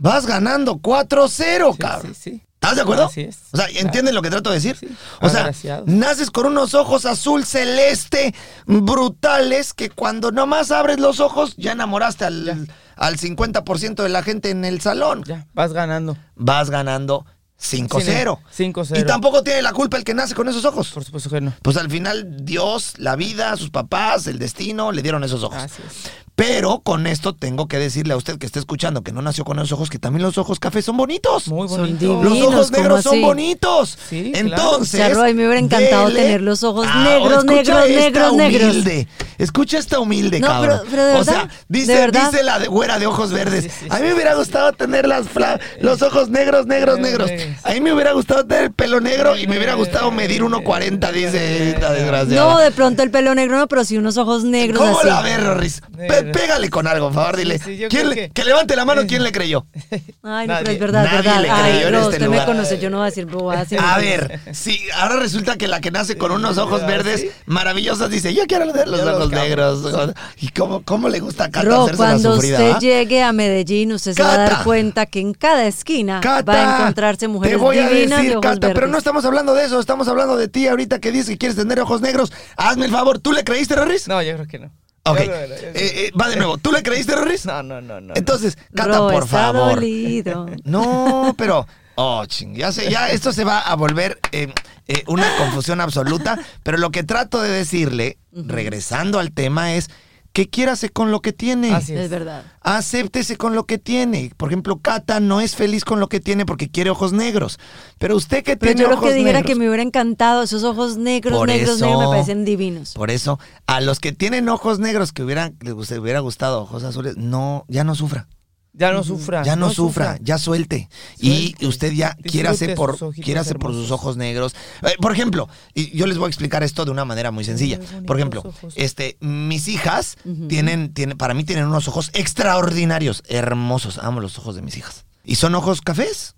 vas 0.00 0.26
ganando 0.26 0.76
4-0, 0.78 1.72
Sí, 1.72 1.78
cabrón. 1.78 2.14
sí, 2.14 2.20
sí. 2.32 2.42
¿Estás 2.54 2.76
de 2.76 2.82
acuerdo? 2.82 3.06
Así 3.06 3.22
es. 3.22 3.38
O 3.52 3.56
sea, 3.56 3.68
¿entienden 3.74 4.14
lo 4.14 4.20
que 4.20 4.28
trato 4.28 4.50
de 4.50 4.56
decir? 4.56 4.76
Sí. 4.76 4.88
O 5.22 5.30
sea, 5.30 5.50
naces 5.86 6.30
con 6.30 6.44
unos 6.46 6.74
ojos 6.74 7.06
azul 7.06 7.46
celeste 7.46 8.34
brutales 8.66 9.72
que 9.72 9.88
cuando 9.88 10.30
nomás 10.30 10.70
abres 10.70 10.98
los 11.00 11.20
ojos 11.20 11.54
ya 11.56 11.72
enamoraste 11.72 12.24
al, 12.26 12.44
Ya. 12.44 12.56
al 12.96 13.16
50% 13.16 14.02
de 14.02 14.08
la 14.10 14.22
gente 14.22 14.50
en 14.50 14.64
el 14.66 14.80
salón. 14.82 15.24
Ya, 15.24 15.46
vas 15.54 15.72
ganando. 15.72 16.18
Vas 16.34 16.68
ganando 16.68 17.24
5-0. 17.60 18.38
Sí, 18.50 18.64
5-0. 18.72 19.00
Y 19.00 19.04
tampoco 19.06 19.42
tiene 19.42 19.62
la 19.62 19.72
culpa 19.72 19.96
el 19.96 20.04
que 20.04 20.14
nace 20.14 20.34
con 20.34 20.48
esos 20.48 20.64
ojos. 20.64 20.88
Por 20.90 21.04
supuesto 21.04 21.28
que 21.30 21.40
no. 21.40 21.52
Pues 21.62 21.76
al 21.76 21.90
final 21.90 22.44
Dios, 22.44 22.94
la 22.98 23.16
vida, 23.16 23.56
sus 23.56 23.70
papás, 23.70 24.26
el 24.26 24.38
destino 24.38 24.92
le 24.92 25.02
dieron 25.02 25.22
esos 25.24 25.42
ojos. 25.42 25.58
Así 25.62 25.82
es. 25.86 26.10
Pero 26.36 26.80
con 26.80 27.06
esto 27.06 27.34
tengo 27.34 27.68
que 27.68 27.78
decirle 27.78 28.14
a 28.14 28.16
usted 28.16 28.38
que 28.38 28.46
está 28.46 28.58
escuchando 28.58 29.02
que 29.02 29.12
no 29.12 29.20
nació 29.20 29.44
con 29.44 29.58
esos 29.58 29.72
ojos 29.72 29.90
que 29.90 29.98
también 29.98 30.22
los 30.22 30.38
ojos 30.38 30.58
cafés 30.58 30.86
son 30.86 30.96
bonitos. 30.96 31.48
Muy 31.48 31.68
Son 31.68 31.80
bonito. 31.80 31.98
divinos. 31.98 32.24
Los 32.24 32.42
ojos 32.54 32.70
negros 32.70 33.02
¿cómo 33.02 33.12
son 33.14 33.20
bonitos. 33.20 33.98
Sí, 34.08 34.30
claro. 34.32 34.46
Entonces. 34.48 35.00
Charro, 35.00 35.24
mí 35.24 35.34
me 35.34 35.44
hubiera 35.44 35.58
encantado 35.60 36.08
dele- 36.08 36.22
tener 36.22 36.40
los 36.40 36.62
ojos 36.62 36.86
Ah, 36.88 37.04
negros, 37.04 37.44
escucha 37.44 37.54
negros, 37.84 37.86
esta 37.90 38.00
negros, 38.20 38.32
negros. 38.36 38.70
humilde. 38.70 39.08
Escucha 39.36 39.78
esta 39.78 40.00
humilde, 40.00 40.40
No, 40.40 40.46
cabrón. 40.46 40.78
pero- 40.84 40.90
pero 40.90 41.06
de 41.08 41.14
o 41.16 41.24
sea, 41.24 41.48
dice, 41.68 41.92
de 41.92 41.98
verdad. 41.98 42.30
dice 42.30 42.42
la 42.42 42.58
de 42.58 42.68
güera 42.68 42.98
de 42.98 43.06
ojos 43.06 43.32
verdes. 43.32 43.64
Sí, 43.64 43.70
sí, 43.80 43.86
a 43.90 43.96
mí 43.98 44.06
me 44.06 44.14
hubiera 44.14 44.34
gustado 44.34 44.72
tener 44.72 45.06
las 45.06 45.26
fla- 45.28 45.60
los 45.82 46.00
ojos 46.00 46.30
negros, 46.30 46.66
negros, 46.66 46.98
Negros, 47.00 47.28
negros. 47.30 47.49
A 47.64 47.72
mí 47.72 47.80
me 47.80 47.92
hubiera 47.92 48.12
gustado 48.12 48.44
tener 48.46 48.64
el 48.64 48.72
pelo 48.72 49.00
negro 49.00 49.36
y 49.36 49.46
me 49.46 49.56
hubiera 49.56 49.74
gustado 49.74 50.10
medir 50.10 50.42
1.40, 50.42 51.12
dice 51.12 51.70
esta 51.70 51.92
desgraciada. 51.92 52.42
No, 52.54 52.58
de 52.58 52.70
pronto 52.70 53.02
el 53.02 53.10
pelo 53.10 53.34
negro 53.34 53.58
no, 53.58 53.68
pero 53.68 53.84
sí 53.84 53.96
unos 53.98 54.16
ojos 54.16 54.44
negros 54.44 54.78
¿Cómo 54.78 54.98
así. 54.98 55.08
la 55.08 55.22
ves, 55.22 55.42
Rorris? 55.42 55.80
Pe- 55.96 56.08
Negro. 56.08 56.32
pégale 56.32 56.70
con 56.70 56.86
algo, 56.86 57.06
por 57.08 57.14
favor, 57.14 57.36
dile. 57.36 57.58
Sí, 57.58 57.64
sí, 57.64 57.76
yo 57.78 57.88
¿Quién 57.88 58.02
creo 58.02 58.10
le- 58.10 58.16
que- 58.16 58.30
que 58.30 58.44
levante 58.44 58.76
la 58.76 58.84
mano, 58.84 59.02
¿quién 59.06 59.22
le 59.22 59.32
creyó? 59.32 59.66
Ay, 60.22 60.46
no, 60.46 60.54
pero 60.58 60.70
es 60.70 60.78
verdad, 60.78 61.04
Nadie 61.04 61.16
verdad. 61.18 61.40
le 61.42 61.48
creyó 61.48 61.64
Ay, 61.64 61.82
en 61.84 61.92
no, 61.92 61.98
este 61.98 62.08
usted 62.14 62.26
lugar. 62.26 62.40
me 62.40 62.46
conoce, 62.54 62.78
yo 62.78 62.90
no 62.90 62.96
voy 62.98 63.06
a 63.06 63.10
decir 63.10 63.26
bobadas. 63.26 63.68
A 63.78 63.98
ver, 63.98 64.40
sí, 64.52 64.80
ahora 64.96 65.16
resulta 65.16 65.56
que 65.56 65.68
la 65.68 65.80
que 65.80 65.90
nace 65.90 66.16
con 66.16 66.32
unos 66.32 66.58
ojos 66.58 66.82
¿Ah, 66.82 66.86
verdes 66.86 67.26
maravillosos 67.46 68.10
dice, 68.10 68.32
yo 68.34 68.46
quiero 68.46 68.70
tener 68.72 68.88
los 68.88 69.00
Yo 69.00 69.06
los 69.06 69.14
ojos 69.16 69.30
cambio. 69.30 69.42
negros. 69.44 70.14
¿Y 70.40 70.48
cómo, 70.48 70.82
cómo 70.82 71.08
le 71.08 71.20
gusta 71.20 71.44
a 71.44 71.50
Cata 71.50 71.66
Ro, 71.68 71.82
hacerse 71.84 71.92
la 72.02 72.08
cuando 72.08 72.34
sufrida? 72.34 72.58
usted 72.58 72.72
ah? 72.72 72.78
llegue 72.78 73.22
a 73.22 73.32
Medellín, 73.32 73.92
usted 73.92 74.12
se 74.14 74.22
va 74.22 74.32
a 74.34 74.36
Cata. 74.36 74.54
dar 74.56 74.64
cuenta 74.64 75.06
que 75.06 75.20
en 75.20 75.34
cada 75.34 75.66
esquina 75.66 76.20
Cata, 76.20 76.52
va 76.52 76.76
a 76.76 76.80
encontrarse 76.80 77.28
mujeres 77.40 77.56
te 77.58 77.62
voy 77.62 77.78
a 77.78 77.88
decir, 77.88 78.34
de 78.34 78.40
Cata, 78.40 78.72
pero 78.74 78.86
no 78.86 78.98
estamos 78.98 79.24
hablando 79.24 79.54
de 79.54 79.64
eso, 79.64 79.80
estamos 79.80 80.08
hablando 80.08 80.36
de 80.36 80.48
ti 80.48 80.68
ahorita 80.68 80.98
que 81.00 81.10
dices 81.10 81.30
que 81.30 81.38
quieres 81.38 81.56
tener 81.56 81.80
ojos 81.80 82.00
negros. 82.00 82.32
Hazme 82.56 82.86
el 82.86 82.90
favor, 82.92 83.18
¿tú 83.18 83.32
le 83.32 83.44
creíste, 83.44 83.74
Rorris? 83.74 84.06
No, 84.08 84.22
yo 84.22 84.34
creo 84.34 84.46
que 84.46 84.58
no. 84.58 84.70
Ok, 85.04 85.18
Yo 85.18 85.24
yo 85.24 85.32
Eh, 85.32 85.72
eh, 85.74 86.10
va 86.20 86.28
de 86.28 86.36
nuevo, 86.36 86.58
¿tú 86.58 86.72
le 86.72 86.82
creíste, 86.82 87.14
Rorris? 87.16 87.46
No, 87.46 87.62
no, 87.62 87.80
no, 87.80 88.00
no. 88.00 88.14
Entonces, 88.14 88.56
Cata, 88.74 88.98
Ro, 88.98 89.08
por 89.08 89.24
está 89.24 89.26
favor. 89.26 89.74
dolido. 89.76 90.46
No, 90.64 91.34
pero. 91.38 91.66
Oh, 91.96 92.24
ching, 92.26 92.54
ya 92.54 92.72
sé, 92.72 92.90
ya 92.90 93.10
esto 93.10 93.32
se 93.32 93.44
va 93.44 93.60
a 93.60 93.74
volver 93.76 94.18
eh, 94.32 94.52
eh, 94.88 95.02
una 95.06 95.26
confusión 95.36 95.80
absoluta. 95.80 96.38
Pero 96.62 96.78
lo 96.78 96.90
que 96.90 97.02
trato 97.02 97.40
de 97.42 97.50
decirle, 97.50 98.16
regresando 98.32 99.18
al 99.18 99.32
tema, 99.32 99.74
es 99.74 99.90
que 100.32 100.48
quiérase 100.48 100.90
con 100.90 101.10
lo 101.10 101.20
que 101.20 101.32
tiene. 101.32 101.72
Así 101.74 101.92
Es 101.92 102.02
es. 102.02 102.10
verdad. 102.10 102.44
Acéptese 102.60 103.36
con 103.36 103.54
lo 103.54 103.64
que 103.66 103.78
tiene. 103.78 104.30
Por 104.36 104.48
ejemplo, 104.50 104.78
Cata 104.78 105.18
no 105.18 105.40
es 105.40 105.56
feliz 105.56 105.84
con 105.84 105.98
lo 105.98 106.08
que 106.08 106.20
tiene 106.20 106.46
porque 106.46 106.68
quiere 106.70 106.90
ojos 106.90 107.12
negros. 107.12 107.58
Pero 107.98 108.14
usted 108.16 108.44
que 108.44 108.56
Pero 108.56 108.70
tiene 108.72 108.82
yo 108.82 108.88
lo 108.88 108.94
ojos 108.94 109.08
que 109.08 109.14
dijera 109.14 109.38
negros. 109.40 109.50
que 109.50 109.58
me 109.58 109.66
hubiera 109.68 109.82
encantado, 109.82 110.42
esos 110.42 110.62
ojos 110.62 110.96
negros, 110.96 111.36
Por 111.38 111.48
negros, 111.48 111.76
eso- 111.76 111.84
negros, 111.86 112.02
me 112.04 112.08
parecen 112.10 112.44
divinos. 112.44 112.92
Por 112.94 113.10
eso, 113.10 113.38
a 113.66 113.80
los 113.80 113.98
que 113.98 114.12
tienen 114.12 114.48
ojos 114.48 114.78
negros 114.78 115.12
que 115.12 115.22
hubieran, 115.24 115.56
les 115.60 115.72
hubiera 115.90 116.20
gustado 116.20 116.62
ojos 116.62 116.84
azules, 116.84 117.16
no, 117.16 117.64
ya 117.68 117.82
no 117.82 117.94
sufra. 117.96 118.28
Ya 118.72 118.92
no 118.92 119.02
sufra. 119.02 119.42
Ya 119.42 119.56
no, 119.56 119.70
sufra, 119.70 120.18
ya 120.20 120.38
suelte. 120.38 120.88
Y 121.18 121.54
usted 121.66 121.92
ya 121.92 122.14
quiera 122.14 122.50
hacer 122.50 122.74
por, 122.74 122.96
sus 122.96 123.14
por 123.58 123.72
sus 123.72 123.90
ojos 123.90 124.16
negros. 124.16 124.54
Eh, 124.82 124.94
por 125.00 125.12
ejemplo, 125.12 125.48
y 125.74 125.96
yo 125.96 126.06
les 126.06 126.18
voy 126.18 126.26
a 126.26 126.28
explicar 126.28 126.62
esto 126.62 126.84
de 126.84 126.90
una 126.90 127.04
manera 127.04 127.30
muy 127.30 127.44
sencilla. 127.44 127.80
Por 128.06 128.16
ejemplo, 128.16 128.42
este, 128.76 129.16
mis 129.20 129.68
hijas 129.68 130.16
tienen, 130.48 130.92
tienen, 130.92 131.18
para 131.18 131.34
mí 131.34 131.44
tienen 131.44 131.66
unos 131.66 131.88
ojos 131.88 132.10
extraordinarios, 132.14 133.22
hermosos. 133.28 133.98
Amo 133.98 134.20
los 134.20 134.38
ojos 134.38 134.54
de 134.54 134.62
mis 134.62 134.76
hijas. 134.76 135.04
Y 135.24 135.34
son 135.34 135.54
ojos 135.54 135.80
cafés. 135.80 136.36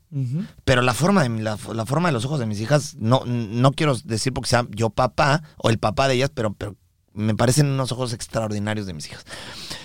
Pero 0.64 0.82
la 0.82 0.92
forma, 0.92 1.22
de, 1.22 1.30
la 1.40 1.56
forma 1.56 2.08
de 2.08 2.12
los 2.12 2.26
ojos 2.26 2.38
de 2.38 2.44
mis 2.44 2.60
hijas, 2.60 2.96
no, 2.98 3.22
no 3.24 3.72
quiero 3.72 3.96
decir 4.04 4.34
porque 4.34 4.50
sea 4.50 4.66
yo 4.70 4.90
papá 4.90 5.42
o 5.56 5.70
el 5.70 5.78
papá 5.78 6.06
de 6.06 6.14
ellas, 6.14 6.30
pero, 6.34 6.52
pero 6.52 6.76
me 7.14 7.34
parecen 7.34 7.66
unos 7.66 7.92
ojos 7.92 8.12
extraordinarios 8.12 8.86
de 8.86 8.94
mis 8.94 9.06
hijas. 9.06 9.24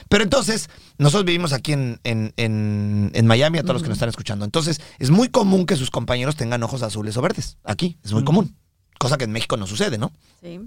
Pero 0.09 0.23
entonces, 0.23 0.69
nosotros 0.97 1.25
vivimos 1.25 1.51
aquí 1.53 1.73
en, 1.73 1.99
en, 2.03 2.33
en- 2.37 3.11
en 3.13 3.27
Miami, 3.27 3.57
a 3.57 3.61
todos 3.63 3.73
los 3.75 3.83
que 3.83 3.89
nos 3.89 3.97
están 3.97 4.09
escuchando. 4.09 4.45
Entonces, 4.45 4.79
es 4.99 5.09
muy 5.09 5.27
común 5.29 5.65
que 5.65 5.75
sus 5.75 5.91
compañeros 5.91 6.35
tengan 6.37 6.63
ojos 6.63 6.81
azules 6.83 7.17
o 7.17 7.21
verdes. 7.21 7.57
Aquí, 7.63 7.97
es 8.03 8.13
muy 8.13 8.23
común. 8.23 8.55
Cosa 8.99 9.17
que 9.17 9.25
en 9.25 9.31
México 9.31 9.57
no 9.57 9.67
sucede, 9.67 9.97
¿no? 9.97 10.11
Sí. 10.41 10.59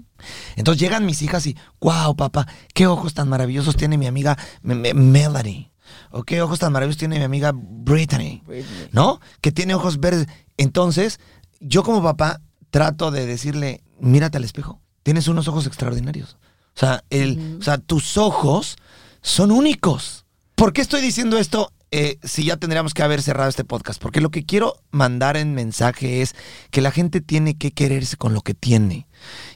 Entonces 0.55 0.79
llegan 0.79 1.05
mis 1.05 1.21
hijas 1.21 1.45
y, 1.47 1.57
wow, 1.81 2.15
papá, 2.15 2.47
qué 2.73 2.87
ojos 2.87 3.13
tan 3.13 3.27
maravillosos 3.27 3.75
tiene 3.75 3.97
mi 3.97 4.07
amiga 4.07 4.37
Me- 4.61 4.75
Me- 4.75 4.93
Melanie. 4.93 5.71
O 6.11 6.23
qué 6.23 6.41
ojos 6.41 6.59
tan 6.59 6.71
maravillosos 6.71 6.99
tiene 6.99 7.17
mi 7.17 7.25
amiga 7.25 7.51
Brittany. 7.53 8.41
Britney. 8.45 8.87
¿No? 8.93 9.19
Que 9.41 9.51
tiene 9.51 9.73
ojos 9.75 9.99
verdes. 9.99 10.27
Entonces, 10.57 11.19
yo 11.59 11.83
como 11.83 12.01
papá 12.01 12.39
trato 12.69 13.11
de 13.11 13.25
decirle, 13.25 13.83
mírate 13.99 14.37
al 14.37 14.43
espejo. 14.45 14.79
Tienes 15.03 15.27
unos 15.27 15.47
ojos 15.49 15.65
extraordinarios. 15.65 16.37
O 16.75 16.79
sea, 16.79 17.03
el, 17.09 17.57
o 17.59 17.63
sea 17.63 17.77
tus 17.77 18.17
ojos 18.17 18.77
son 19.21 19.51
únicos. 19.51 20.25
¿Por 20.55 20.73
qué 20.73 20.81
estoy 20.81 21.01
diciendo 21.01 21.37
esto 21.37 21.71
eh, 21.91 22.17
si 22.23 22.45
ya 22.45 22.57
tendríamos 22.57 22.93
que 22.93 23.03
haber 23.03 23.21
cerrado 23.21 23.49
este 23.49 23.63
podcast? 23.63 24.01
Porque 24.01 24.21
lo 24.21 24.31
que 24.31 24.45
quiero 24.45 24.77
mandar 24.91 25.37
en 25.37 25.53
mensaje 25.53 26.21
es 26.21 26.35
que 26.69 26.81
la 26.81 26.91
gente 26.91 27.21
tiene 27.21 27.57
que 27.57 27.71
quererse 27.71 28.17
con 28.17 28.33
lo 28.33 28.41
que 28.41 28.53
tiene. 28.53 29.07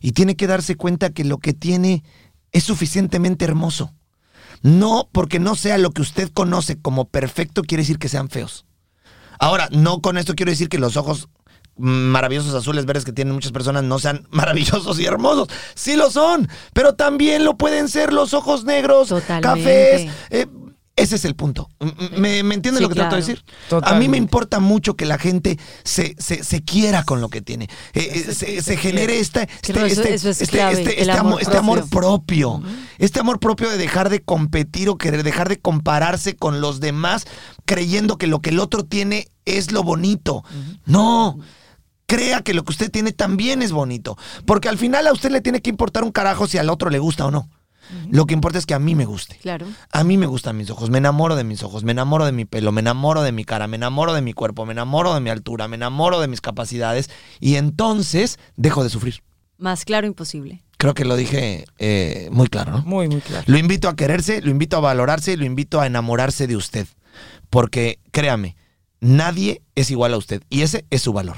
Y 0.02 0.12
tiene 0.12 0.36
que 0.36 0.48
darse 0.48 0.76
cuenta 0.76 1.12
que 1.12 1.24
lo 1.24 1.38
que 1.38 1.54
tiene 1.54 2.04
es 2.52 2.64
suficientemente 2.64 3.46
hermoso. 3.46 3.94
No 4.62 5.10
porque 5.12 5.40
no 5.40 5.56
sea 5.56 5.78
lo 5.78 5.92
que 5.92 6.02
usted 6.02 6.32
conoce 6.32 6.80
como 6.80 7.06
perfecto 7.06 7.62
quiere 7.62 7.84
decir 7.84 8.00
que 8.00 8.10
sean 8.10 8.30
feos. 8.30 8.66
Ahora, 9.40 9.68
no 9.72 10.02
con 10.02 10.18
esto 10.18 10.34
quiero 10.34 10.52
decir 10.52 10.70
que 10.70 10.80
los 10.80 10.98
ojos 10.98 11.30
maravillosos 11.78 12.54
azules 12.54 12.86
verdes 12.86 13.06
que 13.06 13.12
tienen 13.14 13.34
muchas 13.34 13.52
personas 13.52 13.84
no 13.84 14.00
sean 14.00 14.26
maravillosos 14.32 15.00
y 15.00 15.06
hermosos. 15.06 15.50
Sí 15.76 15.96
lo 15.96 16.10
son, 16.12 16.48
pero 16.74 16.96
también 16.96 17.44
lo 17.46 17.58
pueden 17.58 17.90
ser 17.90 18.14
los 18.14 18.34
ojos 18.34 18.64
negros, 18.64 19.10
Totalmente. 19.10 20.10
cafés. 20.10 20.12
eh, 20.30 20.48
ese 20.98 21.18
es 21.18 21.26
el 21.26 21.36
punto. 21.36 21.68
¿Me, 22.18 22.42
me 22.44 22.56
entiendes 22.56 22.78
Sí, 22.78 22.84
lo 22.84 22.88
que 22.88 22.96
trato 22.96 23.16
de 23.18 23.22
decir? 23.22 23.44
A 23.84 23.96
mí 23.96 24.08
me 24.08 24.16
importa 24.16 24.62
mucho 24.62 24.96
que 24.96 25.04
la 25.06 25.18
gente 25.18 25.60
se, 25.84 26.16
se, 26.18 26.42
se 26.42 26.64
quiera 26.64 27.04
con 27.04 27.20
lo 27.20 27.28
que 27.28 27.42
tiene. 27.42 27.66
Eh, 27.94 28.24
eh, 28.30 28.34
se, 28.34 28.62
se 28.62 28.78
genere 28.78 29.20
esta, 29.20 29.44
este, 29.44 29.74
Claro, 29.74 29.88
eso- 29.88 30.02
este- 30.04 30.14
eso 30.14 30.30
es 30.30 30.42
este- 30.42 30.56
clave, 30.56 30.72
este- 30.80 30.94
el 31.02 31.10
este 31.10 31.12
amor 31.12 31.26
amor, 31.34 31.42
este 31.42 31.58
amor 31.58 31.90
propio. 31.90 32.62
propio. 32.62 32.64
Este 32.98 33.20
amor 33.20 33.42
propio 33.42 33.70
de 33.70 33.78
dejar 33.78 34.08
de 34.10 34.22
competir 34.24 34.88
o 34.88 34.98
querer 34.98 35.24
dejar 35.24 35.50
de 35.50 35.60
compararse 35.60 36.38
con 36.38 36.62
los 36.62 36.80
demás 36.80 37.26
creyendo 37.66 38.18
que 38.18 38.28
lo 38.28 38.40
que 38.40 38.52
el 38.52 38.60
otro 38.62 38.86
tiene 38.86 39.28
es 39.44 39.74
lo 39.74 39.84
bonito. 39.84 40.46
No. 40.86 41.38
Crea 42.08 42.42
que 42.42 42.54
lo 42.54 42.64
que 42.64 42.72
usted 42.72 42.92
tiene 42.92 43.12
también 43.12 43.62
es 43.62 43.72
bonito. 43.72 44.18
Porque 44.46 44.70
al 44.70 44.78
final 44.78 45.08
a 45.08 45.14
usted 45.14 45.32
le 45.32 45.42
tiene 45.42 45.62
que 45.62 45.70
importar 45.70 46.04
un 46.04 46.12
carajo 46.12 46.48
si 46.48 46.58
al 46.58 46.70
otro 46.70 46.90
le 46.90 47.00
gusta 47.00 47.26
o 47.26 47.32
no. 47.32 47.50
Lo 48.10 48.26
que 48.26 48.34
importa 48.34 48.58
es 48.58 48.66
que 48.66 48.74
a 48.74 48.80
mí 48.80 48.96
me 48.96 49.06
guste. 49.06 49.38
Claro. 49.38 49.68
A 49.92 50.04
mí 50.04 50.18
me 50.18 50.26
gustan 50.26 50.58
mis 50.58 50.70
ojos, 50.70 50.90
me 50.90 50.98
enamoro 50.98 51.36
de 51.36 51.44
mis 51.44 51.64
ojos, 51.64 51.84
me 51.84 51.92
enamoro 51.92 52.26
de 52.26 52.32
mi 52.32 52.46
pelo, 52.46 52.72
me 52.72 52.82
enamoro 52.82 53.22
de 53.22 53.32
mi 53.32 53.46
cara, 53.46 53.68
me 53.68 53.76
enamoro 53.76 54.14
de 54.14 54.22
mi 54.22 54.34
cuerpo, 54.34 54.66
me 54.66 54.72
enamoro 54.72 55.14
de 55.14 55.20
mi 55.20 55.30
altura, 55.30 55.68
me 55.68 55.76
enamoro 55.76 56.20
de 56.20 56.28
mis 56.28 56.42
capacidades 56.42 57.10
y 57.40 57.56
entonces 57.56 58.40
dejo 58.56 58.84
de 58.84 58.90
sufrir. 58.90 59.24
Más 59.58 59.86
claro 59.86 60.08
imposible. 60.08 60.64
Creo 60.78 60.94
que 60.94 61.06
lo 61.06 61.16
dije 61.16 61.66
eh, 61.78 62.28
muy 62.32 62.48
claro, 62.48 62.72
¿no? 62.72 62.82
Muy, 62.82 63.08
muy 63.08 63.22
claro. 63.22 63.44
Lo 63.48 63.58
invito 63.58 63.88
a 63.88 63.96
quererse, 63.96 64.42
lo 64.42 64.50
invito 64.50 64.78
a 64.78 64.82
valorarse 64.82 65.34
y 65.34 65.38
lo 65.38 65.46
invito 65.46 65.80
a 65.80 65.88
enamorarse 65.88 66.48
de 66.48 66.58
usted. 66.58 66.88
Porque 67.50 68.00
créame, 68.12 68.58
nadie 69.00 69.62
es 69.76 69.92
igual 69.92 70.14
a 70.14 70.18
usted 70.18 70.44
y 70.50 70.62
ese 70.64 70.86
es 70.90 71.02
su 71.02 71.14
valor. 71.14 71.38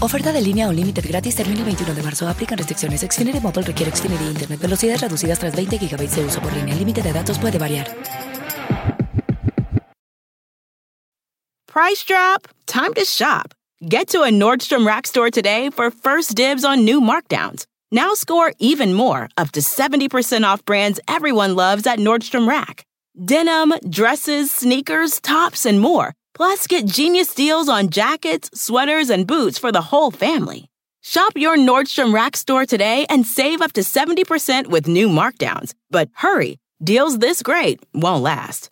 Oferta 0.00 0.32
de 0.32 0.40
línea 0.40 0.68
Unlimited 0.68 1.04
gratis 1.08 1.36
termina 1.36 1.60
el 1.60 1.64
21 1.66 1.94
de 1.94 2.02
marzo. 2.02 2.28
Aplican 2.28 2.58
restricciones. 2.58 3.00
Xfinity 3.00 3.40
Mobile 3.40 3.62
requiere 3.62 3.90
Xfinity 3.90 4.24
Internet. 4.24 4.60
Velocidades 4.60 5.00
reducidas 5.00 5.38
tras 5.38 5.54
20 5.54 5.78
GB 5.78 6.10
de 6.10 6.24
uso 6.24 6.40
por 6.40 6.52
línea. 6.52 6.74
El 6.74 6.78
límite 6.80 7.02
de 7.02 7.12
datos 7.12 7.38
puede 7.38 7.58
variar. 7.58 7.86
Price 11.66 12.04
drop? 12.04 12.46
Time 12.66 12.94
to 12.94 13.04
shop. 13.04 13.52
Get 13.88 14.08
to 14.08 14.22
a 14.22 14.30
Nordstrom 14.30 14.86
Rack 14.86 15.06
store 15.06 15.30
today 15.30 15.70
for 15.70 15.90
first 15.90 16.34
dibs 16.36 16.64
on 16.64 16.84
new 16.84 17.00
markdowns. 17.00 17.66
Now 17.90 18.14
score 18.14 18.52
even 18.58 18.94
more, 18.94 19.28
up 19.36 19.52
to 19.52 19.60
70% 19.60 20.44
off 20.44 20.64
brands 20.64 21.00
everyone 21.06 21.54
loves 21.54 21.86
at 21.86 21.98
Nordstrom 21.98 22.48
Rack. 22.48 22.84
Denim, 23.14 23.74
dresses, 23.88 24.50
sneakers, 24.50 25.20
tops, 25.20 25.66
and 25.66 25.80
more. 25.80 26.12
Plus, 26.34 26.66
get 26.66 26.86
genius 26.86 27.32
deals 27.32 27.68
on 27.68 27.90
jackets, 27.90 28.50
sweaters, 28.54 29.08
and 29.08 29.24
boots 29.24 29.56
for 29.56 29.70
the 29.70 29.80
whole 29.80 30.10
family. 30.10 30.68
Shop 31.00 31.32
your 31.36 31.56
Nordstrom 31.56 32.12
Rack 32.12 32.36
store 32.36 32.66
today 32.66 33.06
and 33.08 33.24
save 33.24 33.62
up 33.62 33.72
to 33.74 33.82
70% 33.82 34.66
with 34.66 34.88
new 34.88 35.08
markdowns. 35.08 35.74
But 35.90 36.08
hurry, 36.14 36.58
deals 36.82 37.18
this 37.18 37.40
great 37.40 37.78
won't 37.94 38.24
last. 38.24 38.70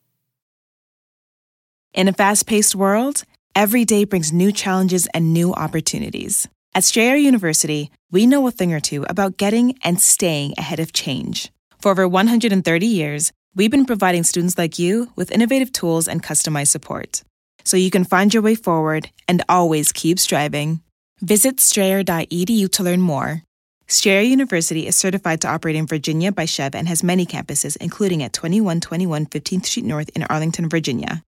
In 1.94 2.08
a 2.08 2.12
fast 2.12 2.46
paced 2.46 2.74
world, 2.74 3.22
every 3.54 3.84
day 3.84 4.04
brings 4.04 4.32
new 4.32 4.50
challenges 4.50 5.06
and 5.14 5.32
new 5.32 5.52
opportunities. 5.52 6.48
At 6.74 6.84
Strayer 6.84 7.16
University, 7.16 7.90
we 8.10 8.26
know 8.26 8.46
a 8.46 8.50
thing 8.50 8.72
or 8.72 8.80
two 8.80 9.04
about 9.08 9.36
getting 9.36 9.78
and 9.84 10.00
staying 10.00 10.54
ahead 10.58 10.80
of 10.80 10.92
change. 10.92 11.52
For 11.80 11.92
over 11.92 12.08
130 12.08 12.86
years, 12.86 13.30
we've 13.54 13.70
been 13.70 13.84
providing 13.84 14.24
students 14.24 14.56
like 14.56 14.78
you 14.80 15.12
with 15.14 15.30
innovative 15.30 15.70
tools 15.70 16.08
and 16.08 16.22
customized 16.22 16.68
support 16.68 17.22
so 17.64 17.76
you 17.76 17.90
can 17.90 18.04
find 18.04 18.32
your 18.32 18.42
way 18.42 18.54
forward 18.54 19.10
and 19.28 19.42
always 19.48 19.92
keep 19.92 20.18
striving. 20.18 20.80
Visit 21.20 21.60
strayer.edu 21.60 22.70
to 22.72 22.82
learn 22.82 23.00
more. 23.00 23.42
Strayer 23.88 24.22
University 24.22 24.86
is 24.86 24.96
certified 24.96 25.40
to 25.42 25.48
operate 25.48 25.76
in 25.76 25.86
Virginia 25.86 26.32
by 26.32 26.46
Chev 26.46 26.74
and 26.74 26.88
has 26.88 27.02
many 27.02 27.26
campuses, 27.26 27.76
including 27.76 28.22
at 28.22 28.32
2121 28.32 29.26
15th 29.26 29.66
Street 29.66 29.84
North 29.84 30.10
in 30.14 30.22
Arlington, 30.24 30.68
Virginia. 30.68 31.22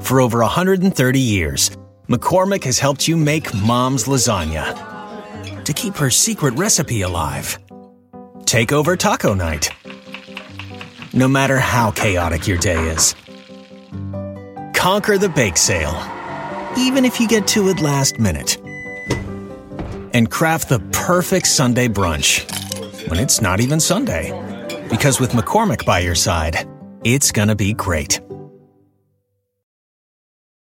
For 0.00 0.20
over 0.20 0.38
130 0.38 1.20
years, 1.20 1.70
McCormick 2.08 2.64
has 2.64 2.78
helped 2.78 3.06
you 3.06 3.16
make 3.16 3.52
mom's 3.54 4.04
lasagna 4.04 5.64
to 5.64 5.72
keep 5.72 5.96
her 5.96 6.10
secret 6.10 6.54
recipe 6.54 7.02
alive. 7.02 7.58
Take 8.46 8.72
over 8.72 8.96
taco 8.96 9.34
night. 9.34 9.70
No 11.12 11.28
matter 11.28 11.58
how 11.58 11.90
chaotic 11.90 12.48
your 12.48 12.58
day 12.58 12.88
is, 12.88 13.14
conquer 14.80 15.18
the 15.18 15.28
bake 15.28 15.58
sale, 15.58 15.94
even 16.78 17.04
if 17.04 17.20
you 17.20 17.28
get 17.28 17.46
to 17.46 17.68
it 17.68 17.82
last 17.82 18.18
minute. 18.18 18.56
And 20.14 20.30
craft 20.30 20.70
the 20.70 20.78
perfect 20.90 21.48
Sunday 21.48 21.86
brunch 21.86 22.48
when 23.10 23.20
it's 23.20 23.42
not 23.42 23.60
even 23.60 23.78
Sunday. 23.78 24.32
Because 24.88 25.20
with 25.20 25.32
McCormick 25.32 25.84
by 25.84 25.98
your 25.98 26.14
side, 26.14 26.66
it's 27.04 27.30
gonna 27.30 27.54
be 27.54 27.74
great. 27.74 28.20